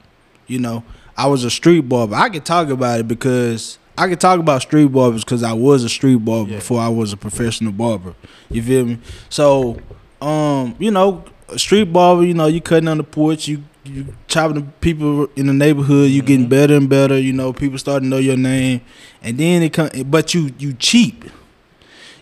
You 0.48 0.60
know, 0.60 0.84
I 1.18 1.28
was 1.28 1.44
a 1.44 1.52
street 1.52 1.82
barber. 1.82 2.16
I 2.16 2.30
could 2.30 2.46
talk 2.46 2.70
about 2.70 3.00
it 3.02 3.08
because 3.08 3.78
I 3.98 4.08
could 4.08 4.20
talk 4.20 4.40
about 4.40 4.62
street 4.62 4.86
barbers 4.92 5.24
because 5.24 5.44
I 5.44 5.54
was 5.54 5.84
a 5.84 5.90
street 5.90 6.24
barber 6.26 6.52
Yeah. 6.52 6.56
before 6.58 6.80
I 6.82 6.88
was 6.90 7.14
a 7.14 7.18
professional 7.18 7.72
barber. 7.74 8.16
You 8.50 8.64
feel 8.64 8.86
me? 8.86 8.98
So, 9.30 9.78
um, 10.22 10.76
you 10.80 10.90
know, 10.92 11.24
a 11.50 11.60
street 11.60 11.94
barber, 11.94 12.24
you 12.26 12.34
know, 12.34 12.48
you 12.48 12.60
cutting 12.62 12.88
on 12.88 12.98
the 12.98 13.04
porch, 13.04 13.48
you 13.48 13.64
you 13.86 14.06
chopping 14.28 14.56
the 14.56 14.62
people 14.82 15.28
in 15.36 15.48
the 15.48 15.54
neighborhood, 15.54 16.10
you 16.10 16.22
getting 16.22 16.46
Mhm. 16.46 16.50
better 16.50 16.76
and 16.76 16.90
better. 16.90 17.20
You 17.20 17.34
know, 17.34 17.52
people 17.54 17.78
starting 17.78 18.10
to 18.10 18.16
know 18.16 18.22
your 18.22 18.38
name, 18.38 18.82
and 19.22 19.38
then 19.38 19.62
it 19.64 19.74
come. 19.74 19.90
But 20.06 20.34
you 20.34 20.52
you 20.60 20.74
cheap. 20.74 21.26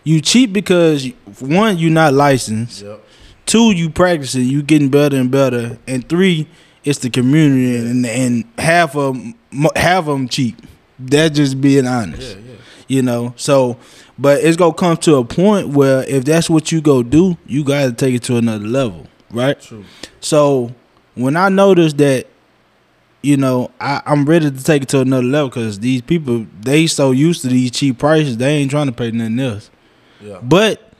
You 0.04 0.20
cheap 0.20 0.52
because 0.52 1.08
one, 1.38 1.78
you're 1.78 1.90
not 1.90 2.14
licensed. 2.14 2.82
Yep. 2.82 3.04
Two, 3.46 3.70
you 3.72 3.90
practicing, 3.90 4.44
you 4.46 4.62
getting 4.62 4.88
better 4.88 5.16
and 5.16 5.30
better, 5.30 5.78
and 5.86 6.08
three, 6.08 6.46
it's 6.84 6.98
the 7.00 7.10
community, 7.10 7.76
and 7.76 8.04
and 8.06 8.44
half 8.58 8.96
of 8.96 9.14
'em- 9.16 9.34
mo- 9.50 9.70
half 9.76 10.00
of 10.00 10.06
them 10.18 10.28
cheap. 10.28 10.56
That's 10.98 11.36
just 11.36 11.60
being 11.60 11.86
honest, 11.86 12.22
Yeah, 12.36 12.36
yeah. 12.52 12.54
you 12.88 13.02
know. 13.02 13.34
So, 13.36 13.76
but 14.18 14.42
it's 14.42 14.56
gonna 14.56 14.74
come 14.74 14.96
to 14.98 15.16
a 15.16 15.24
point 15.24 15.68
where 15.68 16.04
if 16.08 16.24
that's 16.24 16.48
what 16.50 16.70
you 16.72 16.80
go 16.80 17.02
do, 17.02 17.36
you 17.46 17.62
gotta 17.64 17.92
take 17.92 18.14
it 18.14 18.22
to 18.24 18.36
another 18.36 18.66
level, 18.66 19.06
right? 19.32 19.60
True. 19.60 19.84
So 20.20 20.72
when 21.14 21.36
I 21.36 21.48
noticed 21.48 21.98
that, 21.98 22.26
you 23.22 23.36
know, 23.36 23.70
I, 23.80 24.02
I'm 24.04 24.24
ready 24.24 24.50
to 24.50 24.64
take 24.64 24.82
it 24.82 24.88
to 24.90 25.00
another 25.00 25.22
level 25.22 25.48
because 25.48 25.78
these 25.78 26.02
people 26.02 26.46
they 26.60 26.86
so 26.86 27.12
used 27.12 27.42
to 27.42 27.48
these 27.48 27.70
cheap 27.70 27.98
prices, 27.98 28.36
they 28.36 28.56
ain't 28.56 28.70
trying 28.70 28.86
to 28.86 28.92
pay 28.92 29.10
nothing 29.10 29.38
else. 29.38 29.70
Yeah. 30.20 30.38
But 30.42 30.92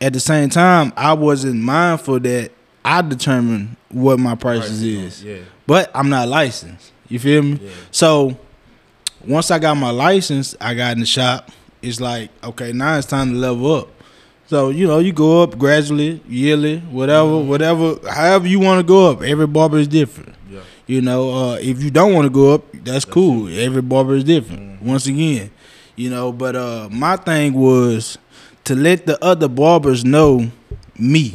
at 0.00 0.12
the 0.12 0.20
same 0.20 0.48
time, 0.48 0.92
I 0.96 1.12
wasn't 1.12 1.56
mindful 1.56 2.20
that 2.20 2.52
I 2.84 3.02
determine 3.02 3.76
what 3.90 4.18
my 4.18 4.34
prices 4.34 4.82
is. 4.82 5.24
Yeah. 5.24 5.38
But 5.66 5.90
I'm 5.94 6.08
not 6.08 6.28
licensed. 6.28 6.92
You 7.08 7.18
feel 7.18 7.42
me? 7.42 7.58
Yeah. 7.60 7.70
So 7.90 8.38
once 9.26 9.50
I 9.50 9.58
got 9.58 9.76
my 9.76 9.90
license, 9.90 10.54
I 10.60 10.74
got 10.74 10.92
in 10.92 11.00
the 11.00 11.06
shop. 11.06 11.50
It's 11.82 12.00
like, 12.00 12.30
okay, 12.44 12.72
now 12.72 12.96
it's 12.98 13.06
time 13.06 13.32
to 13.32 13.38
level 13.38 13.74
up. 13.74 13.88
So, 14.50 14.70
you 14.70 14.88
know, 14.88 14.98
you 14.98 15.12
go 15.12 15.44
up 15.44 15.56
gradually, 15.56 16.20
yearly, 16.28 16.78
whatever, 16.90 17.28
Mhm. 17.38 17.46
whatever, 17.46 17.94
however 18.10 18.48
you 18.48 18.58
want 18.58 18.80
to 18.80 18.82
go 18.82 19.08
up. 19.08 19.22
Every 19.22 19.46
barber 19.46 19.78
is 19.78 19.86
different. 19.86 20.34
Yeah. 20.52 20.58
You 20.88 21.02
know, 21.02 21.30
uh, 21.30 21.54
if 21.62 21.80
you 21.84 21.90
don't 21.92 22.12
want 22.14 22.24
to 22.26 22.30
go 22.30 22.54
up, 22.54 22.64
that's, 22.72 22.84
That's 22.90 23.04
cool. 23.04 23.48
Every 23.48 23.80
barber 23.80 24.16
is 24.16 24.24
different. 24.24 24.62
Mhm. 24.82 24.82
Once 24.82 25.06
again, 25.06 25.50
you 25.94 26.10
know, 26.10 26.32
but 26.32 26.56
uh, 26.56 26.88
my 26.90 27.14
thing 27.14 27.52
was 27.54 28.18
to 28.64 28.74
let 28.74 29.06
the 29.06 29.16
other 29.24 29.46
barbers 29.46 30.04
know 30.04 30.50
me. 30.98 31.34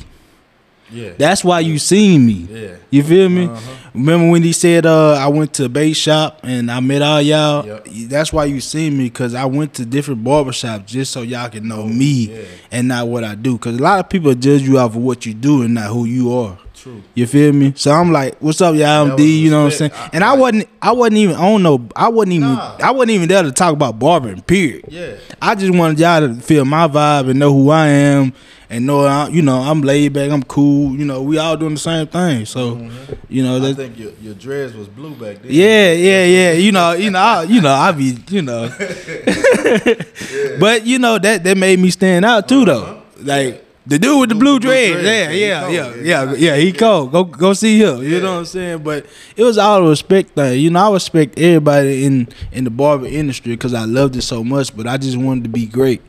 Yeah. 0.92 1.14
That's 1.18 1.44
why 1.44 1.62
you 1.62 1.80
seen 1.80 2.26
me. 2.28 2.48
yeah. 2.50 2.76
You 2.92 3.02
feel 3.04 3.28
me? 3.30 3.46
Uh-huh. 3.48 3.76
Remember 3.94 4.30
when 4.30 4.44
he 4.44 4.52
said 4.52 4.86
uh, 4.86 5.14
I 5.14 5.28
went 5.30 5.54
to 5.56 5.66
a 5.66 5.70
bait 5.70 5.94
shop 5.94 6.42
and 6.44 6.70
I 6.70 6.80
met 6.80 7.02
all 7.02 7.22
y'all? 7.22 7.66
Yep. 7.66 7.88
That's 8.10 8.32
why 8.32 8.46
you 8.46 8.62
seen 8.62 8.98
me 8.98 9.06
because 9.06 9.34
I 9.34 9.46
went 9.46 9.74
to 9.76 9.86
different 9.86 10.24
barbershops 10.24 10.86
just 10.86 11.12
so 11.12 11.22
y'all 11.24 11.50
can 11.50 11.68
know 11.68 11.86
me 11.88 12.30
Oh, 12.32 12.38
Yeah. 12.40 12.46
and 12.72 12.88
not 12.88 13.08
what 13.08 13.24
I 13.24 13.34
do. 13.36 13.54
Because 13.54 13.78
a 13.80 13.82
lot 13.82 14.00
of 14.00 14.10
people 14.10 14.34
judge 14.36 14.62
you 14.62 14.78
off 14.78 14.92
of 14.96 14.98
what 14.98 15.26
you 15.26 15.34
do 15.34 15.64
and 15.64 15.74
not 15.74 15.88
who 15.92 16.06
you 16.06 16.32
are. 16.34 16.58
True. 16.86 17.02
You 17.16 17.26
feel 17.26 17.52
me? 17.52 17.74
So 17.76 17.90
I'm 17.92 18.12
like, 18.12 18.36
"What's 18.40 18.62
up, 18.62 18.76
y'all? 18.76 19.10
I'm 19.10 19.16
Dee." 19.16 19.40
You 19.40 19.50
know 19.50 19.64
what 19.64 19.74
I'm 19.74 19.90
saying? 19.90 19.92
And 20.14 20.24
I 20.24 20.34
wasn't, 20.36 20.70
I 20.80 20.92
wasn't 20.92 21.18
even 21.18 21.36
I 21.36 21.42
don't 21.42 21.64
know, 21.64 21.90
I 21.96 22.10
wasn't 22.10 22.34
even, 22.34 22.54
Nah. 22.54 22.78
I 22.80 22.92
wasn't 22.92 23.10
even 23.12 23.28
there 23.28 23.42
to 23.42 23.52
talk 23.52 23.74
about 23.74 23.98
barbering. 23.98 24.42
Period. 24.44 24.86
Yeah. 24.90 25.16
I 25.42 25.56
just 25.56 25.74
wanted 25.76 25.98
y'all 25.98 26.22
to 26.22 26.36
feel 26.36 26.64
my 26.64 26.88
vibe 26.88 27.28
and 27.32 27.40
know 27.40 27.52
who 27.52 27.72
I 27.72 27.88
am 27.88 28.34
and 28.70 28.86
know, 28.86 29.04
I, 29.06 29.30
you 29.30 29.42
know, 29.42 29.58
I'm 29.58 29.82
laid 29.82 30.14
back, 30.14 30.30
I'm 30.30 30.44
cool. 30.44 30.96
You 30.96 31.06
know, 31.06 31.24
we 31.24 31.40
all 31.40 31.58
doing 31.58 31.74
the 31.74 31.80
same 31.80 32.06
thing. 32.06 32.46
So, 32.46 32.76
Mhm. 32.76 32.92
you 33.30 33.42
know, 33.42 33.64
I 33.68 33.74
think 33.74 33.98
your 33.98 34.12
your 34.22 34.36
dreads 34.36 34.76
was 34.76 34.88
blue 34.88 35.16
back 35.16 35.42
then. 35.42 35.52
yeah, 35.52 35.92
yeah, 35.92 36.24
yeah. 36.26 36.52
You 36.54 36.72
know, 36.72 36.92
you 36.94 37.10
know, 37.10 37.20
I, 37.20 37.44
you 37.44 37.62
know, 37.62 37.74
I 37.74 37.92
be, 37.94 38.16
you 38.30 38.44
know, 38.44 38.70
but 40.60 40.86
you 40.86 41.00
know 41.00 41.18
that 41.18 41.44
that 41.44 41.58
made 41.58 41.80
me 41.80 41.90
stand 41.90 42.26
out 42.26 42.48
too, 42.48 42.66
though. 42.66 42.84
Uh-huh. 42.84 43.02
Like 43.24 43.65
the 43.88 44.00
dude 44.00 44.20
with 44.20 44.30
the 44.30 44.36
blue 44.36 44.60
Blue 44.60 44.70
dreads, 44.72 45.02
dreads, 45.02 45.36
yeah, 45.36 45.38
yeah, 45.38 45.46
yeah, 45.48 45.62
cold, 45.62 45.74
yeah, 45.74 45.96
yeah. 45.96 46.24
yeah, 46.32 46.34
yeah. 46.38 46.56
He 46.58 46.72
cold. 46.72 47.12
Go, 47.12 47.24
go 47.24 47.54
see 47.54 47.80
him. 47.82 48.02
You 48.02 48.10
Yeah. 48.16 48.20
know 48.20 48.32
what 48.34 48.40
I'm 48.40 48.46
saying? 48.46 48.80
But 48.84 49.06
it 49.36 49.44
was 49.44 49.58
all 49.58 49.88
respect 49.88 50.32
thing. 50.32 50.60
You 50.60 50.70
know, 50.72 50.90
I 50.90 50.94
respect 50.94 51.38
everybody 51.40 52.06
in 52.06 52.28
in 52.52 52.64
the 52.64 52.70
barber 52.72 53.06
industry 53.08 53.54
because 53.54 53.74
I 53.74 53.86
loved 53.86 54.16
it 54.16 54.24
so 54.24 54.44
much. 54.44 54.76
But 54.76 54.88
I 54.88 54.98
just 54.98 55.18
wanted 55.18 55.44
to 55.44 55.50
be 55.50 55.66
great, 55.68 56.02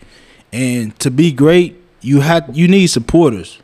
and 0.53 0.99
to 1.01 1.11
be 1.11 1.33
great, 1.33 1.77
you 2.01 2.21
have 2.21 2.49
you 2.57 2.67
need 2.69 2.87
supporters. 2.87 3.59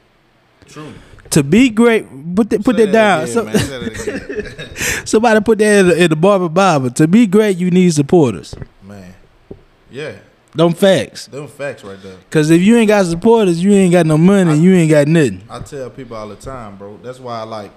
True. 0.66 0.92
to 1.30 1.42
be 1.42 1.70
great, 1.70 2.04
put 2.36 2.50
that, 2.50 2.62
put 2.64 2.76
Say 2.76 2.86
that 2.86 2.92
down. 2.92 3.22
again, 3.22 3.34
So- 3.34 3.44
that 3.44 5.02
somebody 5.06 5.40
put 5.40 5.58
that 5.58 5.80
in 5.80 5.88
the, 5.88 6.02
in 6.04 6.10
the 6.10 6.16
barber 6.16 6.48
Bible. 6.50 6.90
To 6.90 7.06
be 7.08 7.26
great, 7.26 7.56
you 7.56 7.70
need 7.70 7.92
supporters. 7.94 8.54
man. 8.82 9.14
Yeah, 9.90 10.12
Them 10.54 10.74
facts. 10.74 11.26
them 11.28 11.48
facts 11.48 11.82
right 11.82 12.00
there. 12.02 12.16
Cause 12.30 12.50
if 12.50 12.60
you 12.60 12.76
ain't 12.76 12.88
got 12.88 13.06
supporters, 13.06 13.62
you 13.62 13.72
ain't 13.72 13.92
got 13.92 14.04
no 14.06 14.18
money. 14.18 14.58
you 14.58 14.74
ain't 14.74 14.90
got 14.90 15.08
nothing. 15.08 15.42
I 15.48 15.60
tell 15.60 15.88
people 15.90 16.16
all 16.16 16.28
the 16.28 16.36
time, 16.36 16.76
bro. 16.76 16.98
That's 17.02 17.18
why 17.18 17.40
I 17.40 17.44
like. 17.44 17.70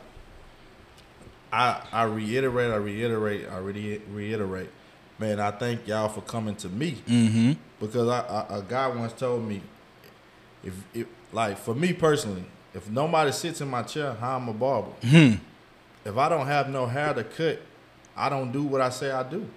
I 1.53 1.82
I 1.91 2.03
reiterate, 2.03 2.71
I 2.71 2.76
reiterate, 2.76 3.47
I 3.49 3.57
re- 3.59 4.01
reiterate. 4.11 4.69
Man, 5.19 5.39
I 5.39 5.51
thank 5.51 5.88
y'all 5.88 6.09
for 6.09 6.21
coming 6.21 6.55
to 6.57 6.67
me 6.69 6.97
Mm-hmm. 7.07 7.53
because 7.80 8.09
I, 8.09 8.19
I 8.49 8.57
a 8.57 8.61
guy 8.61 8.88
once 8.89 9.13
told 9.13 9.47
me, 9.47 9.61
if 10.63 10.73
if 10.93 11.07
like 11.32 11.57
for 11.57 11.73
me 11.73 11.93
personally, 11.93 12.43
if 12.73 12.89
nobody 12.89 13.32
sits 13.32 13.61
in 13.61 13.69
my 13.69 13.84
chair, 13.84 14.13
how 14.15 14.36
I'm 14.36 14.49
a 14.49 14.53
barber. 14.53 14.91
Hmm. 15.01 15.36
If 16.03 16.17
I 16.17 16.28
don't 16.30 16.45
have 16.45 16.69
no 16.69 16.86
hair 16.86 17.13
to 17.13 17.23
cut, 17.23 17.59
I 18.17 18.28
don't 18.30 18.51
do 18.51 18.63
what 18.63 18.82
I 18.82 18.89
say 18.89 19.09
I 19.11 19.23
do. 19.23 19.47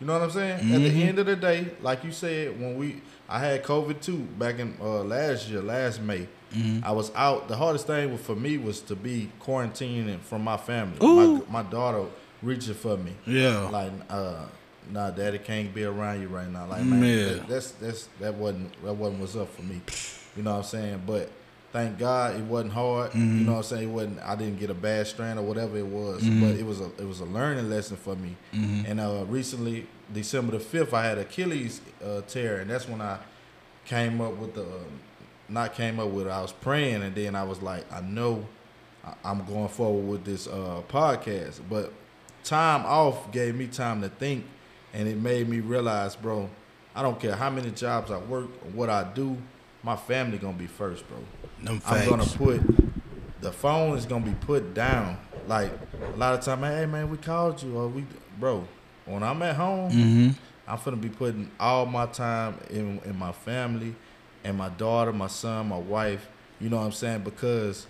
You 0.00 0.06
know 0.06 0.12
what 0.14 0.22
I'm 0.22 0.30
saying? 0.30 0.72
At 0.72 0.80
the 0.82 0.90
Mhm. 0.90 1.08
end 1.08 1.18
of 1.18 1.26
the 1.26 1.36
day, 1.36 1.66
like 1.82 2.04
you 2.04 2.12
said, 2.12 2.58
when 2.60 2.76
we 2.78 3.02
I 3.28 3.40
had 3.40 3.62
COVID 3.64 4.00
too 4.00 4.18
back 4.38 4.58
in 4.58 4.74
uh, 4.80 5.02
last 5.02 5.48
year, 5.48 5.60
last 5.60 6.00
May. 6.00 6.26
Mhm. 6.54 6.82
I 6.84 6.92
was 6.92 7.10
out. 7.14 7.48
The 7.48 7.56
hardest 7.56 7.86
thing 7.86 8.16
for 8.16 8.34
me 8.34 8.56
was 8.56 8.80
to 8.82 8.96
be 8.96 9.28
quarantining 9.44 10.20
from 10.20 10.42
my 10.44 10.56
family. 10.56 10.96
Ooh. 11.02 11.44
My, 11.50 11.62
my 11.62 11.70
daughter 11.70 12.04
reaching 12.42 12.72
for 12.74 12.96
me, 12.96 13.12
Yeah. 13.26 13.68
like, 13.68 13.92
uh, 14.08 14.46
"Nah, 14.90 15.10
daddy 15.10 15.38
can't 15.38 15.74
be 15.74 15.84
around 15.84 16.22
you 16.22 16.28
right 16.28 16.48
now." 16.50 16.66
Like, 16.66 16.84
man, 16.84 17.02
Yeah. 17.02 17.24
that, 17.34 17.48
that's 17.48 17.70
that's 17.72 18.08
that 18.20 18.34
wasn't 18.34 18.82
that 18.84 18.94
wasn't 18.94 19.20
what's 19.20 19.36
up 19.36 19.54
for 19.54 19.62
me. 19.62 19.80
You 20.36 20.42
know 20.44 20.52
what 20.52 20.58
I'm 20.58 20.64
saying? 20.64 21.02
But 21.06 21.30
thank 21.84 21.98
God 21.98 22.36
it 22.36 22.42
wasn't 22.44 22.72
hard. 22.72 23.10
Mhm. 23.12 23.38
You 23.38 23.44
know 23.44 23.52
what 23.52 23.58
I'm 23.58 23.62
saying? 23.64 23.82
It 23.90 23.92
wasn't. 23.92 24.20
I 24.20 24.34
didn't 24.36 24.58
get 24.58 24.70
a 24.70 24.74
bad 24.74 25.06
strand 25.06 25.38
or 25.38 25.42
whatever 25.42 25.76
it 25.78 25.86
was. 25.86 26.22
Mhm. 26.22 26.40
But 26.40 26.56
it 26.58 26.66
was 26.66 26.80
a 26.80 26.86
it 26.98 27.06
was 27.06 27.20
a 27.20 27.24
learning 27.24 27.68
lesson 27.70 27.96
for 27.96 28.14
me. 28.16 28.36
Mhm. 28.54 28.88
And 28.90 29.00
uh, 29.00 29.24
recently, 29.28 29.86
December 30.12 30.52
the 30.52 30.60
fifth, 30.60 30.92
I 30.94 31.04
had 31.04 31.18
Achilles 31.18 31.80
uh, 32.04 32.22
tear, 32.28 32.60
and 32.60 32.70
that's 32.70 32.88
when 32.88 33.00
I 33.00 33.18
came 33.86 34.20
up 34.20 34.36
with 34.36 34.54
the, 34.54 34.62
um, 34.62 35.00
not 35.48 35.74
came 35.74 35.98
up 36.00 36.08
with. 36.08 36.26
it, 36.26 36.30
I 36.30 36.42
was 36.42 36.52
praying, 36.52 37.02
and 37.02 37.14
then 37.14 37.34
I 37.34 37.44
was 37.44 37.62
like, 37.62 37.84
I 37.92 38.00
know 38.00 38.44
I- 39.04 39.14
I'm 39.24 39.44
going 39.46 39.68
forward 39.68 40.06
with 40.06 40.24
this 40.24 40.46
uh, 40.46 40.82
podcast, 40.88 41.60
but 41.70 41.92
time 42.44 42.84
off 42.86 43.30
gave 43.32 43.54
me 43.54 43.66
time 43.66 44.00
to 44.02 44.08
think, 44.08 44.44
and 44.92 45.08
it 45.08 45.16
made 45.18 45.48
me 45.48 45.60
realize, 45.60 46.16
bro, 46.16 46.48
I 46.94 47.02
don't 47.02 47.18
care 47.20 47.34
how 47.36 47.50
many 47.50 47.70
jobs 47.70 48.10
I 48.10 48.18
work 48.18 48.46
or 48.64 48.70
what 48.74 48.90
I 48.90 49.04
do, 49.04 49.36
my 49.82 49.96
family 49.96 50.38
gonna 50.38 50.56
be 50.58 50.66
first, 50.66 51.04
bro. 51.08 51.18
Them 51.62 51.80
I'm 51.86 52.08
gonna 52.08 52.24
put 52.24 52.60
the 53.40 53.52
phone 53.52 53.96
is 53.96 54.06
gonna 54.06 54.24
be 54.24 54.34
put 54.34 54.74
down. 54.74 55.18
Like 55.46 55.72
a 56.14 56.16
lot 56.16 56.34
of 56.34 56.40
time, 56.44 56.62
hey 56.62 56.86
man, 56.86 57.10
we 57.10 57.16
called 57.16 57.62
you 57.62 57.76
or 57.76 57.88
we, 57.88 58.04
bro. 58.38 58.66
When 59.06 59.22
I'm 59.22 59.42
at 59.42 59.56
home, 59.56 59.90
Mm-hmm. 59.90 60.30
I'm 60.70 60.76
finna 60.78 61.00
be 61.00 61.08
putting 61.08 61.50
all 61.58 61.86
my 61.86 62.06
time 62.06 62.58
in 62.68 63.00
in 63.04 63.16
my 63.18 63.32
family, 63.32 63.94
and 64.44 64.58
my 64.58 64.68
daughter, 64.68 65.12
my 65.12 65.26
son, 65.28 65.68
my 65.68 65.78
wife. 65.78 66.28
You 66.60 66.68
know 66.68 66.76
what 66.76 66.84
I'm 66.84 66.92
saying? 66.92 67.22
Because 67.22 67.86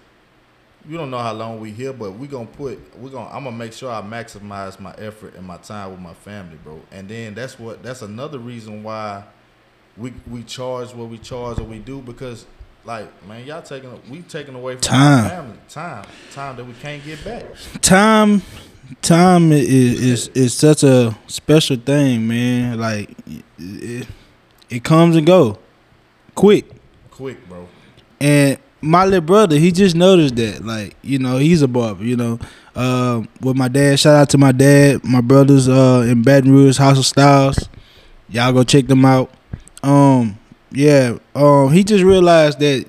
you 0.88 0.96
don't 0.96 1.10
know 1.10 1.18
how 1.18 1.32
long 1.32 1.58
we 1.60 1.72
here, 1.72 1.92
but 1.92 2.12
we 2.12 2.28
gonna 2.28 2.46
put 2.46 2.78
we 2.98 3.10
gonna 3.10 3.28
I'm 3.30 3.44
gonna 3.44 3.56
make 3.56 3.72
sure 3.72 3.90
I 3.90 4.00
maximize 4.00 4.78
my 4.78 4.94
effort 4.98 5.34
and 5.34 5.44
my 5.44 5.56
time 5.56 5.90
with 5.90 6.00
my 6.00 6.14
family, 6.14 6.58
bro. 6.62 6.80
And 6.92 7.08
then 7.08 7.34
that's 7.34 7.58
what 7.58 7.82
that's 7.82 8.02
another 8.02 8.38
reason 8.38 8.84
why 8.84 9.24
we 9.96 10.12
we 10.30 10.44
charge 10.44 10.94
what 10.94 11.08
we 11.08 11.18
charge 11.18 11.58
or 11.58 11.64
we 11.64 11.80
do 11.80 12.00
because 12.00 12.46
like 12.88 13.28
man, 13.28 13.44
y'all 13.44 13.60
taking 13.60 13.90
we 14.10 14.22
taking 14.22 14.54
away 14.54 14.72
from 14.72 14.80
Time. 14.80 15.28
family. 15.28 15.58
Time. 15.68 16.06
Time 16.32 16.56
that 16.56 16.64
we 16.64 16.72
can't 16.72 17.04
get 17.04 17.22
back. 17.22 17.44
time 17.82 18.40
time 19.02 19.52
is, 19.52 20.00
is 20.00 20.28
is 20.28 20.54
such 20.54 20.82
a 20.82 21.16
special 21.26 21.76
thing 21.76 22.26
man. 22.26 22.80
Like 22.80 23.10
it, 23.58 24.08
it 24.70 24.84
comes 24.84 25.16
and 25.16 25.26
go. 25.26 25.58
Quick. 26.34 26.64
Quick, 27.10 27.46
bro. 27.46 27.68
and 28.20 28.58
my 28.80 29.04
little 29.04 29.20
brother 29.20 29.58
he 29.58 29.70
just 29.70 29.94
noticed 29.94 30.36
that. 30.36 30.64
Like 30.64 30.96
you 31.02 31.18
know 31.18 31.36
he's 31.36 31.60
a 31.60 31.68
barber 31.68 32.02
you 32.02 32.16
know. 32.16 32.38
Um 32.74 33.28
with 33.42 33.56
my 33.56 33.68
dad 33.68 34.00
shout 34.00 34.16
out 34.16 34.30
to 34.30 34.38
my 34.38 34.52
dad 34.52 35.04
my 35.04 35.20
brothers 35.20 35.68
uh 35.68 36.06
in 36.08 36.22
baton 36.22 36.52
rouge 36.52 36.78
house 36.78 36.98
of 36.98 37.04
styles. 37.04 37.68
Y'all 38.30 38.54
go 38.54 38.64
check 38.64 38.86
them 38.86 39.04
out. 39.04 39.30
Um 39.82 40.37
yeah 40.70 41.16
um 41.34 41.72
he 41.72 41.82
just 41.82 42.04
realized 42.04 42.58
that 42.58 42.86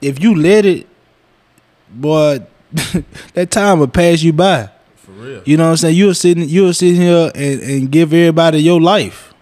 if 0.00 0.22
you 0.22 0.34
let 0.34 0.64
it 0.64 0.86
boy 1.90 2.40
that 3.34 3.50
time 3.50 3.78
will 3.80 3.88
pass 3.88 4.22
you 4.22 4.32
by 4.32 4.68
For 4.96 5.12
real. 5.12 5.42
you 5.44 5.56
know 5.56 5.64
what 5.64 5.70
I'm 5.70 5.76
saying? 5.78 5.96
You'll 5.96 6.14
sitting, 6.14 6.48
you'll 6.48 6.74
sitting 6.74 7.00
here 7.00 7.30
and, 7.34 7.60
and 7.62 7.90
give 7.90 8.12
everybody 8.12 8.58
your 8.58 8.80
life. 8.80 9.32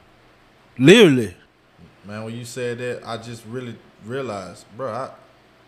Literally. 0.79 1.35
Man, 2.05 2.25
when 2.25 2.37
you 2.37 2.45
said 2.45 2.79
that, 2.79 3.03
I 3.05 3.17
just 3.17 3.45
really 3.47 3.77
realized, 4.05 4.65
bro, 4.77 4.93
I 4.93 5.11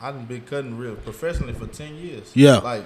I 0.01 0.13
done 0.13 0.27
been 0.27 0.43
cutting 0.43 0.79
real 0.79 0.95
professionally 0.95 1.53
for 1.53 1.67
ten 1.67 1.97
years. 1.97 2.31
Yeah. 2.35 2.59
Like 2.59 2.85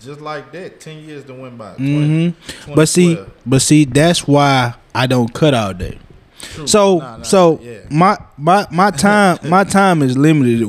just 0.00 0.20
like 0.20 0.50
that, 0.52 0.80
ten 0.80 0.98
years 1.04 1.24
that 1.24 1.34
went 1.34 1.56
by. 1.56 1.74
Mm-hmm. 1.76 2.74
But 2.74 2.88
see 2.88 3.16
but 3.46 3.62
see 3.62 3.84
that's 3.84 4.26
why 4.26 4.74
I 4.92 5.06
don't 5.06 5.32
cut 5.32 5.54
all 5.54 5.72
day. 5.72 5.98
True. 6.42 6.66
So 6.66 6.98
Nah, 6.98 7.16
nah, 7.18 7.22
so 7.22 7.60
yeah. 7.62 7.78
my 7.90 8.18
my 8.36 8.66
my 8.70 8.90
time 8.90 9.38
my 9.48 9.64
time 9.64 10.02
is 10.02 10.16
limited 10.18 10.64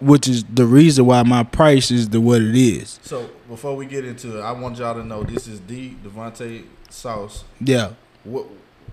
which 0.00 0.28
is 0.28 0.44
the 0.44 0.64
reason 0.64 1.04
why 1.06 1.22
my 1.24 1.42
price 1.42 1.90
is 1.90 2.08
the 2.08 2.20
what 2.20 2.40
it 2.42 2.54
is. 2.56 2.98
So 3.02 3.28
before 3.48 3.76
we 3.76 3.86
get 3.86 4.04
into 4.04 4.38
it, 4.38 4.42
I 4.42 4.52
want 4.52 4.78
y'all 4.78 4.94
to 4.94 5.04
know 5.04 5.22
this 5.24 5.46
is 5.48 5.60
Dee 5.60 5.96
Devaunte 6.04 6.64
Sauce. 6.90 7.44
Yeah. 7.60 7.90
What 8.24 8.46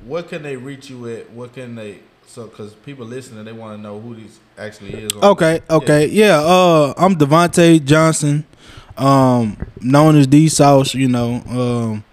what 0.05 0.27
can 0.27 0.41
they 0.43 0.57
reach 0.57 0.89
you 0.89 1.07
at? 1.09 1.29
What 1.31 1.53
can 1.53 1.75
they 1.75 1.99
so 2.25 2.47
because 2.47 2.73
people 2.73 3.05
listening, 3.05 3.45
they 3.45 3.53
want 3.53 3.77
to 3.77 3.81
know 3.81 3.99
who 3.99 4.15
this 4.15 4.39
actually 4.57 4.93
is. 4.95 5.13
on- 5.13 5.23
Okay, 5.23 5.61
okay. 5.69 6.07
Yeah, 6.07 6.39
uh 6.39 6.93
I'm 6.97 7.15
Devaunte 7.15 7.83
Johnson. 7.85 8.43
Um 8.97 9.57
known 9.81 10.17
as 10.17 10.27
Dee 10.27 10.49
Sauce, 10.49 10.93
you 10.95 11.07
know. 11.07 11.35
Um 11.47 12.03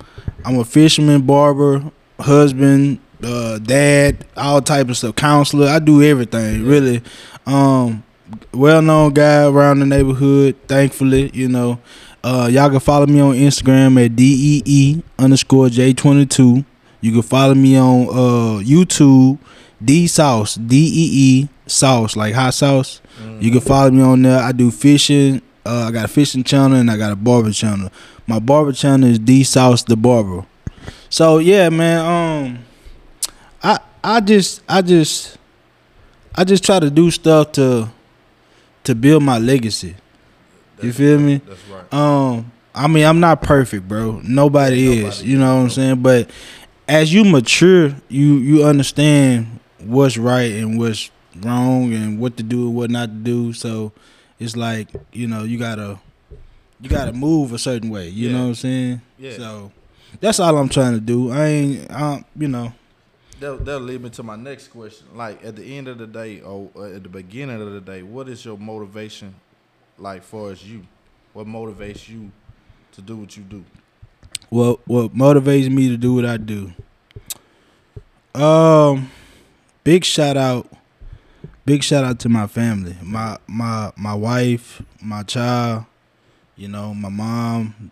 I'm 0.45 0.59
a 0.59 0.65
fisherman, 0.65 1.23
barber, 1.23 1.83
husband, 2.19 2.99
uh 3.25 3.59
dad, 3.59 4.25
all 4.37 4.61
type 4.63 4.89
of 4.89 4.97
stuff, 4.97 5.17
counselor. 5.17 5.69
I 5.69 5.79
do 5.79 6.03
everything, 6.03 6.65
really. 6.65 7.03
Um 7.47 8.03
well 8.53 8.81
known 8.83 9.13
guy 9.13 9.45
around 9.47 9.81
the 9.81 9.87
neighborhood, 9.87 10.57
thankfully, 10.69 11.31
you 11.35 11.49
know. 11.49 11.81
Uh 12.23 12.49
y'all 12.51 12.71
can 12.71 12.81
follow 12.81 13.07
me 13.07 13.21
on 13.21 13.35
Instagram 13.35 14.03
at 14.05 14.15
D 14.17 14.23
E 14.25 14.63
E 14.65 15.03
underscore 15.19 15.69
J 15.69 15.93
twenty 15.93 16.27
two. 16.27 16.65
You 17.01 17.13
can 17.13 17.23
follow 17.23 17.55
me 17.55 17.77
on 17.79 18.09
uh 18.09 18.63
YouTube, 18.63 19.39
Dee 19.83 20.07
Sauce, 20.07 20.55
D 20.57 20.77
E 20.77 21.09
E 21.13 21.49
sauce, 21.67 22.17
like 22.17 22.35
hot 22.35 22.53
sauce. 22.55 23.01
Mhm. 23.23 23.43
You 23.43 23.51
can 23.53 23.61
follow 23.61 23.91
me 23.91 24.03
on 24.03 24.23
there. 24.23 24.39
I 24.39 24.53
do 24.53 24.71
fishing. 24.71 25.41
Uh, 25.65 25.87
I 25.89 25.91
got 25.93 26.07
a 26.07 26.09
fishing 26.09 26.43
channel 26.43 26.79
and 26.79 26.91
I 26.91 26.97
got 26.97 27.13
a 27.13 27.17
barber 27.17 27.53
channel. 27.53 27.91
My 28.27 28.39
barber 28.39 28.73
channel 28.73 29.09
is 29.09 29.19
Dee 29.19 29.45
Sauce 29.45 29.83
the 29.83 29.97
Barber. 29.97 30.45
So 31.11 31.39
yeah, 31.39 31.69
man. 31.69 32.01
Um, 32.05 32.59
I 34.03 34.21
just 34.21 34.63
I 34.69 34.83
just 34.83 35.37
I 36.35 36.45
just 36.45 36.65
try 36.65 36.79
to 36.81 36.91
do 36.91 37.11
stuff 37.11 37.53
to 37.53 37.89
to 38.85 38.95
build 38.95 39.23
my 39.23 39.39
legacy. 39.39 39.89
You 40.83 40.93
That's- 40.93 40.97
feel 40.97 41.19
me? 41.19 41.41
That's 41.47 41.61
right. 41.69 41.93
Um, 41.95 42.51
I 42.75 42.87
mean, 42.87 43.05
I'm 43.05 43.21
not 43.21 43.43
perfect, 43.43 43.87
bro. 43.87 44.21
Nobody, 44.25 44.85
Nobody 44.87 44.99
is. 45.07 45.23
You 45.23 45.39
know 45.39 45.57
what 45.57 45.63
I'm 45.63 45.71
saying? 45.71 46.03
But 46.03 46.31
as 46.89 47.13
you 47.13 47.25
mature, 47.25 47.95
you 48.09 48.37
you 48.39 48.65
understand 48.65 49.61
what's 49.81 50.17
right 50.17 50.53
and 50.53 50.79
what's 50.79 51.11
wrong 51.43 51.93
and 51.93 52.19
what 52.19 52.37
to 52.39 52.43
do 52.43 52.69
and 52.69 52.75
what 52.77 52.91
not 52.91 53.09
to 53.09 53.15
do. 53.15 53.53
So 53.53 53.93
it's 54.39 54.57
like 54.57 54.89
you 55.13 55.27
know 55.27 55.45
you 55.45 55.59
gotta 55.59 55.99
you 56.81 56.89
gotta 56.89 57.13
move 57.13 57.53
a 57.53 57.59
certain 57.59 57.91
way. 57.91 58.09
You 58.09 58.29
Yeah. 58.29 58.33
know 58.37 58.43
what 58.45 58.49
I'm 58.49 58.55
saying? 58.55 59.03
Yeah. 59.19 59.37
So 59.37 59.73
that's 60.21 60.41
all 60.41 60.57
I'm 60.57 60.69
trying 60.71 60.95
to 60.95 61.01
do. 61.01 61.31
I 61.31 61.45
ain't, 61.47 61.91
I, 61.93 62.25
you 62.39 62.49
know. 62.49 62.73
That'll, 63.41 63.59
that'll 63.59 63.81
lead 63.81 64.03
me 64.03 64.11
to 64.11 64.23
my 64.23 64.37
next 64.37 64.69
question. 64.69 65.07
Like 65.15 65.45
at 65.45 65.57
the 65.57 65.77
end 65.77 65.89
of 65.89 65.99
the 65.99 66.07
day, 66.07 66.41
or 66.41 66.71
at 66.77 67.03
the 67.03 67.09
beginning 67.09 67.61
of 67.61 67.73
the 67.73 67.81
day, 67.81 68.03
what 68.03 68.29
is 68.29 68.45
your 68.45 68.59
motivation? 68.59 69.35
Like 69.99 70.23
for 70.23 70.51
as 70.51 70.65
you, 70.65 70.87
what 71.33 71.47
motivates 71.47 72.09
you 72.09 72.31
to 72.93 73.03
do 73.03 73.17
what 73.17 73.37
you 73.37 73.43
do? 73.43 73.65
what 74.51 74.87
what 74.87 75.15
motivates 75.15 75.71
me 75.73 75.89
to 75.89 75.97
do 75.97 76.15
what 76.15 76.27
I 76.27 76.37
do. 76.37 76.73
Um, 78.35 79.11
big 79.85 80.05
shout 80.05 80.37
out, 80.37 80.71
big 81.65 81.83
shout 81.83 82.05
out 82.05 82.19
to 82.21 82.29
my 82.29 82.47
family, 82.47 82.97
my 83.03 83.39
my 83.47 83.93
my 83.97 84.15
wife, 84.15 84.83
my 85.01 85.23
child, 85.23 85.85
you 86.57 86.69
know, 86.69 86.93
my 86.95 87.09
mom, 87.09 87.91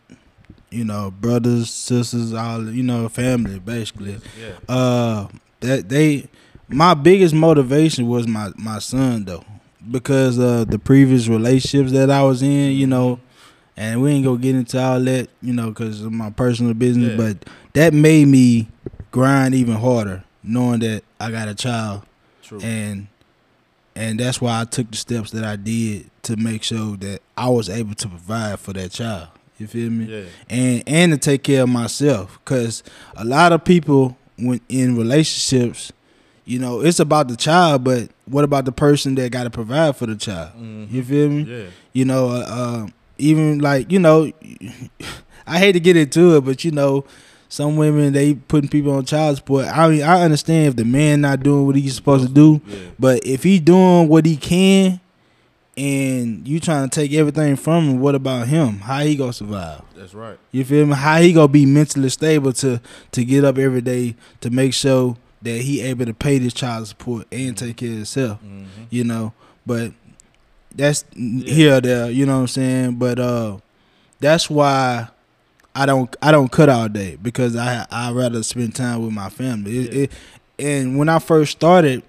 you 0.70 0.84
know, 0.84 1.10
brothers, 1.10 1.70
sisters, 1.70 2.32
all 2.34 2.68
you 2.68 2.82
know, 2.82 3.08
family 3.08 3.58
basically. 3.58 4.18
Yeah. 4.40 4.52
Uh, 4.68 5.28
that 5.60 5.88
they, 5.88 6.28
my 6.68 6.94
biggest 6.94 7.34
motivation 7.34 8.08
was 8.08 8.26
my 8.26 8.50
my 8.56 8.78
son 8.78 9.24
though, 9.24 9.44
because 9.90 10.38
of 10.38 10.70
the 10.70 10.78
previous 10.78 11.28
relationships 11.28 11.92
that 11.92 12.10
I 12.10 12.22
was 12.22 12.42
in, 12.42 12.72
you 12.72 12.86
know, 12.86 13.18
and 13.76 14.02
we 14.02 14.10
ain't 14.12 14.24
gonna 14.24 14.38
get 14.38 14.54
into 14.54 14.80
all 14.80 15.00
that, 15.00 15.28
you 15.40 15.52
know, 15.52 15.68
because 15.70 16.02
of 16.02 16.12
my 16.12 16.30
personal 16.30 16.74
business. 16.74 17.10
Yeah. 17.10 17.16
But 17.16 17.48
that 17.74 17.94
made 17.94 18.28
me 18.28 18.68
grind 19.10 19.54
even 19.54 19.74
harder, 19.76 20.24
knowing 20.42 20.80
that 20.80 21.02
I 21.18 21.30
got 21.30 21.48
a 21.48 21.54
child, 21.54 22.02
True. 22.42 22.60
and 22.60 23.08
and 23.96 24.20
that's 24.20 24.40
why 24.40 24.60
I 24.60 24.64
took 24.64 24.90
the 24.90 24.96
steps 24.96 25.32
that 25.32 25.44
I 25.44 25.56
did 25.56 26.10
to 26.22 26.36
make 26.36 26.62
sure 26.62 26.96
that 26.98 27.20
I 27.36 27.48
was 27.48 27.68
able 27.68 27.94
to 27.94 28.08
provide 28.08 28.60
for 28.60 28.72
that 28.74 28.92
child. 28.92 29.28
You 29.58 29.66
feel 29.66 29.90
me? 29.90 30.04
yeah. 30.04 30.24
and 30.48 30.82
and 30.86 31.12
to 31.12 31.18
take 31.18 31.42
care 31.42 31.62
of 31.64 31.68
myself 31.68 32.38
because 32.44 32.82
a 33.16 33.24
lot 33.24 33.52
of 33.52 33.64
people 33.64 34.16
when 34.38 34.60
in 34.68 34.96
relationships 34.96 35.92
you 36.44 36.58
know 36.58 36.80
it's 36.80 37.00
about 37.00 37.26
the 37.28 37.36
child 37.36 37.82
but 37.84 38.08
what 38.26 38.44
about 38.44 38.64
the 38.64 38.72
person 38.72 39.14
that 39.16 39.32
got 39.32 39.44
to 39.44 39.50
provide 39.50 39.96
for 39.96 40.06
the 40.06 40.14
child 40.16 40.50
Mhm. 40.56 40.92
you 40.92 41.02
feel 41.02 41.28
me 41.28 41.42
Yeah. 41.42 41.64
you 41.92 42.04
know 42.04 42.28
uh, 42.28 42.46
uh, 42.48 42.86
even 43.18 43.58
like 43.58 43.90
you 43.90 43.98
know 43.98 44.30
i 45.46 45.58
hate 45.58 45.72
to 45.72 45.80
get 45.80 45.96
into 45.96 46.36
it 46.36 46.42
but 46.44 46.64
you 46.64 46.70
know 46.70 47.04
some 47.48 47.76
women 47.76 48.12
they 48.12 48.34
putting 48.34 48.68
people 48.68 48.92
on 48.92 49.04
child 49.04 49.36
support 49.38 49.66
i 49.66 49.88
mean 49.88 50.02
i 50.02 50.22
understand 50.22 50.68
if 50.68 50.76
the 50.76 50.84
man 50.84 51.20
not 51.22 51.42
doing 51.42 51.66
what 51.66 51.74
he's 51.76 51.96
supposed 51.96 52.26
to 52.28 52.32
do 52.32 52.60
Yeah. 52.66 52.76
but 52.98 53.26
if 53.26 53.42
he 53.42 53.58
doing 53.58 54.08
what 54.08 54.24
he 54.24 54.36
can 54.36 55.00
and 55.78 56.46
you 56.48 56.58
trying 56.58 56.88
to 56.88 57.00
take 57.00 57.12
everything 57.12 57.54
from 57.56 57.88
him 57.88 58.00
what 58.00 58.14
about 58.14 58.48
him 58.48 58.78
how 58.80 58.98
he 59.00 59.14
gonna 59.16 59.32
survive 59.32 59.82
That's 59.96 60.12
right. 60.14 60.38
you 60.52 60.64
feel 60.64 60.84
me? 60.86 60.94
How 60.94 61.18
he 61.20 61.32
gonna 61.32 61.48
be 61.48 61.64
mentally 61.66 62.08
stable 62.08 62.52
to 62.54 62.80
to 63.12 63.24
get 63.24 63.44
up 63.44 63.56
every 63.58 63.80
day 63.80 64.16
to 64.40 64.50
make 64.50 64.74
sure 64.74 65.16
that 65.42 65.60
he 65.60 65.80
able 65.82 66.04
to 66.06 66.14
pay 66.14 66.38
this 66.38 66.52
child 66.52 66.88
support 66.88 67.26
and 67.30 67.56
take 67.56 67.76
care 67.76 67.90
of 67.90 67.94
himself. 67.94 68.40
hmm 68.40 68.64
You 68.90 69.04
know, 69.04 69.32
but 69.64 69.92
that's 70.74 71.04
Yeah. 71.14 71.52
here 71.54 71.76
or 71.76 71.80
there. 71.80 72.10
You 72.10 72.26
know 72.26 72.34
what 72.36 72.40
I'm 72.42 72.48
saying? 72.48 72.94
But 72.96 73.18
uh, 73.20 73.58
that's 74.20 74.50
why 74.50 75.08
I 75.76 75.86
don't 75.86 76.14
I 76.20 76.32
don't 76.32 76.50
cut 76.50 76.68
all 76.68 76.88
day 76.88 77.16
because 77.22 77.54
I 77.54 77.86
I 77.90 78.10
rather 78.12 78.42
spend 78.42 78.74
time 78.74 79.02
with 79.04 79.12
my 79.12 79.28
family. 79.30 79.78
It, 79.78 79.92
Yeah. 79.94 80.02
it, 80.02 80.12
and 80.58 80.98
when 80.98 81.08
I 81.08 81.20
first 81.20 81.52
started, 81.52 82.02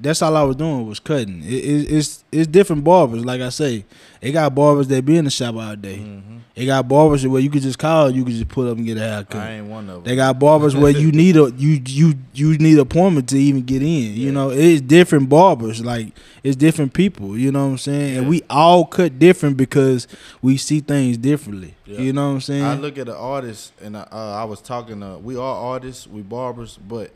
that's 0.00 0.22
all 0.22 0.36
I 0.36 0.42
was 0.42 0.56
doing 0.56 0.86
was 0.86 0.98
cutting. 1.00 1.42
It, 1.42 1.52
it, 1.52 1.92
it's 1.92 2.24
it's 2.32 2.46
different 2.46 2.84
barbers. 2.84 3.24
Like 3.24 3.40
I 3.40 3.50
say, 3.50 3.84
they 4.20 4.32
got 4.32 4.54
barbers 4.54 4.88
that 4.88 5.04
be 5.04 5.16
in 5.16 5.24
the 5.24 5.30
shop 5.30 5.54
all 5.56 5.76
day. 5.76 5.96
hmm 5.98 6.38
They 6.54 6.66
got 6.66 6.88
barbers 6.88 7.26
where 7.26 7.40
you 7.40 7.50
could 7.50 7.62
just 7.62 7.78
call, 7.78 8.10
you 8.10 8.24
could 8.24 8.34
just 8.34 8.48
pull 8.48 8.70
up 8.70 8.76
and 8.76 8.86
get 8.86 8.96
a 8.96 9.00
haircut. 9.00 9.40
I 9.40 9.50
ain't 9.52 9.66
one 9.66 9.88
of 9.88 9.96
them. 9.96 10.04
They 10.04 10.16
got 10.16 10.38
barbers 10.38 10.74
where 10.74 10.90
you 10.90 11.12
need 11.12 11.36
a 11.36 11.50
you 11.56 11.80
you 11.86 12.14
you 12.34 12.58
need 12.58 12.78
appointment 12.78 13.28
to 13.30 13.38
even 13.38 13.62
get 13.62 13.82
in. 13.82 13.88
Yeah. 14.14 14.26
You 14.26 14.32
know, 14.32 14.50
it's 14.50 14.80
different 14.80 15.28
barbers. 15.28 15.84
Like 15.84 16.12
it's 16.42 16.56
different 16.56 16.92
people. 16.94 17.36
You 17.36 17.52
know 17.52 17.64
what 17.66 17.72
I'm 17.72 17.78
saying? 17.78 18.16
And 18.18 18.28
we 18.28 18.42
all 18.50 18.84
cut 18.86 19.18
different 19.18 19.56
because 19.56 20.06
we 20.42 20.56
see 20.56 20.80
things 20.80 21.18
differently. 21.18 21.74
Yeah. 21.86 22.00
You 22.00 22.12
know 22.12 22.28
what 22.28 22.34
I'm 22.34 22.40
saying? 22.40 22.64
I 22.64 22.74
look 22.74 22.98
at 22.98 23.06
the 23.06 23.16
artist, 23.16 23.72
and 23.82 23.96
uh, 23.96 24.06
I 24.10 24.44
was 24.44 24.60
talking 24.60 25.00
to. 25.00 25.18
We 25.18 25.36
are 25.36 25.56
artists, 25.56 26.06
we 26.06 26.22
barbers, 26.22 26.78
but 26.78 27.10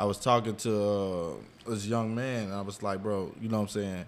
I 0.00 0.04
was 0.04 0.18
talking 0.18 0.56
to 0.56 0.72
uh, 1.66 1.70
this 1.70 1.84
young 1.86 2.14
man. 2.14 2.44
And 2.44 2.54
I 2.54 2.62
was 2.62 2.82
like, 2.82 3.02
bro, 3.02 3.34
you 3.38 3.50
know 3.50 3.58
what 3.58 3.62
I'm 3.64 3.68
saying? 3.68 4.06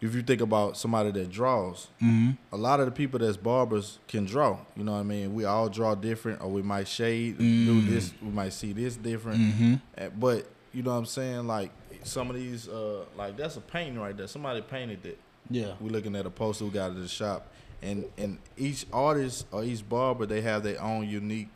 If 0.00 0.14
you 0.14 0.22
think 0.22 0.40
about 0.40 0.76
somebody 0.76 1.10
that 1.12 1.30
draws, 1.30 1.88
hmm 1.98 2.30
a 2.52 2.56
lot 2.56 2.78
of 2.78 2.86
the 2.86 2.92
people 2.92 3.18
that's 3.18 3.36
barbers 3.36 3.98
can 4.06 4.24
draw. 4.24 4.56
You 4.76 4.84
know 4.84 4.92
what 4.92 4.98
I 4.98 5.02
mean? 5.02 5.34
We 5.34 5.44
all 5.46 5.68
draw 5.68 5.96
different, 5.96 6.40
or 6.42 6.48
we 6.48 6.62
might 6.62 6.86
shade, 6.86 7.38
do 7.38 7.44
Mm. 7.82 7.86
this, 7.88 8.12
we 8.22 8.28
might 8.30 8.52
see 8.52 8.72
this 8.72 8.94
different. 8.96 9.40
hmm 9.40 9.74
Uh, 9.98 10.10
But 10.16 10.46
you 10.72 10.82
know 10.84 10.92
what 10.92 10.98
I'm 10.98 11.06
saying? 11.06 11.48
Like 11.48 11.72
some 12.04 12.30
of 12.30 12.36
these, 12.36 12.68
uh, 12.68 13.04
like 13.16 13.36
that's 13.36 13.56
a 13.56 13.60
painting 13.60 13.98
right 13.98 14.16
there. 14.16 14.28
Somebody 14.28 14.60
painted 14.60 15.04
it. 15.06 15.18
Yeah. 15.50 15.72
We're 15.80 15.90
looking 15.90 16.14
at 16.14 16.24
a 16.26 16.30
poster 16.30 16.64
we 16.66 16.70
got 16.70 16.90
at 16.90 16.96
the 16.98 17.08
shop, 17.08 17.50
and 17.82 18.04
and 18.16 18.38
each 18.56 18.86
artist 18.92 19.46
or 19.50 19.64
each 19.64 19.88
barber 19.88 20.24
they 20.26 20.42
have 20.42 20.62
their 20.62 20.80
own 20.80 21.08
unique 21.08 21.50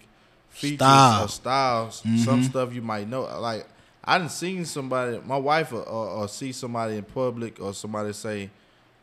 features 0.59 0.77
Style. 0.79 1.25
or 1.25 1.29
styles. 1.29 1.99
Some 2.25 2.43
Mhm. 2.43 2.51
stuff 2.51 2.75
you 2.75 2.83
might 2.83 3.09
know, 3.09 3.23
like 3.41 3.67
I 4.05 4.19
didn't 4.19 4.33
seen 4.33 4.65
somebody, 4.65 5.21
my 5.27 5.37
wife, 5.37 5.73
or, 5.73 5.83
or, 5.83 6.07
or 6.09 6.29
see 6.29 6.53
somebody 6.53 6.97
in 6.97 7.05
public, 7.05 7.61
or 7.61 7.75
somebody 7.75 8.13
say, 8.15 8.49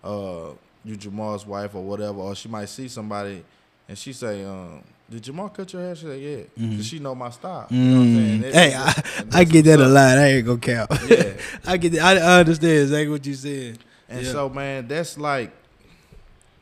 uh, 0.03 0.49
"You 0.83 0.95
Jamal's 0.95 1.45
wife" 1.45 1.75
or 1.75 1.83
whatever, 1.83 2.19
or 2.19 2.33
she 2.35 2.49
might 2.49 2.69
see 2.69 2.87
somebody, 2.87 3.43
and 3.87 3.95
she 3.97 4.13
say, 4.13 4.43
um, 4.43 4.81
"Did 5.09 5.21
Jamal 5.23 5.49
cut 5.49 5.71
your 5.73 5.83
hair?" 5.83 5.95
She 5.95 6.05
say, 6.05 6.19
"Yeah," 6.19 6.43
Mhm. 6.65 6.83
she 6.83 6.97
know 6.99 7.13
my 7.13 7.29
style. 7.29 7.67
You 7.69 7.79
know 7.79 7.97
what 7.99 8.03
I'm 8.05 8.15
saying? 8.15 8.39
Mm. 8.39 8.41
That- 8.41 8.53
Hey, 8.53 8.75
I, 8.75 9.39
I 9.41 9.43
get 9.43 9.65
that 9.65 9.77
what's 9.79 9.89
a 9.89 9.93
lot. 9.93 10.17
I 10.17 10.25
ain't 10.27 10.45
gonna 10.47 10.57
count. 10.59 10.91
Yeah. 11.07 11.33
I 11.65 11.77
get. 11.77 11.91
That. 11.91 12.17
I, 12.17 12.39
understand 12.39 12.79
exactly 12.79 13.09
what 13.09 13.25
you 13.25 13.33
said. 13.35 13.77
And 14.09 14.25
Yeah. 14.25 14.31
so, 14.31 14.49
man, 14.49 14.87
that's 14.87 15.17
like 15.19 15.51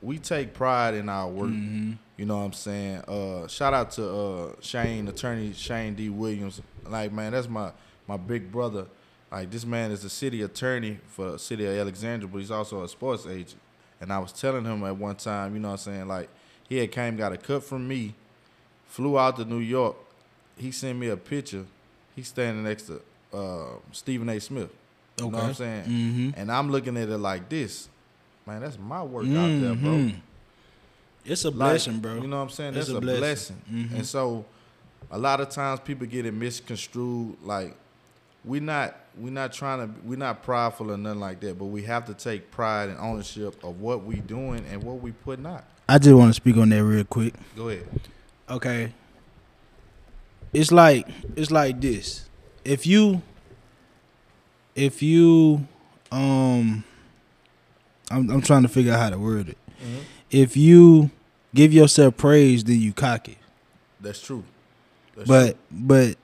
we 0.02 0.18
take 0.18 0.54
pride 0.54 0.96
in 0.96 1.08
our 1.08 1.30
work. 1.30 1.50
Mhm. 1.50 1.98
You 2.18 2.26
know 2.26 2.38
what 2.38 2.44
I'm 2.44 2.54
saying? 2.54 2.98
Uh, 3.08 3.48
shout 3.48 3.74
out 3.74 3.92
to 3.92 4.10
uh, 4.10 4.56
Shane, 4.62 5.08
attorney 5.08 5.54
Shane 5.54 5.96
D. 5.96 6.10
Williams. 6.10 6.62
Like, 6.88 7.12
man, 7.12 7.32
that's 7.32 7.50
my 7.50 7.72
my 8.08 8.18
big 8.18 8.52
brother. 8.52 8.86
Like, 9.32 9.50
this 9.50 9.66
man 9.66 9.90
is 9.92 10.04
a 10.04 10.10
city 10.10 10.44
attorney 10.44 11.00
for 11.08 11.32
the 11.32 11.40
city 11.40 11.66
of 11.66 11.76
Alexandria, 11.76 12.28
but 12.28 12.38
he's 12.38 12.52
also 12.52 12.84
a 12.84 12.88
sports 12.88 13.26
agent. 13.26 13.60
And 14.00 14.14
I 14.14 14.20
was 14.20 14.32
telling 14.32 14.64
him 14.64 14.84
at 14.84 14.96
one 14.96 15.16
time, 15.16 15.56
you 15.56 15.60
know 15.60 15.70
what 15.70 15.74
I'm 15.88 15.94
saying? 15.94 16.08
Like, 16.08 16.30
he 16.70 16.78
had 16.78 16.92
came, 16.92 17.16
got 17.16 17.34
a 17.34 17.38
cut 17.38 17.64
from 17.64 17.88
me, 17.88 18.14
flew 18.86 19.18
out 19.18 19.38
to 19.38 19.46
New 19.46 19.60
York. 19.60 19.96
He 20.56 20.72
sent 20.72 21.00
me 21.00 21.08
a 21.10 21.18
picture. 21.18 21.66
He's 22.16 22.28
standing 22.28 22.64
next 22.64 22.84
to 22.84 23.02
uh, 23.36 23.80
Stephen 23.92 24.30
A. 24.30 24.40
Smith. 24.40 24.70
You 25.18 25.32
know 25.32 25.38
what 25.38 25.44
I'm 25.46 25.54
saying? 25.56 25.84
Mm-hmm. 25.86 26.30
And 26.36 26.52
I'm 26.52 26.70
looking 26.72 26.96
at 26.98 27.10
it 27.10 27.18
like 27.18 27.50
this. 27.50 27.90
Man, 28.46 28.62
that's 28.62 28.78
my 28.78 29.02
work 29.02 29.26
out 29.26 29.48
there, 29.62 29.74
bro. 29.76 30.12
It's 31.26 31.46
a 31.46 31.50
Like, 31.50 31.56
blessing, 31.58 32.00
bro. 32.00 32.16
You 32.16 32.28
know 32.28 32.38
what 32.38 32.44
I'm 32.44 32.50
saying? 32.50 32.76
It's 32.76 32.88
That's 32.88 32.90
a 32.90 32.98
a 32.98 33.02
blessing. 33.02 33.20
blessing. 33.20 33.62
Mhm. 33.72 33.96
And 33.96 34.06
so 34.06 34.46
a 35.12 35.18
lot 35.18 35.40
of 35.42 35.50
times 35.50 35.80
people 35.80 36.06
get 36.08 36.26
it 36.26 36.34
misconstrued 36.34 37.38
like 37.44 37.76
we're 38.46 38.62
not 38.62 38.96
we're 39.18 39.32
not 39.32 39.54
trying 39.54 39.80
to 39.80 39.94
we're 40.04 40.18
not 40.18 40.44
prideful 40.44 40.92
or 40.92 40.98
nothing 40.98 41.20
like 41.20 41.40
that, 41.42 41.58
but 41.58 41.66
we 41.66 41.84
have 41.84 42.06
to 42.06 42.14
take 42.14 42.52
pride 42.52 42.90
and 42.90 42.98
ownership 43.00 43.64
of 43.64 43.80
what 43.80 44.04
we 44.04 44.16
doing 44.16 44.66
and 44.72 44.84
what 44.84 45.02
we 45.02 45.12
putting 45.12 45.46
out. 45.46 45.64
I 45.88 45.98
just 46.00 46.16
want 46.16 46.30
to 46.30 46.34
speak 46.34 46.58
on 46.58 46.70
that 46.70 46.84
real 46.84 47.04
quick. 47.06 47.34
Go 47.56 47.70
ahead. 47.70 47.88
okay 48.50 48.94
it's 50.52 50.72
like 50.72 51.08
it's 51.36 51.50
like 51.50 51.80
this 51.82 52.30
if 52.64 52.86
you 52.86 53.22
if 54.76 55.02
you 55.02 55.66
um 56.12 56.84
I'm, 58.12 58.30
I'm 58.30 58.42
trying 58.42 58.62
to 58.64 58.68
figure 58.68 58.94
out 58.94 59.00
how 59.00 59.10
to 59.12 59.18
word 59.18 59.50
it 59.50 59.58
if 60.34 60.58
you 60.58 61.10
give 61.56 61.72
yourself 61.72 62.18
praise 62.18 62.64
then 62.64 62.80
you 62.82 62.92
cock 62.92 63.30
it. 63.30 63.38
That's 64.02 64.22
true. 64.22 64.44
That's 65.16 65.28
but 65.28 65.58
but 65.72 66.18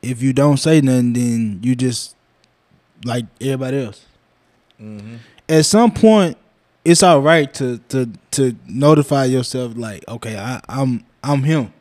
if 0.00 0.22
you 0.22 0.32
don't 0.32 0.56
say 0.56 0.80
nothing 0.80 1.12
then 1.12 1.60
you 1.62 1.74
just 1.74 2.14
like 3.04 3.26
everybody 3.40 3.84
else. 3.84 4.06
Mm-hmm. 4.80 5.16
at 5.48 5.66
some 5.66 5.90
point 5.90 6.38
it's 6.84 7.02
all 7.02 7.20
right 7.20 7.52
to 7.54 7.78
to 7.88 8.08
to 8.30 8.54
notify 8.68 9.24
yourself 9.24 9.72
like 9.76 10.06
okay 10.06 10.38
I, 10.38 10.60
i'm 10.68 11.04
i'm 11.24 11.42
him. 11.42 11.72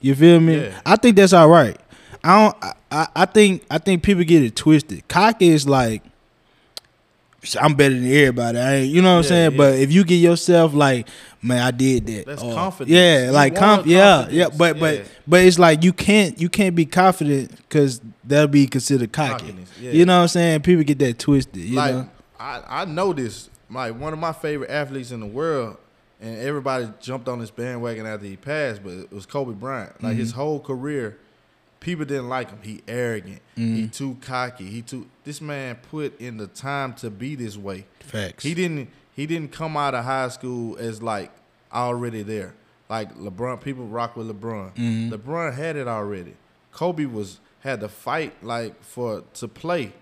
You 0.00 0.14
feel 0.14 0.40
me? 0.40 0.56
Yeah. 0.62 0.80
i 0.86 0.96
think 0.96 1.16
that's 1.16 1.32
all 1.34 1.48
right. 1.48 1.78
I 2.24 2.42
don't 2.44 2.64
I- 2.64 2.72
I, 2.94 3.08
I 3.16 3.24
think 3.24 3.64
i 3.70 3.78
think 3.78 4.02
people 4.02 4.22
get 4.24 4.42
it 4.42 4.54
twisted. 4.56 5.06
Cocky 5.08 5.48
is 5.48 5.66
like 5.66 6.02
i'm 7.60 7.74
better 7.74 7.94
than 7.94 8.06
everybody 8.06 8.58
I 8.58 8.74
ain't, 8.76 8.88
you 8.92 9.02
know 9.02 9.16
what 9.16 9.18
i'm 9.18 9.22
Yeah, 9.24 9.28
saying 9.28 9.50
yeah. 9.52 9.56
but 9.58 9.74
if 9.78 9.92
you 9.92 10.04
get 10.04 10.16
yourself 10.16 10.74
like 10.74 11.08
man 11.42 11.60
i 11.62 11.70
did 11.72 12.06
that 12.06 12.26
That's 12.26 12.42
or- 12.42 12.54
confidence. 12.54 12.90
yeah 12.94 13.26
You 13.26 13.30
like 13.32 13.56
conf- 13.56 13.86
yeah 13.86 14.28
yeah 14.30 14.48
but 14.56 14.78
but 14.78 14.98
Yeah. 14.98 15.04
but 15.26 15.44
it's 15.44 15.58
like 15.58 15.82
you 15.82 15.92
can't 15.92 16.40
you 16.40 16.48
can't 16.48 16.74
be 16.76 16.86
confident 16.86 17.50
because 17.56 18.00
that'll 18.24 18.46
be 18.48 18.66
considered 18.66 19.12
cocky 19.12 19.54
you 19.80 20.04
know 20.06 20.16
what 20.18 20.22
i'm 20.22 20.28
saying 20.28 20.60
people 20.62 20.84
get 20.84 20.98
that 21.00 21.18
twisted 21.18 21.56
you 21.56 21.76
like 21.76 21.94
know 21.94 22.08
I, 22.40 22.62
I 22.82 22.84
know 22.86 23.12
this. 23.12 23.48
Like 23.70 23.96
one 23.98 24.12
of 24.12 24.18
my 24.18 24.32
favorite 24.32 24.68
athletes 24.68 25.12
in 25.12 25.20
the 25.20 25.26
world, 25.26 25.76
and 26.20 26.38
everybody 26.40 26.88
jumped 27.00 27.28
on 27.28 27.38
this 27.38 27.52
bandwagon 27.52 28.04
after 28.04 28.26
he 28.26 28.34
passed, 28.36 28.82
but 28.82 28.90
it 28.94 29.12
was 29.12 29.26
Kobe 29.26 29.52
Bryant. 29.52 30.02
Like 30.02 30.12
Mm-hmm. 30.14 30.18
his 30.20 30.32
whole 30.32 30.58
career, 30.58 31.18
people 31.82 32.04
didn't 32.06 32.28
like 32.30 32.48
him. 32.48 32.60
He 32.62 32.80
arrogant. 32.88 33.40
He 33.56 33.62
Mm-hmm. 33.62 33.86
too 33.88 34.16
cocky. 34.22 34.64
He 34.66 34.80
too. 34.82 35.06
This 35.24 35.40
man 35.42 35.76
put 35.90 36.18
in 36.20 36.38
the 36.38 36.46
time 36.46 36.94
to 36.94 37.10
be 37.10 37.34
this 37.34 37.56
way. 37.56 37.84
facts 38.00 38.42
He 38.44 38.54
didn't. 38.54 38.88
He 39.14 39.26
didn't 39.26 39.52
come 39.52 39.76
out 39.76 39.94
of 39.94 40.04
high 40.04 40.28
school 40.28 40.78
as 40.78 41.02
like 41.02 41.30
already 41.72 42.22
there. 42.22 42.54
Like 42.88 43.14
LeBron, 43.16 43.60
people 43.60 43.84
rock 43.86 44.16
with 44.16 44.28
LeBron. 44.28 44.74
Mhm. 44.76 45.10
LeBron 45.10 45.54
had 45.54 45.76
it 45.76 45.86
already. 45.88 46.34
Kobe 46.72 47.04
was 47.04 47.40
had 47.60 47.80
to 47.80 47.88
fight 47.88 48.42
like 48.42 48.82
for 48.82 49.22
to 49.34 49.48
play. 49.48 49.92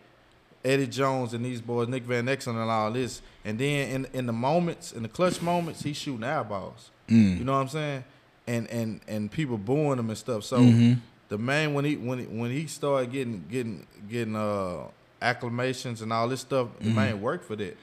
Eddie 0.65 0.87
Jones 0.89 1.33
and 1.33 1.43
these 1.45 1.61
boys, 1.63 1.89
Nick 1.89 2.03
Van 2.03 2.27
Exel 2.27 2.49
and 2.49 2.59
all 2.71 2.93
this, 2.93 3.23
and 3.45 3.59
then 3.59 3.89
in 3.91 4.07
in 4.13 4.27
the 4.27 4.33
moments, 4.33 4.93
in 4.93 5.03
the 5.03 5.09
clutch 5.09 5.41
moments, 5.41 5.83
he's 5.83 5.97
shooting 5.97 6.25
eyeballs. 6.25 6.91
Mm. 7.09 7.39
You 7.39 7.45
know 7.45 7.53
what 7.55 7.61
I'm 7.63 7.69
saying? 7.69 8.05
And 8.47 8.69
and 8.69 9.01
and 9.09 9.31
people 9.31 9.57
booing 9.57 9.99
him 9.99 10.09
and 10.11 10.19
stuff. 10.19 10.45
So 10.45 10.59
Mhm. 10.59 10.99
The 11.31 11.39
man 11.39 11.73
when 11.73 11.85
he 11.87 11.97
when 11.97 12.19
he, 12.19 12.25
when 12.27 12.51
he 12.51 12.67
started 12.67 13.11
getting 13.11 13.43
getting 13.51 13.87
getting 14.11 14.37
uh 14.37 14.83
acclamations 15.23 16.03
and 16.03 16.13
all 16.13 16.29
this 16.29 16.41
stuff, 16.41 16.69
the 16.81 16.91
man, 16.91 17.21
work 17.23 17.43
for 17.43 17.57
that. 17.57 17.77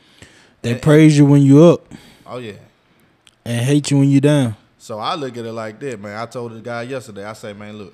They 0.61 0.71
And- 0.73 0.81
praise 0.81 1.17
you 1.17 1.25
when 1.25 1.41
you 1.41 1.63
up 1.63 1.91
Oh 2.25 2.37
yeah. 2.37 2.53
and 3.45 3.65
hate 3.65 3.89
you 3.91 3.97
when 3.99 4.09
you 4.09 4.21
down. 4.21 4.55
So 4.77 4.99
I 4.99 5.15
look 5.15 5.35
at 5.37 5.45
it 5.45 5.51
like 5.53 5.79
that, 5.79 5.99
man. 5.99 6.15
I 6.17 6.25
told 6.27 6.51
the 6.53 6.59
guy 6.61 6.83
yesterday. 6.83 7.25
I 7.25 7.33
say, 7.33 7.51
man, 7.53 7.77
look, 7.77 7.93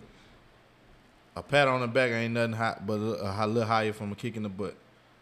a 1.36 1.42
pat 1.44 1.68
on 1.68 1.82
the 1.82 1.88
back 1.88 2.12
ain't 2.12 2.34
nothing 2.34 2.54
hot, 2.54 2.86
but 2.86 2.96
a, 2.96 3.44
a 3.44 3.48
little 3.48 3.68
higher 3.68 3.94
from 3.94 4.12
a 4.12 4.16
kick 4.16 4.36
in 4.36 4.44
the 4.44 4.50
butt. 4.50 4.76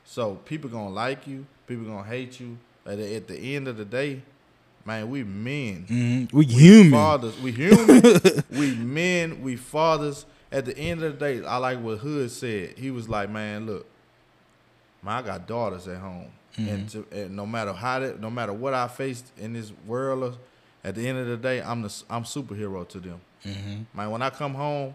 So 0.05 0.35
people 0.45 0.69
gonna 0.69 0.89
like 0.89 1.27
you, 1.27 1.45
people 1.67 1.85
gonna 1.85 2.03
hate 2.07 2.39
you. 2.39 2.57
At 2.85 2.97
the, 2.97 3.15
at 3.15 3.27
the 3.27 3.37
end 3.55 3.67
of 3.67 3.77
the 3.77 3.85
day, 3.85 4.21
man, 4.85 5.09
we 5.09 5.23
men, 5.23 5.85
hmm 5.87 6.37
We 6.37 6.45
human. 6.45 6.91
fathers, 6.91 7.37
we 7.39 7.51
human, 7.51 8.01
we 8.51 8.75
men, 8.75 9.41
we 9.41 9.55
fathers. 9.55 10.25
At 10.51 10.65
the 10.65 10.77
end 10.77 11.01
of 11.01 11.17
the 11.17 11.25
day, 11.25 11.45
I 11.45 11.57
like 11.57 11.79
what 11.79 11.99
Hood 11.99 12.29
said. 12.29 12.77
He 12.77 12.91
was 12.91 13.07
like, 13.07 13.29
man, 13.29 13.65
look, 13.65 13.85
man, 15.01 15.23
I 15.23 15.25
got 15.25 15.47
daughters 15.47 15.87
at 15.87 15.97
home, 15.97 16.27
and, 16.57 16.89
to, 16.89 17.05
and 17.11 17.35
no 17.35 17.45
matter 17.45 17.71
how 17.73 17.99
that, 17.99 18.19
no 18.19 18.29
matter 18.29 18.51
what 18.53 18.73
I 18.73 18.87
faced 18.89 19.31
in 19.37 19.53
this 19.53 19.71
world, 19.87 20.37
at 20.83 20.95
the 20.95 21.07
end 21.07 21.19
of 21.19 21.27
the 21.27 21.37
day, 21.37 21.61
I'm 21.61 21.81
the 21.83 22.03
I'm 22.09 22.23
superhero 22.23 22.87
to 22.89 22.99
them. 22.99 23.21
Man, 23.93 24.11
when 24.11 24.21
I 24.21 24.29
come 24.29 24.53
home, 24.53 24.93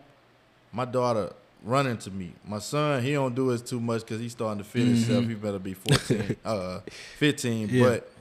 my 0.73 0.85
daughter 0.85 1.33
running 1.63 1.97
to 1.99 2.11
me. 2.11 2.33
My 2.47 2.59
son, 2.59 3.03
he 3.03 3.15
don't 3.15 3.35
do 3.35 3.51
it 3.51 3.67
too 3.67 3.81
much 3.81 4.03
because 4.03 4.21
he's 4.21 4.33
starting 4.33 4.59
to 4.63 4.69
feel 4.69 4.87
himself. 4.87 5.27
He 5.27 5.35
better 5.35 5.59
be 5.59 5.75
14, 5.75 6.37
uh, 6.45 6.81
15. 7.19 7.69
Yeah. 7.71 7.83
But 7.83 8.13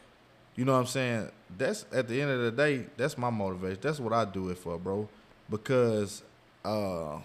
you 0.56 0.64
know 0.66 0.72
what 0.74 0.80
I'm 0.80 0.86
saying? 0.88 1.30
That's 1.58 1.86
at 1.92 2.08
the 2.08 2.22
end 2.22 2.32
of 2.32 2.42
the 2.42 2.52
day, 2.52 2.86
that's 2.98 3.18
my 3.18 3.30
motivation. 3.30 3.80
That's 3.82 4.00
what 4.00 4.14
I 4.14 4.26
do 4.26 4.50
it 4.50 4.58
for, 4.58 4.78
bro. 4.78 5.08
Because 5.50 6.24
uh, 6.64 7.20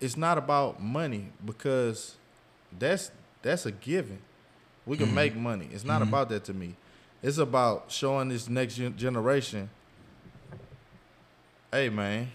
it's 0.00 0.16
not 0.16 0.38
about 0.38 0.82
money. 0.82 1.28
Because 1.44 2.16
that's 2.76 3.10
that's 3.42 3.66
a 3.66 3.72
given. 3.72 4.18
We 4.86 4.96
can 4.96 5.14
make 5.14 5.36
money. 5.36 5.68
It's 5.72 5.84
not 5.84 6.00
about 6.00 6.30
that 6.30 6.44
to 6.44 6.54
me. 6.54 6.74
It's 7.22 7.38
about 7.38 7.90
showing 7.90 8.28
this 8.28 8.48
next 8.48 8.76
generation. 8.76 9.68
Hey 11.70 11.90
man, 11.90 12.28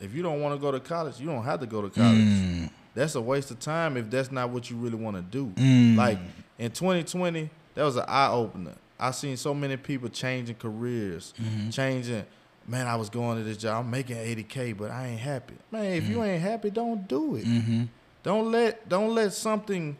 if 0.00 0.14
you 0.14 0.22
don't 0.22 0.40
want 0.40 0.54
to 0.54 0.60
go 0.60 0.72
to 0.72 0.80
college, 0.80 1.20
you 1.20 1.26
don't 1.26 1.44
have 1.44 1.60
to 1.60 1.66
go 1.66 1.82
to 1.82 1.90
college. 1.90 2.18
Mm. 2.18 2.70
That's 2.94 3.14
a 3.14 3.20
waste 3.20 3.50
of 3.50 3.60
time 3.60 3.96
if 3.96 4.10
that's 4.10 4.32
not 4.32 4.50
what 4.50 4.70
you 4.70 4.76
really 4.76 4.96
want 4.96 5.16
to 5.16 5.22
do. 5.22 5.46
Mm. 5.60 5.96
Like 5.96 6.18
in 6.58 6.70
2020, 6.70 7.50
that 7.74 7.82
was 7.82 7.96
an 7.96 8.04
eye 8.08 8.30
opener. 8.30 8.74
I 9.04 9.10
seen 9.10 9.36
so 9.36 9.52
many 9.54 9.76
people 9.76 10.08
changing 10.08 10.56
careers, 10.56 11.34
Mm-hmm. 11.42 11.70
changing. 11.70 12.24
Man, 12.66 12.86
I 12.86 12.96
was 12.96 13.10
going 13.10 13.36
to 13.36 13.44
this 13.44 13.58
job. 13.58 13.84
I'm 13.84 13.90
making 13.90 14.16
80k, 14.16 14.76
but 14.78 14.90
I 14.90 15.08
ain't 15.08 15.20
happy. 15.20 15.54
Man, 15.70 15.84
if 15.92 16.08
you 16.08 16.22
ain't 16.22 16.40
happy, 16.42 16.70
don't 16.70 17.06
do 17.06 17.36
it. 17.36 17.44
Mm-hmm. 17.44 17.82
Don't 18.22 18.50
let 18.50 18.88
don't 18.88 19.14
let 19.14 19.34
something, 19.34 19.96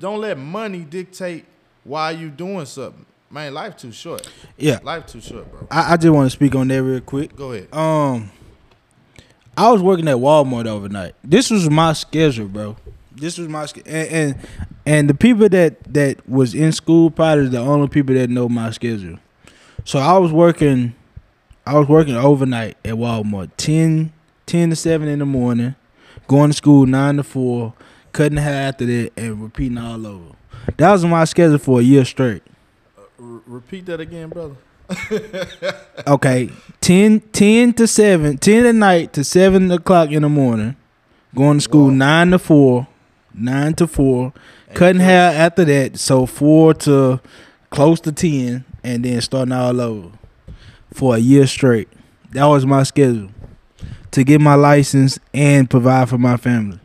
don't 0.00 0.20
let 0.20 0.36
money 0.36 0.80
dictate 0.80 1.44
why 1.84 2.10
you 2.10 2.28
doing 2.30 2.66
something. 2.66 3.06
Man, 3.30 3.54
life 3.54 3.76
too 3.76 3.92
short. 3.92 4.28
Yeah. 4.56 4.78
Life 4.82 5.06
too 5.06 5.20
short, 5.20 5.48
bro. 5.52 5.68
I, 5.70 5.92
I 5.92 5.96
just 5.96 6.12
want 6.12 6.26
to 6.26 6.30
speak 6.30 6.54
on 6.56 6.66
that 6.68 6.82
real 6.82 7.00
quick. 7.00 7.36
Go 7.36 7.52
ahead. 7.52 7.68
Um, 7.72 8.30
I 9.56 9.70
was 9.70 9.80
working 9.82 10.08
at 10.08 10.16
Walmart 10.16 10.66
overnight. 10.66 11.14
This 11.22 11.50
was 11.50 11.68
my 11.70 11.92
schedule, 11.92 12.48
bro. 12.48 12.76
This 13.20 13.38
was 13.38 13.48
my 13.48 13.66
schedule, 13.66 13.90
and, 13.92 14.08
and 14.08 14.48
and 14.86 15.10
the 15.10 15.14
people 15.14 15.48
that 15.48 15.82
that 15.92 16.28
was 16.28 16.54
in 16.54 16.72
school 16.72 17.10
probably 17.10 17.48
the 17.48 17.58
only 17.58 17.88
people 17.88 18.14
that 18.14 18.30
know 18.30 18.48
my 18.48 18.70
schedule. 18.70 19.18
So 19.84 19.98
I 19.98 20.18
was 20.18 20.32
working, 20.32 20.94
I 21.66 21.78
was 21.78 21.88
working 21.88 22.14
overnight 22.14 22.76
at 22.84 22.94
Walmart, 22.94 23.50
10, 23.56 24.12
10 24.46 24.70
to 24.70 24.76
seven 24.76 25.08
in 25.08 25.18
the 25.20 25.26
morning, 25.26 25.74
going 26.26 26.50
to 26.50 26.56
school 26.56 26.84
nine 26.86 27.16
to 27.16 27.22
four, 27.22 27.72
cutting 28.12 28.38
hair 28.38 28.68
after 28.68 28.84
that, 28.86 29.12
and 29.16 29.42
repeating 29.42 29.78
all 29.78 30.06
over. 30.06 30.34
That 30.76 30.92
was 30.92 31.04
my 31.04 31.24
schedule 31.24 31.58
for 31.58 31.80
a 31.80 31.82
year 31.82 32.04
straight. 32.04 32.42
Uh, 32.96 33.02
R- 33.18 33.42
repeat 33.46 33.86
that 33.86 34.00
again, 34.00 34.28
brother. 34.28 34.56
okay 36.06 36.48
10, 36.80 37.20
10 37.20 37.74
to 37.74 37.86
7 37.86 38.38
10 38.38 38.64
at 38.64 38.74
night 38.74 39.12
to 39.12 39.22
7 39.22 39.70
o'clock 39.70 40.10
in 40.10 40.22
the 40.22 40.30
morning 40.30 40.76
going 41.34 41.58
to 41.58 41.60
school 41.60 41.88
Wow. 41.88 42.24
9 42.24 42.30
to 42.30 42.38
4 42.38 42.86
9 43.40 43.74
to 43.74 43.86
4 43.86 44.32
cutting 44.74 45.00
hair 45.00 45.32
after 45.34 45.64
that 45.64 45.98
so 45.98 46.26
4 46.26 46.74
to 46.74 47.20
close 47.70 48.00
to 48.00 48.12
10 48.12 48.64
and 48.84 49.04
then 49.04 49.20
starting 49.20 49.52
all 49.52 49.80
over 49.80 50.10
for 50.92 51.16
a 51.16 51.18
year 51.18 51.46
straight 51.46 51.88
that 52.32 52.44
was 52.44 52.66
my 52.66 52.82
schedule 52.82 53.30
to 54.10 54.24
get 54.24 54.40
my 54.40 54.54
license 54.54 55.18
and 55.34 55.68
provide 55.70 56.08
for 56.08 56.18
my 56.18 56.36
family 56.36 56.78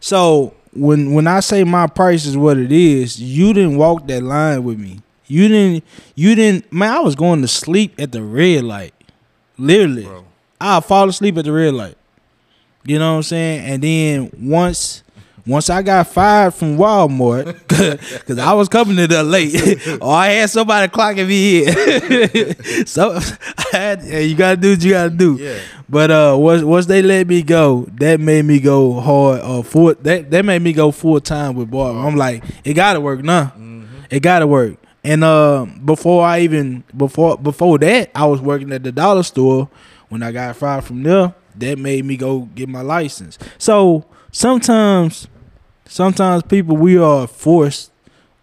so 0.00 0.54
when 0.76 1.12
when 1.14 1.26
I 1.26 1.40
say 1.40 1.64
my 1.64 1.86
price 1.86 2.26
is 2.26 2.36
what 2.36 2.58
it 2.58 2.72
is, 2.72 3.20
you 3.20 3.52
didn't 3.52 3.76
walk 3.76 4.06
that 4.06 4.22
line 4.22 4.62
with 4.62 4.78
me. 4.78 5.00
You 5.26 5.48
didn't 5.48 5.84
you 6.14 6.34
didn't 6.34 6.72
man, 6.72 6.92
I 6.92 7.00
was 7.00 7.14
going 7.14 7.42
to 7.42 7.48
sleep 7.48 7.94
at 7.98 8.12
the 8.12 8.22
red 8.22 8.64
light. 8.64 8.94
Literally. 9.58 10.04
Bro. 10.04 10.24
I'll 10.60 10.80
fall 10.80 11.08
asleep 11.08 11.36
at 11.38 11.44
the 11.44 11.52
red 11.52 11.74
light. 11.74 11.96
You 12.86 12.98
know 12.98 13.12
what 13.12 13.16
I'm 13.16 13.22
saying? 13.24 13.66
And 13.66 13.82
then 13.82 14.30
once 14.38 15.02
once 15.46 15.70
I 15.70 15.82
got 15.82 16.08
fired 16.08 16.54
from 16.54 16.76
Walmart, 16.76 17.46
because 17.68 18.38
I 18.38 18.52
was 18.52 18.68
coming 18.68 18.96
to 18.96 19.06
there 19.06 19.22
late, 19.22 19.54
or 20.00 20.12
I 20.12 20.28
had 20.28 20.50
somebody 20.50 20.90
clocking 20.90 21.28
me 21.28 21.66
in. 21.66 22.86
so 22.86 23.12
I 23.12 23.64
had, 23.70 24.02
yeah, 24.02 24.18
you 24.18 24.34
gotta 24.34 24.56
do 24.56 24.70
what 24.70 24.82
you 24.82 24.90
gotta 24.90 25.10
do. 25.10 25.36
Yeah. 25.36 25.58
But 25.88 26.10
uh, 26.10 26.36
once 26.38 26.62
once 26.62 26.86
they 26.86 27.00
let 27.00 27.28
me 27.28 27.42
go, 27.42 27.86
that 27.98 28.18
made 28.18 28.44
me 28.44 28.58
go 28.58 29.00
hard. 29.00 29.40
Uh, 29.40 29.62
full 29.62 29.94
that 29.94 30.30
that 30.30 30.44
made 30.44 30.62
me 30.62 30.72
go 30.72 30.90
full 30.90 31.20
time 31.20 31.54
with 31.54 31.70
Barber. 31.70 31.98
I'm 31.98 32.16
like, 32.16 32.42
it 32.64 32.74
gotta 32.74 33.00
work 33.00 33.22
now. 33.22 33.52
It 34.10 34.20
gotta 34.20 34.46
work. 34.46 34.76
And 35.04 35.22
uh, 35.22 35.66
before 35.84 36.24
I 36.24 36.40
even 36.40 36.82
before 36.96 37.38
before 37.38 37.78
that, 37.78 38.10
I 38.14 38.26
was 38.26 38.40
working 38.40 38.72
at 38.72 38.82
the 38.82 38.90
dollar 38.90 39.22
store. 39.22 39.68
When 40.08 40.22
I 40.22 40.30
got 40.30 40.54
fired 40.54 40.84
from 40.84 41.02
there, 41.02 41.34
that 41.58 41.78
made 41.78 42.04
me 42.04 42.16
go 42.16 42.40
get 42.54 42.68
my 42.68 42.82
license. 42.82 43.38
So 43.58 44.04
sometimes, 44.32 45.28
sometimes 45.86 46.42
people 46.42 46.76
we 46.76 46.96
are 46.98 47.26
forced 47.26 47.90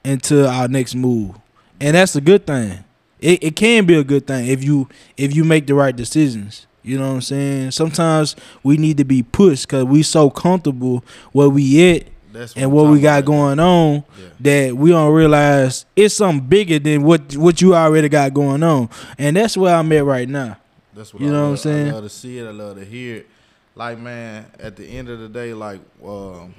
into 0.03 0.47
our 0.49 0.67
next 0.67 0.95
move, 0.95 1.35
and 1.79 1.95
that's 1.95 2.15
a 2.15 2.21
good 2.21 2.45
thing. 2.45 2.83
It, 3.19 3.41
it 3.43 3.55
can 3.55 3.85
be 3.85 3.95
a 3.95 4.03
good 4.03 4.27
thing 4.27 4.47
if 4.47 4.63
you 4.63 4.89
if 5.17 5.35
you 5.35 5.43
make 5.43 5.67
the 5.67 5.75
right 5.75 5.95
decisions. 5.95 6.67
You 6.85 6.99
know 6.99 7.07
what 7.07 7.13
I'm 7.15 7.21
saying? 7.21 7.71
Sometimes 7.71 8.35
we 8.61 8.75
need 8.75 8.97
to 8.97 9.05
be 9.05 9.23
pushed 9.23 9.67
because 9.67 9.85
we 9.85 10.03
so 10.03 10.29
comfortable 10.29 11.01
where 11.31 11.47
we 11.47 11.91
at 11.95 12.07
That's 12.33 12.53
and 12.57 12.73
what 12.73 12.91
we 12.91 12.99
got 12.99 13.23
going 13.23 13.57
on 13.61 14.03
Yeah. 14.19 14.25
that 14.41 14.75
we 14.75 14.89
don't 14.89 15.13
realize 15.13 15.85
it's 15.95 16.15
something 16.15 16.45
bigger 16.45 16.79
than 16.79 17.03
what 17.03 17.37
what 17.37 17.61
you 17.61 17.73
already 17.73 18.09
got 18.09 18.33
going 18.33 18.63
on. 18.63 18.89
And 19.17 19.37
that's 19.37 19.55
where 19.55 19.73
I'm 19.73 19.89
at 19.93 20.03
right 20.03 20.27
now. 20.27 20.57
That's 20.95 21.13
what 21.13 21.21
You 21.21 21.29
I 21.29 21.31
know 21.31 21.43
what 21.43 21.49
I'm 21.51 21.57
saying? 21.57 21.87
I 21.89 21.91
love 21.93 22.03
to 22.03 22.09
see 22.09 22.39
it. 22.39 22.45
I 22.47 22.51
love 22.51 22.77
to 22.77 22.85
hear 22.85 23.17
it. 23.17 23.27
Like 23.75 23.97
man, 23.99 24.45
at 24.59 24.75
the 24.75 24.85
end 24.85 25.09
of 25.09 25.19
the 25.19 25.27
day, 25.29 25.53
like 25.53 25.81
um, 26.05 26.53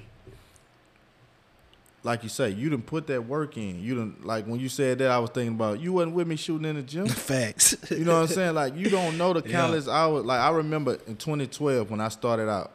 like 2.02 2.22
you 2.22 2.28
say, 2.28 2.50
you 2.50 2.68
didn't 2.68 2.86
put 2.86 3.06
that 3.06 3.24
work 3.26 3.56
in. 3.56 3.80
You 3.82 3.94
didn't 3.94 4.26
like 4.26 4.46
when 4.46 4.60
you 4.60 4.68
said 4.68 4.98
that. 4.98 5.10
I 5.10 5.18
was 5.18 5.30
thinking 5.30 5.54
about 5.54 5.80
you 5.80 5.92
wasn't 5.92 6.14
with 6.14 6.26
me 6.26 6.36
shooting 6.36 6.68
in 6.68 6.76
the 6.76 6.82
gym. 6.82 7.06
Facts. 7.08 7.76
You 7.90 8.04
know 8.04 8.14
what 8.14 8.22
I'm 8.22 8.26
saying? 8.28 8.54
Like 8.54 8.76
you 8.76 8.90
don't 8.90 9.16
know 9.16 9.32
the 9.32 9.42
Yeah. 9.48 9.52
countless 9.52 9.88
hours. 9.88 10.24
Like 10.24 10.40
I 10.40 10.50
remember 10.50 10.98
in 11.06 11.16
2012 11.16 11.90
when 11.90 12.00
I 12.00 12.08
started 12.08 12.48
out, 12.48 12.72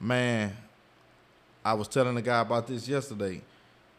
man. 0.00 0.56
I 1.64 1.74
was 1.74 1.86
telling 1.88 2.14
the 2.14 2.22
guy 2.22 2.40
about 2.40 2.66
this 2.66 2.88
yesterday. 2.88 3.42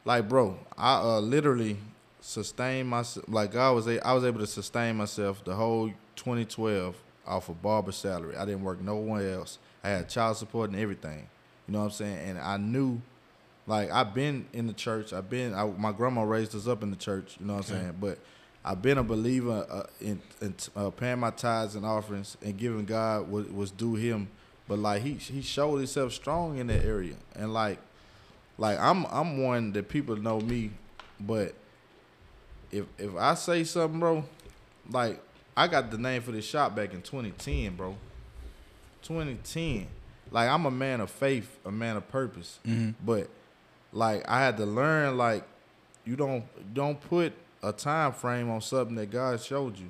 Like, 0.04 0.28
bro, 0.28 0.58
I 0.76 0.96
uh, 1.02 1.20
literally 1.20 1.78
sustained 2.20 2.90
myself. 2.90 3.26
Like 3.30 3.56
I 3.56 3.70
was, 3.70 3.86
a, 3.86 4.06
I 4.06 4.14
was 4.14 4.24
able 4.24 4.40
to 4.40 4.48
sustain 4.48 4.96
myself 4.96 5.44
the 5.44 5.54
whole 5.54 5.92
2012 6.20 6.96
off 7.26 7.50
of 7.50 7.62
barber 7.62 7.92
salary. 7.92 8.36
I 8.36 8.46
didn't 8.46 8.64
work 8.64 8.82
nowhere 8.82 9.34
else. 9.34 9.58
I 9.84 9.90
had 9.90 10.10
child 10.10 10.38
support 10.38 10.70
and 10.70 10.80
everything. 10.80 11.28
You 11.68 11.74
know 11.74 11.80
what 11.80 11.86
I'm 11.86 11.92
saying? 11.92 12.30
And 12.30 12.40
I 12.40 12.58
knew, 12.58 13.02
like, 13.68 13.92
I've 13.92 14.14
been 14.14 14.48
in 14.52 14.68
the 14.68 14.74
church. 14.74 15.14
I've 15.14 15.30
been. 15.30 15.54
I, 15.54 15.66
my 15.66 15.92
grandma 15.92 16.24
raised 16.24 16.56
us 16.56 16.68
up 16.68 16.84
in 16.84 16.90
the 16.90 16.98
church. 16.98 17.38
You 17.40 17.46
know 17.46 17.54
what 17.54 17.70
I'm 17.70 17.78
saying? 17.78 17.98
But 18.02 18.18
I've 18.66 18.82
been 18.82 18.98
a 18.98 19.04
believer 19.04 19.66
uh, 19.70 19.84
in, 20.02 20.22
in 20.42 20.56
uh, 20.76 20.90
paying 20.90 21.20
my 21.20 21.32
tithes 21.32 21.76
and 21.76 21.86
offerings 21.86 22.38
and 22.42 22.58
giving 22.58 22.86
God 22.86 23.30
what 23.30 23.54
was 23.54 23.72
due 23.72 23.96
Him. 23.96 24.28
But 24.68 24.80
like 24.80 25.02
he 25.02 25.14
he 25.14 25.42
showed 25.42 25.78
himself 25.78 26.14
strong 26.14 26.60
in 26.60 26.68
that 26.68 26.86
area, 26.86 27.16
and 27.36 27.52
like 27.52 27.80
like 28.60 28.78
I'm 28.78 29.06
I'm 29.08 29.42
one 29.42 29.74
that 29.74 29.90
people 29.90 30.16
know 30.16 30.40
me, 30.40 30.70
but 31.20 31.56
if 32.72 32.86
if 33.00 33.16
I 33.16 33.34
say 33.34 33.64
something, 33.64 34.00
bro, 34.00 34.24
like 34.92 35.20
I 35.60 35.68
got 35.68 35.92
the 35.92 35.98
name 35.98 36.22
for 36.22 36.32
this 36.32 36.46
shop 36.46 36.74
back 36.74 36.94
in 36.94 37.02
2010, 37.02 37.76
bro. 37.76 37.98
2010. 39.02 39.88
Like 40.32 40.48
I'm 40.48 40.66
a 40.66 40.72
man 40.72 41.02
of 41.02 41.12
faith, 41.12 41.60
a 41.66 41.72
man 41.72 41.98
of 41.98 42.08
purpose. 42.08 42.60
Mm-hmm. 42.66 42.92
But 43.06 43.28
like 43.92 44.24
I 44.26 44.40
had 44.40 44.56
to 44.56 44.66
learn 44.66 45.18
like 45.18 45.44
you 46.06 46.16
don't 46.16 46.46
don't 46.74 47.02
put 47.02 47.34
a 47.62 47.74
time 47.74 48.14
frame 48.14 48.50
on 48.50 48.62
something 48.62 48.96
that 48.96 49.12
God 49.12 49.42
showed 49.42 49.78
you. 49.78 49.90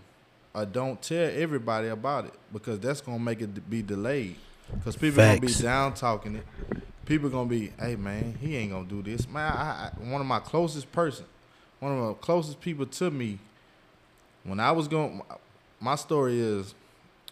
Or 0.56 0.66
don't 0.66 1.00
tell 1.04 1.30
everybody 1.32 1.90
about 1.90 2.26
it 2.26 2.34
because 2.52 2.80
that's 2.80 3.00
gonna 3.00 3.20
make 3.20 3.40
it 3.40 3.70
be 3.70 3.84
delayed. 3.84 4.38
Because 4.74 4.96
people 4.96 5.18
gonna 5.18 5.40
be 5.40 5.54
down 5.54 5.94
talking 5.94 6.38
it. 6.38 6.46
people 7.06 7.30
gonna 7.30 7.48
be, 7.48 7.74
hey 7.80 7.96
man, 7.96 8.36
he 8.42 8.56
ain't 8.58 8.72
gonna 8.72 8.88
do 8.88 9.04
this. 9.04 9.30
Man, 9.30 9.54
I, 9.54 9.92
I, 9.92 10.10
one 10.10 10.20
of 10.20 10.26
my 10.26 10.40
closest 10.40 10.92
person, 10.92 11.26
one 11.80 11.92
of 11.92 12.08
the 12.08 12.14
closest 12.16 12.60
people 12.60 12.88
to 12.88 13.12
me, 13.12 13.38
when 14.44 14.60
I 14.60 14.72
was 14.72 14.88
going, 14.88 15.22
my 15.80 15.96
story 15.96 16.40
is, 16.40 16.74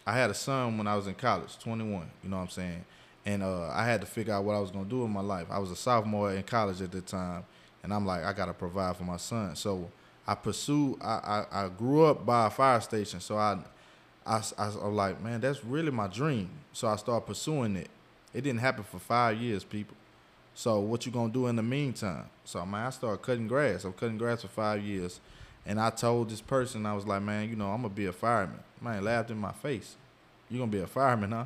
I 0.05 0.13
had 0.13 0.29
a 0.29 0.33
son 0.33 0.77
when 0.77 0.87
I 0.87 0.95
was 0.95 1.07
in 1.07 1.15
college, 1.15 1.57
21. 1.59 2.09
You 2.23 2.29
know 2.29 2.37
what 2.37 2.43
I'm 2.43 2.49
saying? 2.49 2.85
And 3.25 3.43
uh, 3.43 3.69
I 3.69 3.85
had 3.85 3.99
to 4.01 4.07
figure 4.07 4.33
out 4.33 4.45
what 4.45 4.55
I 4.55 4.59
was 4.59 4.71
gonna 4.71 4.85
do 4.85 5.03
in 5.03 5.11
my 5.11 5.21
life. 5.21 5.47
I 5.49 5.59
was 5.59 5.69
a 5.69 5.75
sophomore 5.75 6.33
in 6.33 6.43
college 6.43 6.81
at 6.81 6.91
the 6.91 7.01
time, 7.01 7.43
and 7.83 7.93
I'm 7.93 8.05
like, 8.05 8.23
I 8.23 8.31
gotta 8.31 8.53
provide 8.53 8.95
for 8.95 9.03
my 9.03 9.17
son. 9.17 9.55
So 9.57 9.89
I 10.25 10.35
pursued. 10.35 10.97
I 11.01 11.45
I, 11.51 11.65
I 11.65 11.69
grew 11.69 12.05
up 12.05 12.25
by 12.25 12.47
a 12.47 12.49
fire 12.49 12.79
station, 12.79 13.19
so 13.19 13.37
I, 13.37 13.57
I 14.25 14.41
I 14.57 14.67
was 14.67 14.75
like, 14.77 15.21
man, 15.21 15.41
that's 15.41 15.65
really 15.65 15.91
my 15.91 16.07
dream. 16.07 16.49
So 16.71 16.87
I 16.87 16.95
started 16.95 17.25
pursuing 17.25 17.75
it. 17.75 17.89
It 18.33 18.41
didn't 18.41 18.59
happen 18.59 18.85
for 18.85 18.99
five 18.99 19.37
years, 19.41 19.65
people. 19.65 19.97
So 20.53 20.79
what 20.79 21.05
you 21.05 21.11
gonna 21.11 21.31
do 21.31 21.47
in 21.47 21.57
the 21.57 21.63
meantime? 21.63 22.25
So 22.45 22.65
man, 22.65 22.87
I 22.87 22.89
started 22.91 23.21
cutting 23.23 23.47
grass. 23.47 23.83
I'm 23.83 23.93
cutting 23.93 24.17
grass 24.17 24.41
for 24.41 24.47
five 24.47 24.81
years, 24.81 25.19
and 25.67 25.81
I 25.81 25.89
told 25.89 26.29
this 26.29 26.39
person, 26.39 26.85
I 26.85 26.93
was 26.93 27.05
like, 27.05 27.21
man, 27.21 27.49
you 27.49 27.57
know, 27.57 27.67
I'm 27.67 27.81
gonna 27.81 27.93
be 27.93 28.05
a 28.05 28.13
fireman. 28.13 28.61
Man, 28.81 29.03
laughed 29.03 29.29
in 29.29 29.37
my 29.37 29.51
face. 29.51 29.97
You 30.49 30.59
gonna 30.59 30.71
be 30.71 30.79
a 30.79 30.87
fireman, 30.87 31.33
huh? 31.33 31.45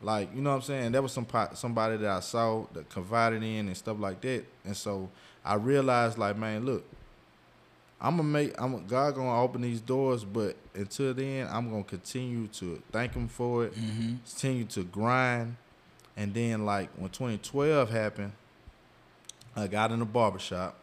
Like, 0.00 0.32
you 0.34 0.40
know 0.40 0.50
what 0.50 0.56
I'm 0.56 0.62
saying? 0.62 0.92
That 0.92 1.02
was 1.02 1.12
some 1.12 1.24
po- 1.24 1.50
somebody 1.54 1.96
that 1.96 2.10
I 2.10 2.20
saw 2.20 2.66
that 2.74 2.88
confided 2.88 3.42
in 3.42 3.66
and 3.66 3.76
stuff 3.76 3.98
like 3.98 4.20
that. 4.20 4.44
And 4.64 4.76
so 4.76 5.10
I 5.44 5.54
realized, 5.54 6.16
like, 6.16 6.36
man, 6.36 6.64
look, 6.64 6.84
I'm 8.00 8.18
gonna 8.18 8.28
make. 8.28 8.54
I'm 8.56 8.86
God 8.86 9.16
gonna 9.16 9.42
open 9.42 9.62
these 9.62 9.80
doors, 9.80 10.24
but 10.24 10.56
until 10.74 11.12
then, 11.12 11.48
I'm 11.50 11.70
gonna 11.70 11.82
continue 11.82 12.46
to 12.48 12.80
thank 12.92 13.14
Him 13.14 13.26
for 13.26 13.64
it. 13.64 13.74
Mm-hmm. 13.74 14.16
Continue 14.30 14.64
to 14.66 14.84
grind, 14.84 15.56
and 16.16 16.32
then 16.32 16.64
like 16.64 16.90
when 16.96 17.10
2012 17.10 17.90
happened, 17.90 18.32
I 19.56 19.66
got 19.66 19.90
in 19.90 19.98
the 19.98 20.04
barbershop. 20.04 20.76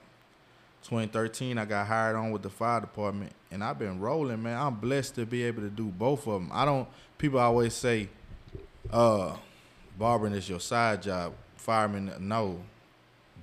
2013, 0.84 1.58
I 1.58 1.66
got 1.66 1.88
hired 1.88 2.16
on 2.16 2.32
with 2.32 2.42
the 2.42 2.50
fire 2.50 2.82
department, 2.82 3.32
and 3.52 3.64
I've 3.64 3.78
been 3.80 4.00
rolling, 4.00 4.42
man. 4.42 4.58
I'm 4.58 4.76
blessed 4.76 5.16
to 5.16 5.26
be 5.26 5.44
able 5.44 5.62
to 5.62 5.70
do 5.70 5.86
both 5.86 6.28
of 6.28 6.34
them. 6.34 6.50
I 6.52 6.66
don't. 6.66 6.88
People 7.18 7.40
always 7.40 7.74
say, 7.74 8.10
"Uh, 8.92 9.36
barbering 9.98 10.34
is 10.34 10.50
your 10.50 10.60
side 10.60 11.04
job." 11.04 11.34
Fireman, 11.56 12.12
no. 12.20 12.60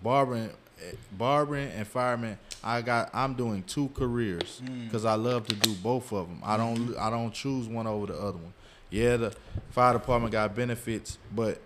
Barbering, 0.03 0.51
eh, 0.83 0.93
barbering 1.13 1.71
and 1.71 1.87
fireman. 1.87 2.39
I 2.63 2.83
got. 2.83 3.11
I'm 3.15 3.35
doing 3.35 3.63
two 3.63 3.89
careers 3.95 4.61
because 4.85 5.05
I 5.05 5.15
love 5.15 5.47
to 5.47 5.55
do 5.55 5.75
both 5.75 6.13
of 6.13 6.29
them. 6.29 6.41
I 6.45 6.57
don't. 6.57 6.97
I 6.97 7.09
don't 7.11 7.33
choose 7.33 7.69
one 7.69 7.87
over 7.87 8.07
the 8.07 8.19
other 8.19 8.39
one. 8.39 8.53
Yeah, 8.91 9.17
the 9.17 9.35
fire 9.71 9.93
department 9.93 10.33
got 10.33 10.57
benefits, 10.57 11.19
but 11.35 11.61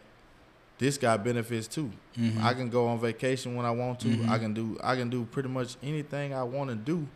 this 0.78 0.98
got 0.98 1.24
benefits 1.24 1.66
too. 1.68 1.90
Mm-hmm. 2.18 2.44
I 2.44 2.54
can 2.54 2.68
go 2.68 2.88
on 2.88 2.98
vacation 2.98 3.54
when 3.54 3.64
I 3.64 3.70
want 3.70 4.00
to. 4.00 4.26
I 4.28 4.38
can 4.38 4.52
do. 4.52 4.78
I 4.82 4.96
can 4.96 5.10
do 5.10 5.24
pretty 5.24 5.48
much 5.48 5.76
anything 5.82 6.34
I 6.34 6.42
want 6.42 6.70
to 6.70 6.76
do. 6.76 7.06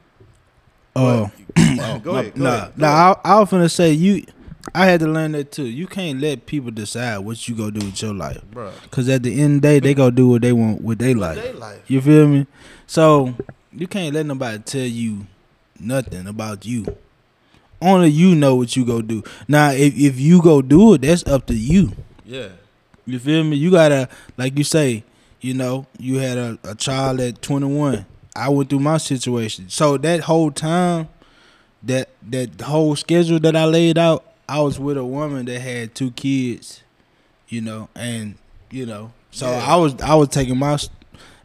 Oh, 0.94 1.30
go 1.56 1.62
ahead. 1.62 2.02
Go 2.02 2.12
nah, 2.12 2.18
ahead. 2.18 2.34
Go 2.34 2.42
nah. 2.42 2.54
ahead. 2.54 2.76
I, 2.78 3.16
I 3.24 3.40
was 3.40 3.50
finna 3.50 3.70
say 3.70 3.92
you. 3.92 4.24
I 4.74 4.86
had 4.86 5.00
to 5.00 5.06
learn 5.06 5.32
that 5.32 5.52
too. 5.52 5.66
You 5.66 5.86
can't 5.86 6.20
let 6.20 6.46
people 6.46 6.70
decide 6.70 7.18
what 7.18 7.48
you 7.48 7.54
go 7.54 7.70
do 7.70 7.84
with 7.86 8.02
your 8.02 8.14
life. 8.14 8.40
Bruh. 8.52 8.72
Cause 8.90 9.08
at 9.08 9.22
the 9.22 9.40
end 9.40 9.56
of 9.56 9.62
the 9.62 9.68
day, 9.68 9.80
they 9.80 9.94
go 9.94 10.10
do 10.10 10.28
what 10.28 10.42
they 10.42 10.52
want 10.52 10.82
with 10.82 10.98
their 10.98 11.14
life. 11.14 11.40
They 11.40 11.52
life. 11.52 11.82
You 11.88 12.00
feel 12.00 12.26
me? 12.26 12.46
So 12.86 13.34
you 13.72 13.86
can't 13.86 14.14
let 14.14 14.26
nobody 14.26 14.58
tell 14.60 14.80
you 14.80 15.26
nothing 15.78 16.26
about 16.26 16.64
you. 16.64 16.96
Only 17.80 18.08
you 18.08 18.34
know 18.34 18.56
what 18.56 18.74
you 18.74 18.84
go 18.84 19.02
do. 19.02 19.22
Now, 19.46 19.70
if 19.70 19.96
if 19.96 20.18
you 20.18 20.40
go 20.42 20.62
do 20.62 20.94
it, 20.94 21.02
that's 21.02 21.26
up 21.26 21.46
to 21.46 21.54
you. 21.54 21.92
Yeah. 22.24 22.48
You 23.06 23.18
feel 23.18 23.44
me? 23.44 23.56
You 23.56 23.70
gotta, 23.70 24.08
like 24.36 24.58
you 24.58 24.64
say, 24.64 25.04
you 25.40 25.54
know, 25.54 25.86
you 25.98 26.18
had 26.18 26.36
a, 26.38 26.58
a 26.64 26.74
child 26.74 27.20
at 27.20 27.40
21. 27.40 28.04
I 28.34 28.48
went 28.48 28.68
through 28.68 28.80
my 28.80 28.98
situation. 28.98 29.68
So 29.68 29.96
that 29.98 30.20
whole 30.20 30.50
time, 30.50 31.08
that 31.82 32.08
that 32.30 32.60
whole 32.60 32.96
schedule 32.96 33.38
that 33.40 33.54
I 33.56 33.64
laid 33.64 33.96
out, 33.96 34.24
I 34.48 34.60
was 34.60 34.78
with 34.78 34.96
a 34.96 35.04
woman 35.04 35.46
that 35.46 35.60
had 35.60 35.94
two 35.94 36.10
kids, 36.10 36.82
you 37.48 37.60
know, 37.60 37.88
and 37.94 38.34
you 38.70 38.86
know, 38.86 39.12
so 39.30 39.50
Yeah. 39.50 39.64
I 39.72 39.76
was 39.76 40.00
I 40.00 40.14
was 40.14 40.28
taking 40.28 40.58
my 40.58 40.78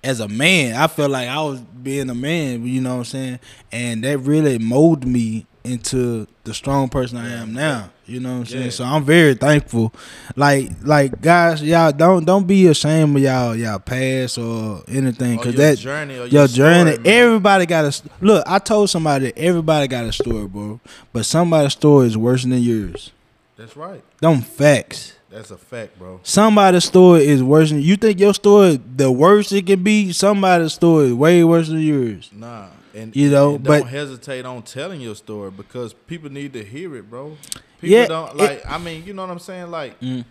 as 0.03 0.19
a 0.19 0.27
man. 0.27 0.75
I 0.75 0.87
felt 0.87 1.11
like 1.11 1.29
I 1.29 1.41
was 1.43 1.59
being 1.59 2.09
a 2.09 2.15
man, 2.15 2.65
you 2.65 2.81
know 2.81 2.93
what 2.95 2.99
I'm 2.99 3.05
saying, 3.05 3.39
and 3.71 4.03
that 4.03 4.17
really 4.17 4.57
molded 4.57 5.07
me 5.07 5.45
into 5.63 6.27
the 6.43 6.53
strong 6.53 6.89
person 6.89 7.17
I 7.17 7.29
am 7.29 7.53
now. 7.53 7.89
You 8.05 8.19
know 8.19 8.33
what 8.33 8.39
I'm 8.39 8.45
saying? 8.45 8.63
Yeah. 8.65 8.69
So 8.71 8.83
I'm 8.83 9.03
very 9.03 9.35
thankful. 9.35 9.93
Like 10.35 10.71
like 10.83 11.21
guys, 11.21 11.63
y'all 11.63 11.91
don't 11.91 12.25
don't 12.25 12.45
be 12.45 12.67
ashamed 12.67 13.15
of 13.15 13.21
y'all 13.21 13.55
y'all 13.55 13.79
past 13.79 14.37
or 14.37 14.83
anything 14.87 15.37
because 15.37 15.55
that 15.55 15.77
journey 15.77 16.15
or 16.15 16.25
your 16.25 16.27
your 16.27 16.47
journey. 16.47 16.93
story, 16.93 17.07
everybody 17.07 17.65
got 17.65 17.85
a 17.85 18.09
look. 18.19 18.43
I 18.47 18.59
told 18.59 18.89
somebody 18.89 19.27
that 19.27 19.37
everybody 19.37 19.87
got 19.87 20.05
a 20.05 20.11
story, 20.11 20.47
bro. 20.47 20.79
But 21.13 21.25
somebody's 21.25 21.73
story 21.73 22.07
is 22.07 22.17
worse 22.17 22.43
than 22.43 22.53
yours. 22.53 23.11
That's 23.55 23.77
right. 23.77 24.03
Them 24.19 24.41
facts. 24.41 25.13
That's 25.29 25.49
a 25.49 25.57
fact, 25.57 25.97
bro. 25.97 26.19
Somebody's 26.23 26.83
story 26.83 27.25
is 27.25 27.41
worse 27.41 27.69
than 27.69 27.81
you 27.81 27.95
think 27.95 28.19
your 28.19 28.33
story 28.33 28.81
the 28.95 29.09
worst 29.09 29.53
it 29.53 29.65
can 29.65 29.81
be. 29.81 30.11
Somebody's 30.11 30.73
story 30.73 31.07
is 31.07 31.13
way 31.13 31.41
worse 31.45 31.69
than 31.69 31.79
yours. 31.79 32.29
Nah. 32.33 32.67
And 32.93 33.15
You 33.15 33.29
know, 33.29 33.55
and 33.55 33.63
but- 33.63 33.79
don't 33.79 33.87
hesitate 33.87 34.45
on 34.45 34.63
telling 34.63 35.01
your 35.01 35.15
story 35.15 35.51
because 35.51 35.93
people 35.93 36.29
need 36.31 36.53
to 36.53 36.63
hear 36.63 36.95
it, 36.95 37.09
bro. 37.09 37.37
People 37.79 37.89
Yeah, 37.97 38.07
don't 38.07 38.31
it- 38.31 38.37
like 38.37 38.65
I 38.69 38.77
mean, 38.77 39.05
you 39.05 39.13
know 39.13 39.21
what 39.23 39.31
I'm 39.31 39.39
saying? 39.39 39.71
Like 39.71 39.99
Mm. 40.01 40.25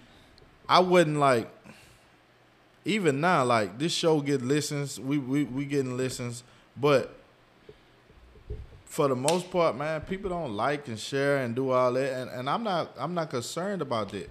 I 0.69 0.81
wouldn't 0.81 1.19
like 1.19 1.49
even 2.85 3.21
now, 3.21 3.45
like 3.45 3.79
this 3.79 3.93
show 3.93 4.21
get 4.21 4.43
listens, 4.43 4.99
we 5.01 5.19
we 5.19 5.45
we 5.45 5.65
getting 5.65 5.97
listens, 5.97 6.43
but 6.77 7.15
for 8.85 9.07
the 9.09 9.15
most 9.17 9.51
part, 9.51 9.77
man, 9.77 10.01
people 10.03 10.31
don't 10.31 10.55
like 10.57 10.89
and 10.89 10.99
share 10.99 11.39
and 11.39 11.55
do 11.55 11.71
all 11.71 11.93
that, 11.93 12.13
and, 12.13 12.31
and 12.31 12.51
I'm 12.51 12.63
not 12.63 12.93
I'm 12.99 13.15
not 13.15 13.31
concerned 13.31 13.83
about 13.83 14.11
that. 14.13 14.29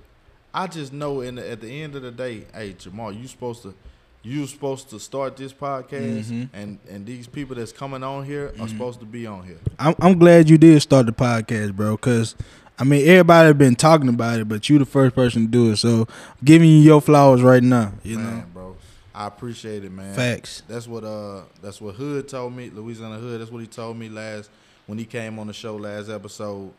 I 0.54 0.66
just 0.68 0.92
know 0.92 1.22
in 1.22 1.36
the, 1.36 1.48
at 1.50 1.62
the 1.62 1.82
end 1.82 1.96
of 1.96 2.02
the 2.02 2.12
day, 2.12 2.46
hey 2.54 2.74
Jamal, 2.74 3.12
you 3.12 3.28
supposed 3.28 3.62
to 3.64 3.74
you 4.22 4.46
supposed 4.48 4.90
to 4.90 5.00
start 5.00 5.38
this 5.38 5.54
podcast, 5.54 6.26
Mhm. 6.26 6.50
and 6.54 6.80
and 6.90 7.06
these 7.06 7.28
people 7.28 7.56
that's 7.56 7.72
coming 7.72 8.04
on 8.04 8.26
here 8.26 8.54
are 8.60 8.68
supposed 8.68 9.00
to 9.00 9.06
be 9.06 9.26
on 9.26 9.46
here. 9.46 9.60
I'm 9.78 9.96
I'm 10.00 10.20
glad 10.20 10.50
you 10.50 10.58
did 10.58 10.82
start 10.82 11.06
the 11.06 11.14
podcast, 11.14 11.76
bro. 11.76 11.96
Cause 11.98 12.36
I 12.78 12.84
mean 12.84 13.08
everybody 13.08 13.54
been 13.54 13.76
talking 13.76 14.10
about 14.10 14.40
it, 14.40 14.48
but 14.50 14.70
you 14.70 14.78
the 14.80 14.86
first 14.86 15.16
person 15.16 15.44
to 15.44 15.48
do 15.48 15.72
it. 15.72 15.78
So 15.78 16.08
giving 16.44 16.70
you 16.70 16.78
your 16.78 17.02
flowers 17.02 17.42
right 17.42 17.64
now. 17.64 17.94
You 18.04 18.18
man, 18.20 18.38
know, 18.40 18.44
bro, 18.54 18.76
I 19.16 19.28
appreciate 19.28 19.84
it, 19.86 19.92
man. 19.92 20.14
facts. 20.16 20.64
That's 20.68 20.88
what 20.88 21.04
uh 21.04 21.42
that's 21.62 21.80
what 21.82 21.96
Hood 21.96 22.28
told 22.28 22.54
me, 22.56 22.70
Louisiana 22.70 23.18
Hood. 23.20 23.40
That's 23.42 23.52
what 23.52 23.60
he 23.62 23.68
told 23.68 23.98
me 23.98 24.10
last 24.10 24.50
when 24.88 24.98
he 24.98 25.06
came 25.06 25.40
on 25.40 25.48
the 25.48 25.54
show 25.54 25.76
last 25.78 26.10
episode. 26.10 26.72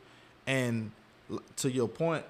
And 0.47 0.91
to 1.57 1.70
your 1.70 1.88
point, 1.88 2.24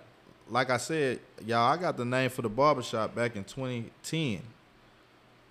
like 0.48 0.68
I 0.70 0.76
said, 0.76 1.20
y'all, 1.46 1.72
I 1.72 1.76
got 1.76 1.96
the 1.96 2.04
name 2.04 2.30
for 2.30 2.42
the 2.42 2.48
barbershop 2.48 3.14
back 3.14 3.34
in 3.36 3.44
2010. 3.44 4.40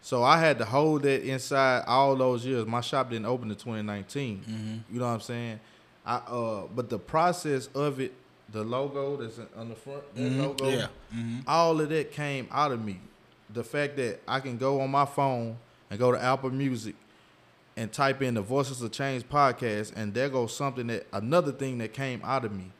So 0.02 0.24
I 0.24 0.40
had 0.40 0.58
to 0.60 0.66
hold 0.66 1.04
that 1.04 1.24
inside 1.24 1.84
all 1.88 2.16
those 2.16 2.46
years. 2.46 2.66
My 2.66 2.82
shop 2.82 3.10
didn't 3.10 3.26
open 3.26 3.50
in 3.50 3.56
2019. 3.56 4.38
Mm-hmm. 4.50 4.94
You 4.94 5.00
know 5.00 5.06
what 5.08 5.14
I'm 5.14 5.20
saying? 5.22 5.60
I 6.06 6.16
uh 6.16 6.64
but 6.74 6.90
the 6.90 7.00
process 7.00 7.68
of 7.76 8.00
it, 8.00 8.14
the 8.52 8.64
logo 8.64 9.18
that's 9.18 9.40
on 9.58 9.70
the 9.70 9.76
front, 9.76 10.16
that 10.16 10.22
Mm-hmm. 10.22 10.66
Yeah. 10.66 10.88
Mm-hmm. 11.16 11.40
all 11.48 11.80
of 11.82 11.90
that 11.90 12.12
came 12.12 12.48
out 12.52 12.72
of 12.72 12.84
me. 12.84 13.00
The 13.52 13.64
fact 13.64 13.98
that 13.98 14.22
I 14.28 14.40
can 14.40 14.58
go 14.58 14.82
on 14.82 14.90
my 14.92 15.06
phone 15.06 15.58
and 15.90 16.00
go 16.00 16.12
to 16.12 16.24
Apple 16.24 16.52
Music 16.52 16.96
and 17.76 17.92
type 17.92 18.22
in 18.22 18.34
the 18.36 18.42
Voices 18.42 18.82
of 18.82 18.92
Change 18.92 19.28
podcast, 19.28 19.94
and 19.96 20.14
there 20.14 20.30
goes 20.30 20.56
something 20.56 20.88
that 20.88 21.08
another 21.14 21.52
thing 21.52 21.78
that 21.80 21.94
came 21.94 22.22
out 22.24 22.46
of 22.46 22.52
me. 22.52 22.72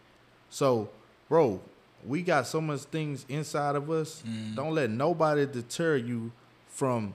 So, 0.50 0.90
bro, 1.28 1.62
we 2.06 2.22
got 2.22 2.48
so 2.48 2.62
much 2.62 2.82
things 2.82 3.26
inside 3.30 3.76
of 3.76 3.90
us. 3.90 4.24
Don't 4.56 4.74
let 4.74 4.90
nobody 4.90 5.46
deter 5.46 5.96
you 5.98 6.32
from 6.70 7.14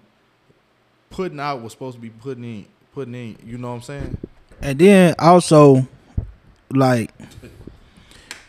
putting 1.10 1.40
out 1.40 1.60
what's 1.60 1.74
supposed 1.74 1.96
to 1.96 2.00
be 2.00 2.10
putting 2.10 2.44
in. 2.44 2.66
Putting 2.92 3.14
in, 3.14 3.36
you 3.44 3.58
know 3.58 3.70
what 3.70 3.74
I'm 3.74 3.82
saying? 3.82 4.18
And 4.60 4.78
then 4.78 5.14
also, 5.18 5.88
like, 6.70 7.10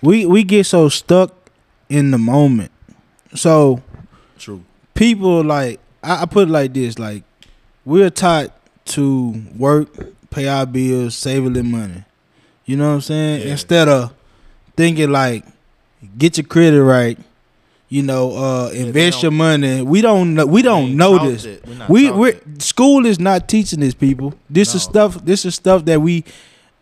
we 0.02 0.26
we 0.26 0.44
get 0.44 0.66
so 0.66 0.88
stuck 0.90 1.34
in 1.90 2.12
the 2.12 2.18
moment. 2.18 2.72
So 3.34 3.82
True. 4.38 4.64
people 4.94 5.44
like 5.44 5.80
I, 6.04 6.24
I 6.24 6.26
put 6.26 6.48
it 6.48 6.52
like 6.52 6.74
this: 6.74 7.00
like 7.00 7.24
we're 7.86 8.10
taught 8.12 8.52
to 8.86 9.44
work, 9.58 9.90
pay 10.30 10.48
our 10.48 10.66
bills, 10.66 11.16
save 11.16 11.44
a 11.44 11.48
little 11.48 11.64
money. 11.64 12.04
You 12.66 12.78
know 12.78 12.90
what 12.90 12.96
I'm 12.96 13.02
saying? 13.02 13.42
Yeah. 13.42 13.52
Instead 13.54 13.90
of 13.90 14.14
thinking 14.76 15.12
like, 15.12 15.44
get 16.18 16.38
your 16.38 16.46
credit 16.46 16.84
right. 16.84 17.18
You 17.88 18.02
know, 18.02 18.36
uh, 18.36 18.70
invest 18.72 19.22
your 19.22 19.32
money. 19.32 19.82
We 19.84 20.02
don't 20.02 20.34
know. 20.34 20.46
We 20.46 20.62
don't 20.64 20.98
know 20.98 21.32
this. 21.32 21.46
We 21.88 22.10
we 22.12 22.34
school 22.58 23.06
is 23.06 23.20
not 23.20 23.48
teaching 23.48 23.80
this 23.80 23.94
people. 23.94 24.34
This 24.50 24.74
is 24.74 24.82
stuff. 24.84 25.24
This 25.24 25.46
is 25.46 25.56
stuff 25.56 25.86
that 25.86 26.02
we 26.02 26.24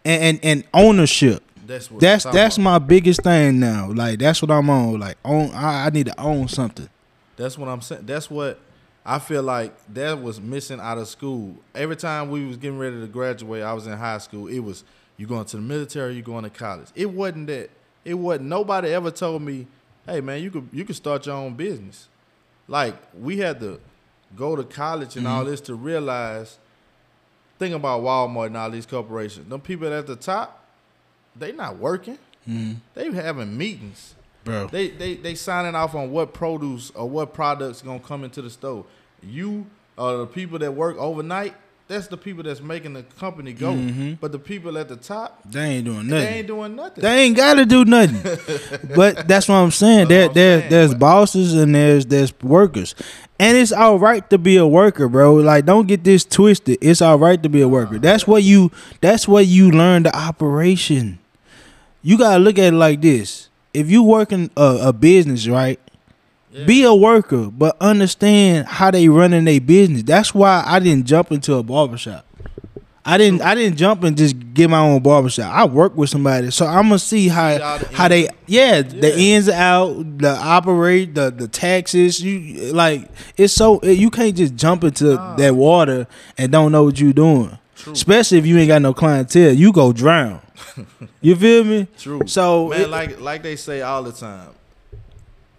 and 0.06 0.24
and, 0.24 0.39
and 0.43 0.64
ownership. 0.74 1.43
That's 1.66 1.89
what 1.89 1.99
That's 2.01 2.24
that's 2.26 2.58
my 2.58 2.80
biggest 2.80 3.22
thing 3.22 3.60
now. 3.60 3.91
Like 3.91 4.20
that's 4.20 4.41
what 4.41 4.51
I'm 4.51 4.70
on. 4.70 4.99
Like 4.99 5.18
own. 5.26 5.51
I, 5.51 5.88
I 5.88 5.89
need 5.89 6.08
to 6.08 6.20
own 6.20 6.47
something. 6.47 6.89
That's 7.36 7.58
what 7.58 7.68
I'm 7.68 7.82
saying. 7.82 8.06
That's 8.06 8.30
what 8.30 8.60
I 9.06 9.20
feel 9.20 9.43
like 9.43 9.74
that 9.93 10.22
was 10.22 10.39
missing 10.39 10.80
out 10.80 10.97
of 10.97 11.08
school. 11.08 11.56
Every 11.76 11.95
time 11.95 12.30
we 12.30 12.45
was 12.45 12.58
getting 12.58 12.78
ready 12.78 12.99
to 12.99 13.08
graduate, 13.08 13.64
I 13.64 13.74
was 13.74 13.88
in 13.88 13.97
high 13.97 14.20
school. 14.20 14.47
It 14.47 14.60
was 14.60 14.84
you 15.18 15.28
going 15.28 15.45
to 15.45 15.58
the 15.58 15.62
military, 15.62 16.16
you 16.16 16.22
going 16.22 16.43
to 16.43 16.49
college. 16.49 16.88
It 16.95 17.10
wasn't 17.10 17.47
that. 17.47 17.70
It 18.06 18.16
wasn't. 18.16 18.49
Nobody 18.49 18.89
ever 18.93 19.12
told 19.12 19.41
me, 19.41 19.68
"Hey 20.06 20.22
man, 20.22 20.41
you 20.41 20.51
could 20.51 20.70
you 20.72 20.86
could 20.86 20.95
start 20.95 21.26
your 21.26 21.36
own 21.36 21.56
business." 21.56 22.08
Like 22.68 22.95
we 23.18 23.38
had 23.38 23.60
to 23.60 23.80
go 24.36 24.56
to 24.56 24.64
college 24.64 25.16
and 25.16 25.28
all 25.28 25.41
mm-hmm. 25.41 25.51
this 25.51 25.62
to 25.62 25.76
realize. 25.76 26.58
Think 27.60 27.76
about 27.76 28.01
Walmart 28.01 28.47
and 28.47 28.58
all 28.58 28.72
these 28.72 28.86
corporations. 28.86 29.47
Them 29.47 29.62
people 29.62 29.93
at 29.93 30.08
the 30.08 30.16
top, 30.16 30.66
they 31.36 31.51
not 31.51 31.78
working. 31.78 32.18
Mm-hmm. 32.49 32.74
They 32.93 33.12
having 33.12 33.58
meetings. 33.58 34.16
bro. 34.43 34.68
They 34.68 34.89
they 34.89 35.16
they 35.16 35.36
signing 35.36 35.76
off 35.76 35.95
on 35.95 36.12
what 36.12 36.34
produce 36.34 36.91
or 36.91 37.10
what 37.10 37.34
products 37.34 37.82
gonna 37.82 37.99
come 37.99 38.24
into 38.24 38.41
the 38.41 38.49
store. 38.49 38.86
You 39.22 39.68
are 39.97 40.18
the 40.18 40.28
people 40.28 40.60
that 40.60 40.74
work 40.74 40.97
overnight. 40.97 41.56
That's 41.89 42.07
the 42.07 42.17
people 42.17 42.43
that's 42.43 42.61
making 42.61 42.93
the 42.93 43.03
company 43.03 43.51
go. 43.53 43.73
Mm-hmm. 43.73 44.13
But 44.13 44.31
the 44.31 44.39
people 44.39 44.77
at 44.77 44.88
the 44.88 44.95
top, 44.95 45.41
They 45.45 45.59
ain't 45.65 45.86
doing 45.86 46.07
nothing. 46.07 46.09
they 46.25 46.27
ain't 46.39 46.47
doing 46.47 46.75
nothing. 46.75 47.01
They 47.01 47.19
ain't 47.23 47.36
gotta 47.36 47.65
do 47.65 47.84
nothing. 47.86 48.21
but 48.95 49.27
that's 49.27 49.47
what 49.49 49.55
I'm 49.55 49.69
saying. 49.71 50.07
There, 50.07 50.27
I'm 50.29 50.34
there, 50.34 50.59
saying, 50.59 50.69
there's 50.71 50.91
but- 50.91 50.99
bosses 50.99 51.53
and 51.53 51.75
there's 51.75 52.05
there's 52.05 52.34
workers, 52.41 52.95
and 53.38 53.57
it's 53.57 53.73
all 53.73 53.99
right 53.99 54.27
to 54.29 54.38
be 54.38 54.55
a 54.57 54.65
worker, 54.65 55.09
bro. 55.09 55.36
Like, 55.36 55.65
don't 55.65 55.86
get 55.88 56.03
this 56.05 56.23
twisted. 56.23 56.77
It's 56.81 57.01
all 57.01 57.19
right 57.19 57.41
to 57.43 57.49
be 57.49 57.61
a 57.61 57.67
worker. 57.67 57.99
That's 57.99 58.25
what 58.25 58.43
you. 58.43 58.71
That's 59.01 59.27
what 59.27 59.45
you 59.45 59.69
learn 59.69 60.03
the 60.03 60.15
operation. 60.15 61.19
You 62.01 62.17
gotta 62.17 62.39
look 62.39 62.57
at 62.57 62.73
it 62.73 62.77
like 62.77 63.01
this. 63.01 63.49
If 63.73 63.89
you 63.91 64.03
working 64.03 64.51
a, 64.55 64.79
a 64.84 64.93
business, 64.93 65.47
right? 65.47 65.79
Yeah. 66.54 66.66
Be 66.66 66.84
a 66.84 66.93
worker, 66.93 67.49
but 67.49 67.76
understand 67.82 68.68
how 68.68 68.91
they 68.91 69.10
running 69.10 69.45
their 69.45 69.60
business. 69.60 70.04
That's 70.04 70.36
why 70.36 70.64
I 70.66 70.80
didn't 70.80 71.08
jump 71.08 71.32
into 71.32 71.56
a 71.56 71.64
barbershop. 71.64 72.26
I 73.06 73.18
didn't 73.18 73.41
I 73.41 73.54
didn't 73.56 73.78
jump 73.78 74.04
and 74.04 74.16
just 74.16 74.36
get 74.54 74.70
my 74.70 74.78
own 74.80 75.01
barbershop. 75.01 75.51
I 75.54 75.66
work 75.66 75.97
with 75.97 76.10
somebody. 76.10 76.51
So 76.51 76.66
I'm 76.66 76.84
gonna 76.84 76.99
see 76.99 77.24
See 77.24 77.28
how 77.28 77.58
the 77.80 77.89
how 77.91 78.08
they 78.08 78.30
yeah, 78.47 78.82
the 78.82 79.10
Yeah. 79.10 79.36
ins 79.36 79.47
and 79.49 79.58
out, 79.58 80.18
the 80.20 80.30
operate, 80.30 81.14
the 81.16 81.30
the 81.32 81.47
taxes. 81.49 82.22
You 82.22 82.72
like 82.72 83.10
it's 83.36 83.51
so 83.54 83.84
you 83.84 84.10
can't 84.10 84.38
just 84.38 84.56
jump 84.56 84.84
into 84.86 85.18
that 85.38 85.54
water 85.56 86.08
and 86.38 86.49
don't 86.51 86.72
know 86.72 86.84
what 86.86 86.97
you're 86.99 87.12
doing. 87.14 87.58
True. 87.76 87.91
Especially 87.91 88.38
if 88.38 88.45
you 88.45 88.58
ain't 88.58 88.70
got 88.70 88.82
no 88.82 88.93
clientele. 88.93 89.51
You 89.54 89.74
go 89.74 89.91
drown. 89.91 90.39
you 91.22 91.36
feel 91.36 91.66
me? 91.66 91.88
True. 91.97 92.22
So 92.26 92.70
man, 92.70 92.82
it- 92.84 92.89
like 92.89 93.20
like 93.20 93.43
they 93.43 93.58
say 93.58 93.82
all 93.82 94.04
the 94.04 94.14
time, 94.14 94.47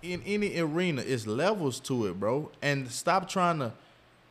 in 0.04 0.22
any 0.26 0.58
arena, 0.60 1.02
it's 1.02 1.26
levels 1.26 1.80
to 1.80 2.06
it, 2.06 2.20
bro. 2.20 2.50
And 2.62 2.90
stop 2.90 3.28
trying 3.28 3.58
to 3.60 3.72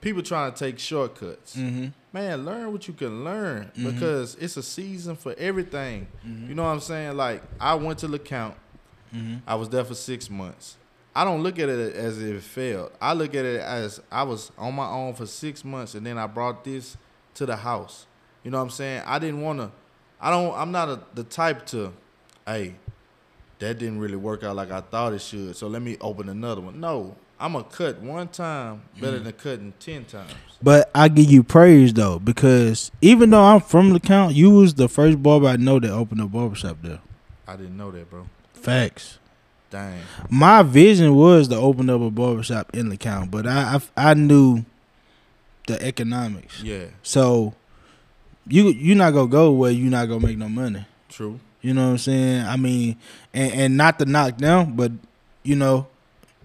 people 0.02 0.22
trying 0.22 0.52
to 0.52 0.58
take 0.58 0.80
shortcuts. 0.80 1.56
Mhm. 1.56 1.94
Man, 2.12 2.46
learn 2.46 2.72
what 2.72 2.88
you 2.88 2.94
can 2.94 3.24
learn 3.24 3.72
Mm-hmm. 3.76 3.92
because 3.92 4.36
it's 4.36 4.58
a 4.58 4.64
season 4.64 5.16
for 5.16 5.34
everything. 5.38 6.08
You 6.24 6.54
know 6.56 6.64
what 6.64 6.70
I'm 6.70 6.80
saying? 6.82 7.16
Like 7.18 7.42
I 7.60 7.74
went 7.76 8.00
to 8.00 8.08
Lecompte. 8.08 8.56
Mm-hmm. 9.16 9.36
I 9.48 9.56
was 9.56 9.70
there 9.70 9.84
for 9.86 9.96
six 9.96 10.30
months. 10.30 10.76
I 11.16 11.24
don't 11.24 11.44
look 11.44 11.60
at 11.60 11.70
it 11.70 11.96
as 11.96 12.20
if 12.22 12.36
it 12.38 12.44
failed. 12.44 12.92
I 13.00 13.14
look 13.14 13.36
at 13.36 13.46
it 13.46 13.62
as 13.62 14.02
I 14.12 14.24
was 14.24 14.52
on 14.58 14.74
my 14.76 14.88
own 14.90 15.14
for 15.14 15.26
six 15.28 15.64
months, 15.64 15.94
and 15.96 16.06
then 16.06 16.18
I 16.18 16.26
brought 16.28 16.64
this 16.64 16.98
to 17.36 17.46
the 17.46 17.56
house. 17.56 18.08
You 18.44 18.50
know 18.52 18.58
what 18.58 18.64
I'm 18.66 18.70
saying? 18.72 19.04
I 19.06 19.20
didn't 19.20 19.42
want 19.42 19.60
to. 19.60 19.72
I 20.20 20.32
don't. 20.32 20.54
I'm 20.58 20.72
not 20.72 20.90
a, 20.90 21.00
the 21.14 21.24
type 21.24 21.66
to, 21.68 21.94
hey, 22.48 22.76
that 23.64 23.80
didn't 23.80 24.00
really 24.00 24.16
work 24.16 24.44
out 24.44 24.56
like 24.56 24.72
I 24.72 24.82
thought 24.82 25.14
it 25.14 25.22
should. 25.22 25.56
So 25.56 25.68
let 25.68 25.82
me 25.82 25.98
open 26.02 26.30
another 26.30 26.62
one. 26.62 26.80
No, 26.80 27.16
I'm 27.40 27.56
a 27.56 27.64
cut 27.64 28.00
one 28.02 28.28
time 28.28 28.82
better 29.00 29.20
Mm. 29.20 29.24
than 29.24 29.34
cutting 29.34 29.74
ten 29.80 30.06
times. 30.06 30.32
But 30.62 30.90
I 30.96 31.08
give 31.08 31.30
you 31.32 31.44
praise 31.44 31.94
though, 31.94 32.20
because 32.20 32.92
even 33.02 33.30
though 33.32 33.44
I'm 33.44 33.62
from 33.62 33.92
Lecompte, 33.94 34.36
you 34.36 34.50
was 34.52 34.74
the 34.76 34.88
first 34.88 35.22
barber 35.24 35.48
I 35.48 35.56
know 35.58 35.80
that 35.80 35.90
opened 35.92 36.22
a 36.22 36.26
barbershop 36.28 36.78
there. 36.82 37.00
I 37.48 37.56
didn't 37.56 37.76
know 37.78 37.92
that, 37.92 38.10
bro. 38.10 38.28
Facts. 38.54 39.18
Dang. 39.70 40.00
My 40.30 40.62
vision 40.62 41.16
was 41.16 41.48
to 41.48 41.56
open 41.56 41.90
up 41.90 42.00
a 42.02 42.12
barbershop 42.12 42.76
in 42.76 42.90
Lecompte, 42.92 43.32
but 43.32 43.48
I, 43.48 43.80
I 43.98 44.12
I 44.12 44.14
knew 44.14 44.64
the 45.68 45.82
economics. 45.82 46.62
Yeah. 46.62 46.86
So 47.02 47.54
you 48.48 48.68
you 48.70 48.94
not 48.96 49.14
gonna 49.14 49.28
go 49.28 49.52
where 49.52 49.72
you're 49.72 49.90
not 49.90 50.08
gonna 50.10 50.26
make 50.28 50.38
no 50.38 50.50
money. 50.50 50.86
True. 51.10 51.40
You 51.64 51.74
know 51.74 51.86
what 51.86 51.92
I'm 51.94 51.98
saying? 51.98 52.46
I 52.46 52.56
mean, 52.58 52.98
and, 53.34 53.54
and 53.54 53.78
not 53.78 53.98
to 54.00 54.06
knock 54.06 54.38
down, 54.38 54.76
but 54.76 54.92
you 55.44 55.56
know, 55.56 55.88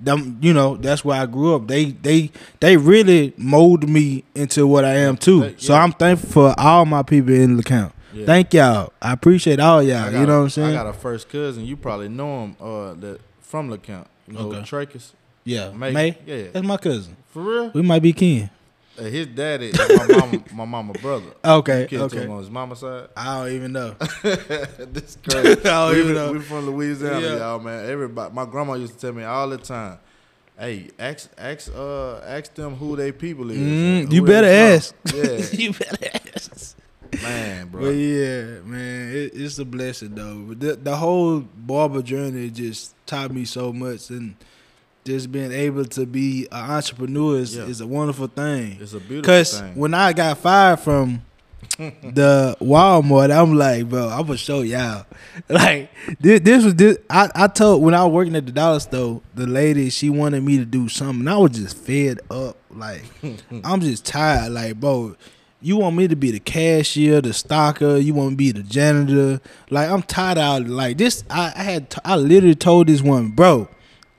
them 0.01 0.39
you 0.41 0.53
know 0.53 0.77
that's 0.77 1.05
where 1.05 1.21
I 1.21 1.27
grew 1.27 1.57
up. 1.57 1.67
They 1.67 1.87
they 1.91 2.31
they 2.61 2.77
really 2.77 3.35
molded 3.37 3.91
me 3.91 4.23
into 4.35 4.67
what 4.67 4.85
I 4.85 4.95
am 4.95 5.17
too. 5.17 5.41
They- 5.41 5.55
So. 5.59 5.75
I'm 5.75 5.93
thankful 5.93 6.31
for 6.31 6.55
all 6.57 6.87
my 6.87 7.03
people 7.03 7.35
in 7.35 7.59
Lecompte. 7.61 7.93
Yeah. 8.15 8.25
Thank 8.27 8.55
y'all. 8.55 8.93
I 9.03 9.13
appreciate 9.13 9.61
all 9.61 9.83
y'all. 9.83 10.07
You 10.13 10.25
know 10.27 10.35
a- 10.35 10.39
what 10.39 10.43
I'm 10.45 10.51
saying? 10.51 10.71
I 10.71 10.73
got 10.73 10.87
a 10.87 10.93
first 10.93 11.29
cousin. 11.29 11.67
You 11.67 11.77
probably 11.77 12.09
know 12.09 12.45
him. 12.45 12.57
Uh, 12.61 12.95
that 12.95 13.21
from 13.43 13.69
Lecompte. 13.71 14.07
You 14.29 14.35
know, 14.35 14.41
Okay. 14.53 14.61
Trachis. 14.61 15.11
yeah, 15.45 15.71
May. 15.73 15.91
May. 15.93 16.19
Yeah. 16.27 16.43
That's 16.53 16.67
my 16.67 16.77
cousin. 16.77 17.17
For 17.33 17.43
real. 17.43 17.71
We 17.75 17.83
might 17.83 18.03
be 18.03 18.13
kin. 18.13 18.51
Uh, 18.99 19.05
his 19.05 19.27
daddy 19.29 19.69
is 19.69 19.79
my 19.79 20.07
mama, 20.17 20.45
my 20.55 20.65
mama 20.65 20.93
brother. 20.95 21.27
Okay, 21.45 21.87
Kid 21.89 22.01
okay. 22.01 22.27
on 22.27 22.39
his 22.39 22.51
mama 22.51 22.75
side. 22.75 23.09
I 23.17 23.39
don't 23.45 23.53
even 23.53 23.73
know. 23.73 23.91
this 24.23 25.17
crazy. 25.29 25.51
I 25.51 25.55
don't 25.63 25.95
we, 25.95 26.01
even 26.01 26.15
know. 26.15 26.33
we 26.33 26.41
from 26.41 26.67
Louisiana, 26.67 27.21
Yeah. 27.21 27.37
y'all, 27.37 27.61
man. 27.61 27.89
Everybody, 27.89 28.35
my 28.35 28.45
grandma 28.45 28.75
used 28.75 28.95
to 28.95 28.99
tell 28.99 29.13
me 29.13 29.23
all 29.25 29.49
the 29.49 29.59
time, 29.59 29.99
"Hey, 30.59 30.91
ask, 30.99 31.31
ask, 31.39 31.71
uh, 31.77 32.17
ask 32.27 32.53
them 32.55 32.75
who 32.75 32.97
they 32.97 33.13
people 33.13 33.51
is. 33.51 33.59
Mm, 33.59 34.13
you 34.13 34.23
better 34.25 34.49
ask. 34.49 34.95
Yeah, 35.15 35.45
you 35.53 35.73
better 35.73 36.19
ask. 36.35 36.77
man, 37.23 37.69
bro. 37.69 37.83
But 37.83 37.91
yeah, 37.91 38.61
man, 38.65 39.09
it, 39.15 39.33
it's 39.35 39.59
a 39.61 39.65
blessing 39.65 40.15
though. 40.15 40.45
But 40.49 40.61
the, 40.61 40.77
the 40.77 40.97
whole 40.97 41.41
barber 41.41 42.03
journey 42.03 42.51
just 42.51 42.95
taught 43.07 43.31
me 43.31 43.45
so 43.45 43.73
much, 43.73 44.11
and 44.11 44.35
just 45.09 45.33
being 45.33 45.51
able 45.53 45.85
to 45.87 46.07
be 46.07 46.47
an 46.53 46.71
entrepreneur 46.71 47.39
is, 47.39 47.57
Yeah. 47.57 47.65
is 47.65 47.81
a 47.81 47.87
wonderful 47.87 48.29
thing. 48.29 48.79
It's 48.81 48.93
a 48.93 49.01
beautiful 49.01 49.23
Cause 49.23 49.59
thing. 49.59 49.69
Because 49.71 49.77
when 49.79 49.95
I 49.95 50.13
got 50.13 50.39
fired 50.39 50.81
from 50.81 51.23
the 51.79 52.57
Walmart, 52.61 53.31
I'm 53.37 53.55
like, 53.57 53.89
bro, 53.89 54.09
I'm 54.09 54.27
gonna 54.27 54.37
show 54.37 54.61
y'all. 54.63 55.07
Like 55.49 55.91
this, 56.21 56.41
this 56.41 56.65
was 56.65 56.75
this. 56.75 56.99
I, 57.09 57.31
I 57.35 57.47
told 57.49 57.83
when 57.83 57.95
I 57.95 58.05
was 58.05 58.13
working 58.13 58.37
at 58.37 58.45
the 58.47 58.53
dollar 58.53 58.81
store, 58.81 59.23
the 59.35 59.47
lady 59.47 59.89
she 59.91 60.11
wanted 60.11 60.43
me 60.43 60.59
to 60.59 60.65
do 60.65 60.89
something. 60.89 61.27
I 61.27 61.37
was 61.37 61.53
just 61.53 61.77
fed 61.77 62.21
up. 62.31 62.57
Like 62.71 63.03
I'm 63.65 63.81
just 63.81 64.05
tired. 64.05 64.53
Like, 64.53 64.79
bro, 64.81 65.17
you 65.61 65.77
want 65.79 65.97
me 65.97 66.07
to 66.09 66.17
be 66.17 66.31
the 66.33 66.41
cashier, 66.41 67.21
the 67.21 67.31
stocker. 67.31 68.03
You 68.03 68.15
want 68.15 68.31
me 68.31 68.51
to 68.51 68.55
be 68.55 68.63
the 68.63 68.69
janitor. 68.69 69.41
Like 69.71 69.89
I'm 69.89 70.03
tired 70.03 70.39
out. 70.39 70.67
Like 70.67 70.99
this, 70.99 71.25
I, 71.31 71.53
I 71.55 71.63
had 71.63 71.91
t- 71.91 72.01
I 72.05 72.17
literally 72.17 72.55
told 72.57 72.89
this 72.89 73.01
woman, 73.03 73.31
bro, 73.31 73.69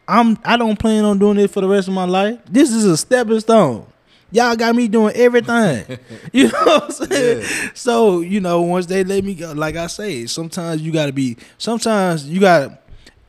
I'm 0.09 0.37
I 0.43 0.57
don't 0.57 0.77
plan 0.79 1.05
on 1.05 1.19
doing 1.19 1.37
it 1.37 1.51
for 1.51 1.61
the 1.61 1.67
rest 1.67 1.87
of 1.87 1.93
my 1.93 2.05
life. 2.05 2.39
This 2.49 2.71
is 2.71 2.85
a 2.85 2.97
stepping 2.97 3.39
stone. 3.39 3.85
Y'all 4.31 4.55
got 4.55 4.75
me 4.75 4.87
doing 4.87 5.15
everything. 5.15 5.97
you 6.33 6.49
know 6.49 6.63
what 6.65 6.83
I'm 6.83 6.91
saying? 7.07 7.41
Yeah. 7.41 7.69
So, 7.73 8.19
you 8.21 8.39
know, 8.39 8.61
once 8.61 8.85
they 8.85 9.03
let 9.03 9.23
me 9.23 9.33
go, 9.35 9.53
like 9.53 9.75
I 9.75 9.87
say, 9.87 10.25
sometimes 10.25 10.81
you 10.81 10.91
gotta 10.91 11.13
be 11.13 11.37
sometimes 11.57 12.27
you 12.29 12.39
gotta 12.39 12.77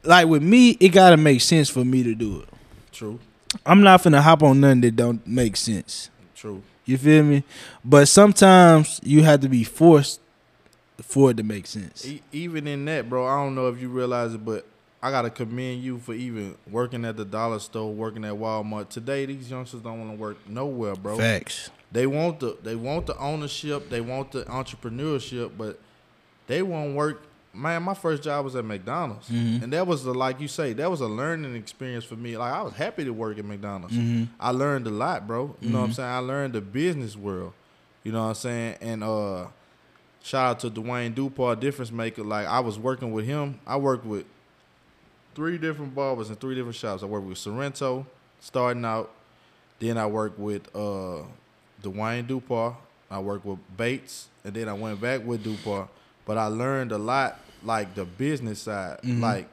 like 0.05 0.27
with 0.27 0.43
me, 0.43 0.71
it 0.81 0.89
gotta 0.91 1.17
make 1.17 1.41
sense 1.43 1.69
for 1.69 1.85
me 1.85 2.03
to 2.03 2.15
do 2.15 2.41
it. 2.41 2.49
True, 2.93 3.19
I'm 3.65 3.83
not 3.83 4.03
finna 4.03 4.21
hop 4.21 4.43
on 4.43 4.61
nothing 4.61 4.81
that 4.83 4.97
don't 4.97 5.27
make 5.27 5.57
sense. 5.57 6.11
true. 6.35 6.63
You 6.87 6.99
feel 6.99 7.23
me? 7.23 7.45
But 7.85 8.09
sometimes 8.09 9.01
you 9.05 9.23
have 9.23 9.41
to 9.41 9.49
be 9.49 9.63
forced 9.65 10.21
for 11.03 11.31
it 11.31 11.37
to 11.37 11.43
make 11.45 11.67
sense. 11.67 12.05
E- 12.05 12.21
even 12.33 12.67
in 12.67 12.85
that, 12.87 13.09
bro, 13.09 13.27
I 13.27 13.37
don't 13.45 13.55
know 13.55 13.69
if 13.69 13.81
you 13.81 13.89
realize 13.89 14.35
it, 14.35 14.45
but 14.45 14.67
I 15.03 15.11
gotta 15.11 15.31
commend 15.31 15.83
you 15.83 15.99
for 15.99 16.13
even 16.13 16.57
working 16.71 17.05
at 17.07 17.17
the 17.17 17.25
dollar 17.25 17.59
store, 17.59 17.93
working 17.93 18.25
at 18.25 18.35
Walmart. 18.35 18.91
Today, 18.91 19.25
these 19.27 19.51
youngsters 19.51 19.81
don't 19.81 19.99
want 19.99 20.11
to 20.13 20.17
work 20.17 20.37
nowhere, 20.49 20.95
bro. 20.95 21.17
Facts. 21.17 21.71
They 21.93 22.07
want 22.07 22.41
the 22.41 22.57
they 22.63 22.77
want 22.77 23.07
the 23.07 23.17
ownership, 23.19 23.89
they 23.89 24.01
want 24.01 24.33
the 24.33 24.45
entrepreneurship, 24.45 25.53
but 25.57 25.79
they 26.47 26.63
won't 26.63 26.95
work. 26.95 27.23
Man, 27.53 27.83
my 27.83 27.95
first 27.95 28.23
job 28.23 28.45
was 28.45 28.55
at 28.55 28.65
McDonald's, 28.65 29.29
Mhm. 29.29 29.63
and 29.65 29.73
that 29.73 29.85
was 29.87 30.05
the 30.05 30.15
like 30.15 30.41
you 30.41 30.47
say, 30.47 30.73
that 30.75 30.89
was 30.89 31.01
a 31.01 31.09
learning 31.09 31.57
experience 31.57 32.05
for 32.05 32.15
me. 32.15 32.37
Like 32.37 32.53
I 32.53 32.63
was 32.63 32.75
happy 32.75 33.05
to 33.05 33.11
work 33.13 33.39
at 33.39 33.45
McDonald's. 33.45 33.97
Mhm. 33.97 34.29
I 34.39 34.51
learned 34.51 34.87
a 34.87 34.91
lot, 34.91 35.27
bro. 35.27 35.57
You 35.61 35.71
know 35.71 35.79
what 35.79 35.85
I'm 35.87 35.91
Mhm. 35.91 35.95
saying? 35.97 36.09
I 36.11 36.19
learned 36.19 36.53
the 36.53 36.61
business 36.61 37.17
world. 37.17 37.53
You 38.05 38.13
know 38.13 38.21
what 38.23 38.29
I'm 38.29 38.35
saying? 38.35 38.77
And 38.81 39.03
uh, 39.03 39.47
shout 40.23 40.47
out 40.47 40.61
to 40.61 40.71
Dwayne 40.71 41.13
Dupar, 41.15 41.59
difference 41.59 41.91
maker. 41.91 42.23
Like 42.23 42.47
I 42.47 42.61
was 42.61 42.79
working 42.79 43.11
with 43.11 43.25
him. 43.27 43.59
I 43.67 43.77
worked 43.79 44.05
with 44.07 44.27
three 45.35 45.59
different 45.59 45.95
barbers 45.95 46.31
in 46.31 46.37
three 46.37 46.55
different 46.55 46.77
shops. 46.77 47.03
I 47.03 47.07
worked 47.07 47.27
with 47.27 47.39
Sorrento, 47.39 48.07
starting 48.41 48.85
out. 48.85 49.11
Then 49.79 49.97
I 49.97 50.07
worked 50.07 50.39
with 50.39 50.69
uh, 50.75 51.23
Dwayne 51.83 52.27
Dupar. 52.27 52.77
I 53.11 53.19
worked 53.19 53.45
with 53.45 53.59
Bates, 53.77 54.29
and 54.45 54.55
then 54.55 54.69
I 54.69 54.73
went 54.73 55.01
back 55.01 55.25
with 55.25 55.45
Dupar. 55.45 55.89
But 56.27 56.39
I 56.39 56.47
learned 56.47 56.93
a 56.93 56.99
lot, 56.99 57.41
like 57.65 57.95
the 57.95 58.05
business 58.05 58.61
side. 58.61 59.01
Mhm. 59.03 59.21
Like 59.21 59.49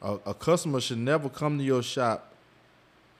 a, 0.00 0.18
a 0.26 0.34
customer 0.34 0.80
should 0.80 0.98
never 0.98 1.28
come 1.28 1.58
to 1.58 1.64
your 1.64 1.82
shop 1.82 2.32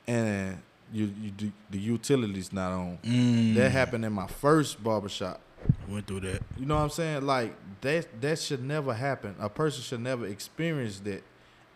and 0.06 0.58
you 0.92 1.12
you 1.20 1.30
do, 1.30 1.52
the 1.70 1.78
utilities 1.78 2.52
not 2.52 2.72
on. 2.72 2.98
Mm. 3.04 3.54
That 3.56 3.70
happened 3.72 4.04
in 4.04 4.12
my 4.12 4.26
first 4.26 4.82
barbershop. 4.82 5.40
Went 5.88 6.06
through 6.06 6.20
that. 6.20 6.40
You 6.56 6.66
know 6.66 6.76
what 6.76 6.82
I'm 6.84 6.90
saying? 6.90 7.26
Like 7.26 7.54
that 7.82 8.20
that 8.20 8.38
should 8.38 8.62
never 8.64 8.94
happen. 8.94 9.34
A 9.40 9.48
person 9.48 9.82
should 9.82 10.00
never 10.00 10.26
experience 10.26 11.00
that. 11.00 11.22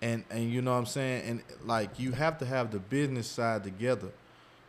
And 0.02 0.24
and 0.30 0.52
you 0.52 0.60
know 0.60 0.72
what 0.72 0.78
I'm 0.78 0.86
saying? 0.86 1.22
And 1.26 1.42
like 1.64 1.98
you 1.98 2.10
have 2.12 2.38
to 2.38 2.44
have 2.44 2.72
the 2.72 2.80
business 2.80 3.28
side 3.28 3.62
together. 3.62 4.08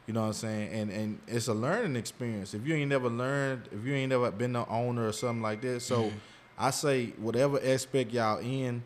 You 0.06 0.14
know 0.14 0.22
what 0.22 0.28
I'm 0.28 0.34
saying? 0.34 0.72
And 0.72 0.92
and 0.92 1.20
it's 1.28 1.48
a 1.48 1.54
learning 1.54 1.96
experience. 1.96 2.54
If 2.54 2.68
you 2.68 2.76
ain't 2.76 2.90
never 2.90 3.10
learned, 3.10 3.68
if 3.72 3.84
you 3.84 3.96
ain't 3.96 4.10
never 4.10 4.30
been 4.30 4.54
the 4.54 4.68
owner 4.68 5.08
or 5.08 5.12
something 5.12 5.42
like 5.42 5.62
that. 5.62 5.82
So 5.82 6.04
mm-hmm. 6.04 6.18
I 6.58 6.70
say 6.70 7.08
whatever 7.18 7.60
aspect 7.64 8.12
y'all 8.12 8.38
in, 8.38 8.84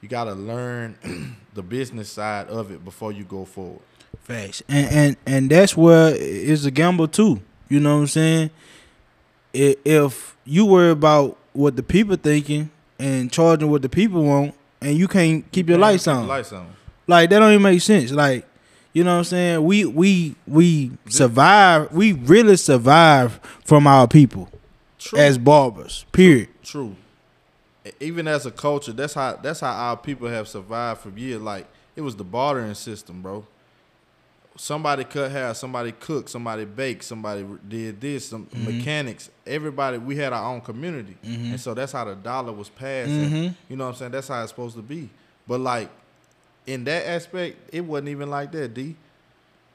you 0.00 0.08
gotta 0.08 0.34
learn 0.34 1.36
the 1.54 1.62
business 1.62 2.10
side 2.10 2.46
of 2.46 2.70
it 2.70 2.84
before 2.84 3.10
you 3.10 3.24
go 3.24 3.44
forward. 3.44 3.80
Facts. 4.22 4.62
And 4.68 4.92
and 4.92 5.16
and 5.26 5.50
that's 5.50 5.76
where 5.76 6.14
it's 6.14 6.64
a 6.64 6.70
gamble 6.70 7.08
too. 7.08 7.42
You 7.68 7.80
know 7.80 7.96
what 7.96 8.02
I'm 8.02 8.06
saying? 8.06 8.50
If 9.52 10.36
you 10.44 10.64
worry 10.64 10.90
about 10.90 11.36
what 11.54 11.74
the 11.74 11.82
people 11.82 12.14
thinking 12.14 12.70
and 13.00 13.32
charging 13.32 13.68
what 13.68 13.82
the 13.82 13.88
people 13.88 14.22
want, 14.22 14.54
and 14.80 14.96
you 14.96 15.08
can't 15.08 15.50
keep 15.52 15.68
your 15.68 15.78
lights 15.78 16.06
on, 16.08 16.26
Lights 16.26 16.52
on. 16.52 16.68
like 17.06 17.30
that 17.30 17.38
don't 17.38 17.50
even 17.52 17.62
make 17.62 17.80
sense. 17.80 18.10
Like, 18.12 18.46
you 18.92 19.04
know 19.04 19.12
what 19.12 19.18
I'm 19.18 19.24
saying? 19.24 19.64
We 19.64 19.84
we 19.84 20.34
we 20.46 20.92
survive. 21.08 21.92
We 21.92 22.12
really 22.12 22.56
survive 22.56 23.40
from 23.64 23.86
our 23.86 24.06
people 24.08 24.48
True. 24.98 25.18
as 25.18 25.38
barbers. 25.38 26.04
Period. 26.12 26.48
True. 26.62 26.96
Even 28.00 28.28
as 28.28 28.44
a 28.44 28.50
culture, 28.50 28.92
that's 28.92 29.14
how 29.14 29.36
that's 29.36 29.60
how 29.60 29.72
our 29.72 29.96
people 29.96 30.28
have 30.28 30.48
survived 30.48 31.00
for 31.00 31.10
years. 31.10 31.40
Like 31.40 31.66
it 31.96 32.00
was 32.02 32.16
the 32.16 32.24
bartering 32.24 32.74
system, 32.74 33.22
bro. 33.22 33.46
Somebody 34.60 35.04
cut 35.04 35.30
hair, 35.30 35.54
somebody 35.54 35.92
cooked, 35.92 36.28
somebody 36.30 36.64
baked, 36.64 37.04
somebody 37.04 37.46
did 37.68 38.00
this, 38.00 38.28
some 38.28 38.46
Mm-hmm. 38.46 38.64
mechanics. 38.78 39.30
Everybody, 39.46 39.98
we 39.98 40.16
had 40.16 40.32
our 40.32 40.52
own 40.52 40.60
community, 40.60 41.16
and 41.22 41.60
so 41.60 41.74
that's 41.74 41.92
how 41.92 42.04
the 42.04 42.16
dollar 42.16 42.52
was 42.52 42.68
passed. 42.68 43.08
Mhm. 43.08 43.32
And, 43.32 43.54
you 43.68 43.76
know 43.76 43.84
what 43.84 43.90
I'm 43.90 43.96
saying? 43.96 44.10
That's 44.12 44.26
how 44.26 44.42
it's 44.42 44.50
supposed 44.50 44.74
to 44.74 44.82
be. 44.82 45.10
But 45.46 45.60
like 45.60 45.88
in 46.66 46.82
that 46.84 47.06
aspect, 47.06 47.56
it 47.72 47.82
wasn't 47.82 48.08
even 48.08 48.28
like 48.30 48.50
that. 48.52 48.74
D. 48.74 48.96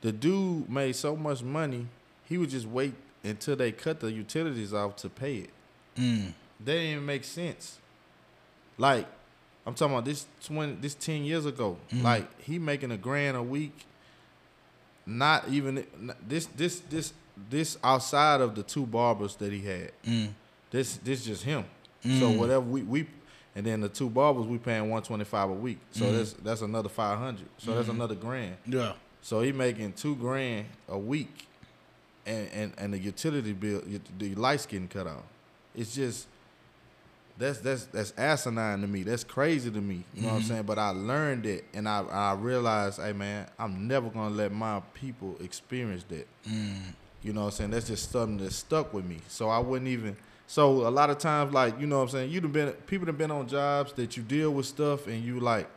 The 0.01 0.11
dude 0.11 0.69
made 0.69 0.95
so 0.97 1.15
much 1.15 1.41
money, 1.41 1.87
he 2.25 2.37
would 2.37 2.49
just 2.49 2.67
wait 2.67 2.93
until 3.23 3.55
they 3.55 3.71
cut 3.71 4.01
the 4.01 4.11
utilities 4.11 4.73
off 4.73 4.97
to 4.97 5.09
pay 5.09 5.35
it. 5.37 5.49
Mm. 5.97 6.33
That 6.59 6.65
didn't 6.73 6.87
even 6.91 7.05
make 7.05 7.23
sense. 7.23 7.79
Like, 8.77 9.07
I'm 9.65 9.75
talking 9.75 9.93
about 9.93 10.03
this 10.05 10.25
twenty, 10.43 10.73
this 10.73 10.93
ten 10.93 11.23
years 11.23 11.45
ago. 11.45 11.77
Mhm. 11.89 12.03
Like, 12.03 12.41
he 12.41 12.59
making 12.59 12.91
a 12.91 12.97
grand 12.97 13.37
a 13.37 13.41
week. 13.43 13.85
Not 15.05 15.47
even 15.49 15.85
this, 16.27 16.45
this, 16.47 16.79
this, 16.89 17.13
this 17.49 17.77
outside 17.83 18.41
of 18.41 18.55
the 18.55 18.63
two 18.63 18.85
barbers 18.85 19.35
that 19.37 19.51
he 19.51 19.59
had. 19.61 19.91
Mm. 20.05 20.29
This, 20.71 20.97
this 20.97 21.25
just 21.25 21.43
him. 21.43 21.65
So 22.01 22.09
Mm. 22.31 22.37
whatever 22.37 22.61
we 22.65 22.81
we, 22.83 23.07
and 23.55 23.65
then 23.65 23.79
the 23.81 23.87
two 23.89 24.09
barbers 24.09 24.45
we 24.45 24.57
paying 24.57 24.89
one 24.89 25.01
twenty 25.03 25.23
five 25.23 25.49
a 25.49 25.53
week. 25.53 25.77
So 25.91 26.05
Mhm. 26.05 26.11
that's 26.17 26.33
that's 26.33 26.61
another 26.61 26.89
five 26.89 27.17
hundred. 27.17 27.47
So 27.57 27.73
that's 27.75 27.87
Mhm. 27.87 27.91
another 27.95 28.15
grand. 28.15 28.57
Yeah. 28.65 28.93
So 29.21 29.39
he 29.41 29.51
making 29.53 29.93
two 29.93 30.15
grand 30.17 30.65
a 30.89 30.97
week, 30.97 31.47
and 32.25 32.49
and, 32.51 32.73
and 32.77 32.93
the 32.93 32.97
utility 32.99 33.53
bill, 33.53 33.81
the 34.19 34.35
lights 34.35 34.65
getting 34.65 34.89
cut 34.89 35.07
off. 35.07 35.23
It's 35.75 35.95
just 35.95 36.27
that's 37.37 37.59
that's 37.59 37.85
that's 37.85 38.13
asinine 38.17 38.81
to 38.81 38.87
me. 38.87 39.03
That's 39.03 39.23
crazy 39.23 39.71
to 39.71 39.81
me. 39.81 40.03
You 40.13 40.21
know 40.23 40.27
what 40.29 40.35
I'm 40.35 40.41
Mhm. 40.41 40.47
saying? 40.47 40.63
But 40.63 40.77
I 40.79 40.89
learned 40.89 41.45
it, 41.45 41.65
and 41.73 41.87
I 41.89 42.01
I 42.03 42.33
realized, 42.33 42.99
hey 43.01 43.13
man, 43.13 43.47
I'm 43.57 43.87
never 43.87 44.09
gonna 44.09 44.33
let 44.35 44.51
my 44.51 44.81
people 44.93 45.35
experience 45.41 46.03
that. 46.09 46.27
Mm. 46.47 46.93
You 47.23 47.33
know 47.33 47.41
what 47.41 47.45
I'm 47.47 47.51
saying? 47.53 47.71
That's 47.71 47.87
just 47.87 48.11
something 48.11 48.37
that 48.37 48.51
stuck 48.53 48.93
with 48.93 49.05
me. 49.05 49.19
So 49.27 49.49
I 49.49 49.59
wouldn't 49.59 49.87
even. 49.89 50.15
So 50.45 50.85
a 50.87 50.89
lot 50.89 51.09
of 51.09 51.17
times, 51.17 51.53
like 51.53 51.79
you 51.79 51.87
know 51.87 51.97
what 51.97 52.03
I'm 52.03 52.09
saying, 52.09 52.31
you 52.31 52.41
done 52.41 52.51
been 52.51 52.71
people 52.85 53.07
have 53.07 53.17
been 53.17 53.31
on 53.31 53.47
jobs 53.47 53.93
that 53.93 54.15
you 54.17 54.23
deal 54.23 54.51
with 54.51 54.65
stuff, 54.65 55.07
and 55.07 55.23
you 55.23 55.39
like, 55.39 55.67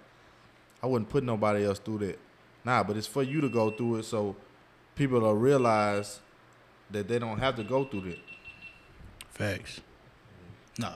I 0.82 0.86
wouldn't 0.86 1.08
put 1.08 1.24
nobody 1.24 1.64
else 1.64 1.78
through 1.78 1.98
that. 1.98 2.18
Nah, 2.64 2.82
but 2.82 2.96
it's 2.96 3.06
for 3.06 3.22
you 3.22 3.40
to 3.40 3.48
go 3.48 3.70
through 3.70 3.96
it, 3.96 4.04
so 4.04 4.34
people 4.96 5.20
will 5.20 5.34
realize 5.34 6.20
that 6.90 7.06
they 7.08 7.18
don't 7.18 7.38
have 7.38 7.54
to 7.56 7.64
go 7.64 7.84
through 7.84 8.02
that. 8.10 8.18
Facts. 9.30 9.80
Nah. 10.78 10.92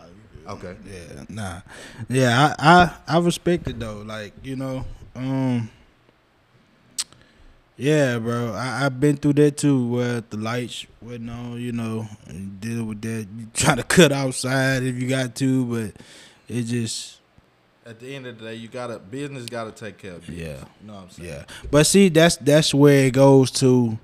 Okay. 0.51 0.77
Yeah. 0.87 1.25
Nah. 1.29 1.61
Yeah. 2.09 2.55
I 2.59 2.91
I 3.07 3.17
I 3.17 3.19
respect 3.21 3.69
it 3.69 3.79
though. 3.79 4.03
Like 4.07 4.33
you 4.43 4.57
know. 4.57 4.85
Um. 5.15 5.71
Yeah, 7.77 8.19
bro. 8.19 8.53
I 8.53 8.85
I've 8.85 9.01
been 9.01 9.17
through 9.17 9.35
that 9.35 9.57
too, 9.57 9.87
where 9.89 10.21
the 10.21 10.37
lights 10.37 10.87
wasn't 11.01 11.31
on. 11.31 11.61
You 11.61 11.73
know, 11.73 12.07
and 12.27 12.61
deal 12.61 12.85
with 12.85 13.01
that. 13.03 13.27
You 13.37 13.47
try 13.55 13.75
to 13.75 13.83
cut 13.83 14.13
outside 14.13 14.83
if 14.83 14.97
you 15.01 15.09
got 15.09 15.35
to, 15.37 15.65
but 15.65 16.03
it 16.49 16.65
just 16.65 17.21
At 17.87 17.99
the 18.01 18.15
end 18.15 18.27
of 18.27 18.39
the 18.39 18.45
day, 18.47 18.55
you 18.57 18.69
gotta 18.69 18.99
business 18.99 19.47
gotta 19.47 19.73
take 19.73 19.99
care 19.99 20.15
of 20.15 20.27
business. 20.27 20.39
Yeah. 20.39 20.65
You 20.81 20.87
know 20.89 20.95
what 20.95 21.03
I'm 21.05 21.11
saying? 21.11 21.29
yeah. 21.31 21.45
But 21.71 21.87
see, 21.87 22.09
that's 22.11 22.37
that's 22.37 22.75
where 22.75 23.07
it 23.07 23.15
goes 23.15 23.51
to. 23.53 23.99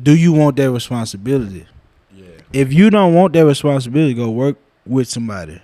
Do 0.00 0.16
you 0.16 0.32
want 0.32 0.56
that 0.56 0.70
responsibility? 0.70 1.66
Yeah. 2.14 2.26
If 2.52 2.72
you 2.72 2.90
don't 2.90 3.14
want 3.14 3.32
that 3.34 3.46
responsibility, 3.46 4.14
go 4.14 4.30
work 4.30 4.56
with 4.86 5.08
somebody, 5.08 5.60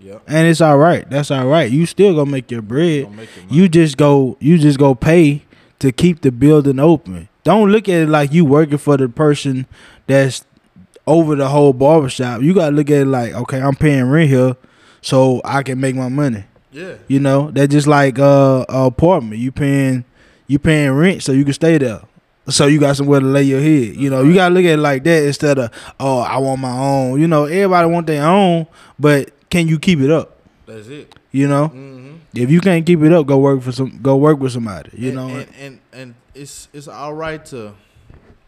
Yep. 0.00 0.22
and 0.26 0.46
it's 0.46 0.60
all 0.62 0.78
right. 0.78 1.08
That's 1.10 1.30
all 1.30 1.46
right. 1.46 1.70
You 1.70 1.84
still 1.86 2.14
gonna 2.14 2.30
make 2.30 2.50
your 2.50 2.62
bread. 2.62 3.14
Make. 3.14 3.28
You 3.50 3.68
just 3.68 3.96
go 3.96 4.36
you 4.40 4.56
just 4.58 4.78
go 4.78 4.94
pay 4.94 5.42
to 5.80 5.92
keep 5.92 6.22
the 6.22 6.32
building 6.32 6.78
open. 6.78 7.28
Don't 7.44 7.70
look 7.70 7.88
at 7.88 8.02
it 8.02 8.08
like 8.08 8.32
you 8.32 8.44
working 8.44 8.78
for 8.78 8.96
the 8.96 9.08
person 9.08 9.66
that's 10.06 10.44
over 11.06 11.34
the 11.36 11.48
whole 11.48 11.72
barbershop. 11.72 12.42
You 12.42 12.54
gotta 12.54 12.74
look 12.74 12.90
at 12.90 13.02
it 13.02 13.06
like, 13.06 13.32
okay, 13.34 13.60
I'm 13.60 13.74
paying 13.76 14.04
rent 14.04 14.30
here 14.30 14.56
so 15.02 15.40
I 15.44 15.62
can 15.62 15.80
make 15.80 15.96
my 15.96 16.08
money. 16.08 16.44
yeah. 16.72 16.94
You 17.08 17.20
know, 17.20 17.50
that's 17.50 17.70
just 17.72 17.86
like 17.86 18.18
uh 18.18 18.64
a 18.68 18.84
apartment. 18.86 19.40
You 19.40 19.52
paying 19.52 20.04
you 20.46 20.58
paying 20.58 20.92
rent 20.92 21.22
so 21.22 21.32
you 21.32 21.44
can 21.44 21.52
stay 21.54 21.76
there. 21.78 22.00
So 22.48 22.66
you 22.66 22.80
got 22.80 22.96
somewhere 22.96 23.20
to 23.20 23.26
lay 23.26 23.42
your 23.44 23.60
head. 23.60 23.96
You 23.96 24.08
know, 24.10 24.22
you 24.22 24.34
gotta 24.34 24.54
look 24.54 24.64
at 24.64 24.72
it 24.72 24.76
like 24.78 25.04
that 25.04 25.24
instead 25.24 25.58
of 25.58 25.70
oh 26.00 26.20
I 26.20 26.38
want 26.38 26.60
my 26.60 26.76
own. 26.76 27.20
You 27.20 27.28
know, 27.28 27.44
everybody 27.44 27.88
want 27.88 28.06
their 28.06 28.26
own, 28.26 28.66
but 28.98 29.30
can 29.50 29.68
you 29.68 29.78
keep 29.78 29.98
it 30.00 30.10
up? 30.10 30.36
That's 30.66 30.86
it. 30.88 31.14
You 31.32 31.48
know, 31.48 31.68
Mm-hmm. 31.68 32.16
if 32.34 32.50
you 32.50 32.60
can't 32.60 32.86
keep 32.86 33.02
it 33.02 33.12
up, 33.12 33.26
go 33.26 33.38
work 33.38 33.60
for 33.62 33.72
some. 33.72 33.98
Go 34.02 34.16
work 34.16 34.38
with 34.38 34.52
somebody. 34.52 34.90
You 34.96 35.08
and, 35.08 35.16
know, 35.16 35.28
and, 35.28 35.48
and 35.58 35.80
and 35.92 36.14
it's 36.34 36.68
it's 36.72 36.88
all 36.88 37.12
right 37.14 37.44
to, 37.46 37.74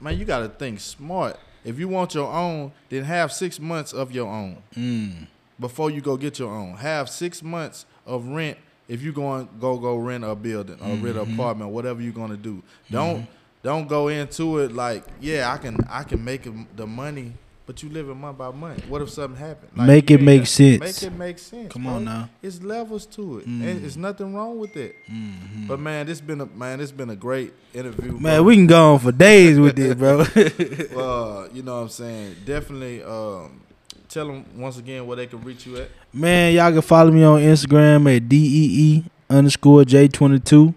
man. 0.00 0.18
You 0.18 0.24
got 0.24 0.40
to 0.40 0.48
think 0.48 0.80
smart. 0.80 1.36
If 1.64 1.78
you 1.78 1.88
want 1.88 2.14
your 2.14 2.32
own, 2.32 2.72
then 2.88 3.04
have 3.04 3.32
six 3.32 3.60
months 3.60 3.92
of 3.92 4.10
your 4.12 4.26
own 4.28 4.62
Mm. 4.76 5.26
before 5.60 5.90
you 5.90 6.00
go 6.00 6.16
get 6.16 6.38
your 6.38 6.52
own. 6.52 6.76
Have 6.76 7.08
six 7.08 7.42
months 7.42 7.86
of 8.06 8.26
rent 8.26 8.58
if 8.88 9.00
you 9.02 9.12
going 9.12 9.48
go 9.60 9.78
go 9.78 9.96
rent 9.96 10.24
a 10.24 10.34
building 10.34 10.76
or 10.80 10.94
rent 10.96 11.16
an 11.18 11.34
apartment, 11.34 11.70
whatever 11.70 12.02
you're 12.02 12.12
gonna 12.12 12.36
do. 12.36 12.62
Don't 12.90 13.26
don't 13.62 13.86
go 13.88 14.08
into 14.08 14.58
it 14.58 14.72
like 14.72 15.04
yeah 15.20 15.52
I 15.52 15.56
can 15.58 15.76
I 15.88 16.02
can 16.02 16.24
make 16.24 16.48
the 16.76 16.86
money, 16.86 17.34
but 17.72 17.82
you 17.82 17.88
living 17.88 18.20
month 18.20 18.36
by 18.36 18.50
month. 18.50 18.86
What 18.86 19.00
if 19.00 19.08
something 19.08 19.40
happened? 19.40 19.70
Like, 19.74 19.86
Make 19.86 20.10
it 20.10 20.20
make 20.20 20.40
got- 20.42 20.48
sense. 20.48 20.80
Make 20.80 21.02
it 21.02 21.16
make 21.16 21.38
sense. 21.38 21.72
Come 21.72 21.84
bro. 21.84 21.92
on 21.94 22.04
now. 22.04 22.28
It's 22.42 22.60
levels 22.62 23.06
to 23.06 23.38
it. 23.38 23.48
Mm. 23.48 23.62
And 23.66 23.84
it's 23.86 23.96
nothing 23.96 24.34
wrong 24.34 24.58
with 24.58 24.76
it. 24.76 24.94
Mhm. 25.10 25.68
But 25.68 25.80
man, 25.80 26.04
this 26.04 26.20
been 26.20 26.42
a 26.42 26.46
man. 26.46 26.80
This 26.80 26.92
been 26.92 27.08
a 27.08 27.16
great 27.16 27.54
interview. 27.72 28.12
Man, 28.12 28.20
bro. 28.40 28.42
we 28.42 28.56
can 28.56 28.66
go 28.66 28.92
on 28.92 28.98
for 28.98 29.10
days 29.10 29.58
with 29.58 29.76
this, 29.76 29.94
bro. 29.94 30.20
uh, 30.20 31.48
you 31.54 31.62
know 31.62 31.76
what 31.76 31.82
I'm 31.84 31.88
saying. 31.88 32.36
Definitely. 32.44 33.02
Um, 33.02 33.62
tell 34.10 34.26
them 34.26 34.44
once 34.56 34.76
again 34.76 35.06
where 35.06 35.16
they 35.16 35.26
can 35.26 35.40
reach 35.42 35.64
you 35.64 35.78
at. 35.78 35.88
Man, 36.12 36.52
y'all 36.52 36.70
can 36.72 36.82
follow 36.82 37.10
me 37.10 37.24
on 37.24 37.40
Instagram 37.40 38.14
at 38.14 38.28
dee 38.28 39.02
underscore 39.30 39.86
j 39.86 40.08
twenty 40.08 40.40
two. 40.40 40.74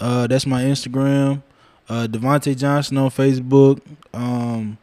Uh, 0.00 0.26
that's 0.26 0.46
my 0.46 0.62
Instagram. 0.62 1.42
Uh, 1.86 2.06
Devaunte 2.10 2.56
Johnson 2.56 2.96
on 2.96 3.10
Facebook. 3.10 3.78
Um, 4.14 4.78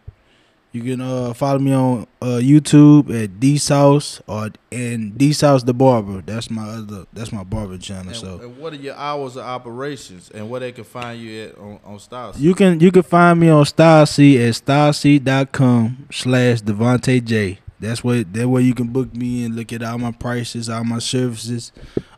you 0.73 0.81
can 0.83 1.01
uh 1.01 1.33
follow 1.33 1.59
me 1.59 1.73
on 1.73 2.07
uh 2.21 2.39
YouTube 2.41 3.09
at 3.23 3.39
Dee 3.39 3.57
Sauce 3.57 4.21
or 4.27 4.49
and 4.71 5.17
Dee 5.17 5.33
Sauce 5.33 5.63
the 5.63 5.73
Barber. 5.73 6.21
That's 6.21 6.49
my 6.49 6.63
other. 6.69 7.05
That's 7.11 7.31
my 7.33 7.43
barber 7.43 7.77
channel. 7.77 8.07
And, 8.07 8.15
So 8.15 8.39
and 8.41 8.57
what 8.57 8.71
are 8.73 8.77
your 8.77 8.95
hours 8.95 9.35
of 9.35 9.43
operations 9.43 10.29
and 10.33 10.49
where 10.49 10.59
they 10.61 10.71
can 10.71 10.83
find 10.85 11.19
you 11.21 11.43
at 11.43 11.57
on 11.57 11.79
on 11.83 11.99
Styles? 11.99 12.39
you 12.39 12.55
can 12.55 12.79
you 12.79 12.91
can 12.91 13.03
find 13.03 13.39
me 13.39 13.49
on 13.49 13.65
StyleSeat 13.65 14.47
at 14.47 14.55
styleseat.com 14.65 16.07
slash 16.11 16.61
Devaunte 16.61 17.23
J. 17.23 17.59
That's 17.79 18.03
where 18.03 18.23
that 18.23 18.47
way 18.47 18.61
you 18.61 18.73
can 18.75 18.87
book 18.87 19.13
me 19.15 19.43
and 19.43 19.55
look 19.55 19.73
at 19.73 19.81
all 19.83 19.97
my 19.97 20.11
prices, 20.11 20.69
all 20.69 20.83
my 20.83 20.99
services. 20.99 21.71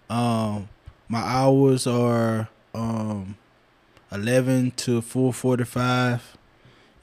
Um, 0.10 0.68
my 1.08 1.20
hours 1.22 1.88
are 1.88 2.50
um 2.76 3.36
eleven 4.12 4.72
to 4.72 5.02
four 5.02 5.34
forty 5.34 5.64
five. 5.64 6.38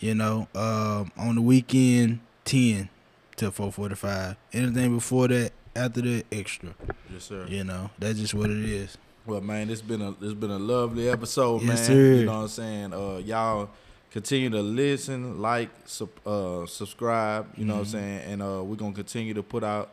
You 0.00 0.14
know, 0.14 0.48
um, 0.54 1.12
on 1.18 1.34
the 1.36 1.42
weekend 1.42 2.20
ten 2.44 2.88
to 3.36 3.50
four 3.50 3.70
forty 3.70 3.94
five. 3.94 4.36
Anything 4.52 4.94
before 4.96 5.28
that, 5.28 5.52
after 5.76 6.00
that, 6.00 6.24
extra. 6.32 6.70
yes, 7.12 7.24
sir. 7.24 7.46
You 7.48 7.64
know, 7.64 7.90
that's 7.98 8.18
just 8.18 8.32
what 8.34 8.50
it 8.50 8.64
is. 8.64 8.96
Well, 9.26 9.42
man, 9.42 9.68
it's 9.68 9.82
been 9.82 10.00
a 10.00 10.10
it's 10.22 10.32
been 10.34 10.50
a 10.50 10.58
lovely 10.58 11.08
episode, 11.10 11.60
Yes, 11.62 11.68
man. 11.68 11.76
sir. 11.76 12.14
You 12.14 12.24
know 12.24 12.32
what 12.32 12.38
I'm 12.42 12.48
saying? 12.48 12.92
Uh, 12.94 13.16
y'all 13.18 13.68
continue 14.10 14.48
to 14.50 14.60
listen, 14.62 15.40
like, 15.40 15.68
sub, 15.84 16.08
uh, 16.26 16.64
subscribe. 16.66 17.46
You 17.56 17.66
know 17.66 17.76
what 17.76 17.86
Mm-hmm. 17.88 17.96
I'm 17.96 18.02
saying? 18.02 18.32
And 18.32 18.42
uh, 18.42 18.62
we're 18.64 18.76
gonna 18.76 18.94
continue 18.94 19.34
to 19.34 19.42
put 19.42 19.62
out 19.62 19.90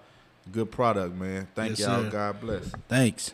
good 0.54 0.72
product, 0.72 1.14
man. 1.16 1.48
Thank 1.54 1.72
Yes, 1.78 1.82
y'all. 1.88 2.04
sir. 2.04 2.10
God 2.10 2.40
bless. 2.40 2.72
Thanks. 2.88 3.34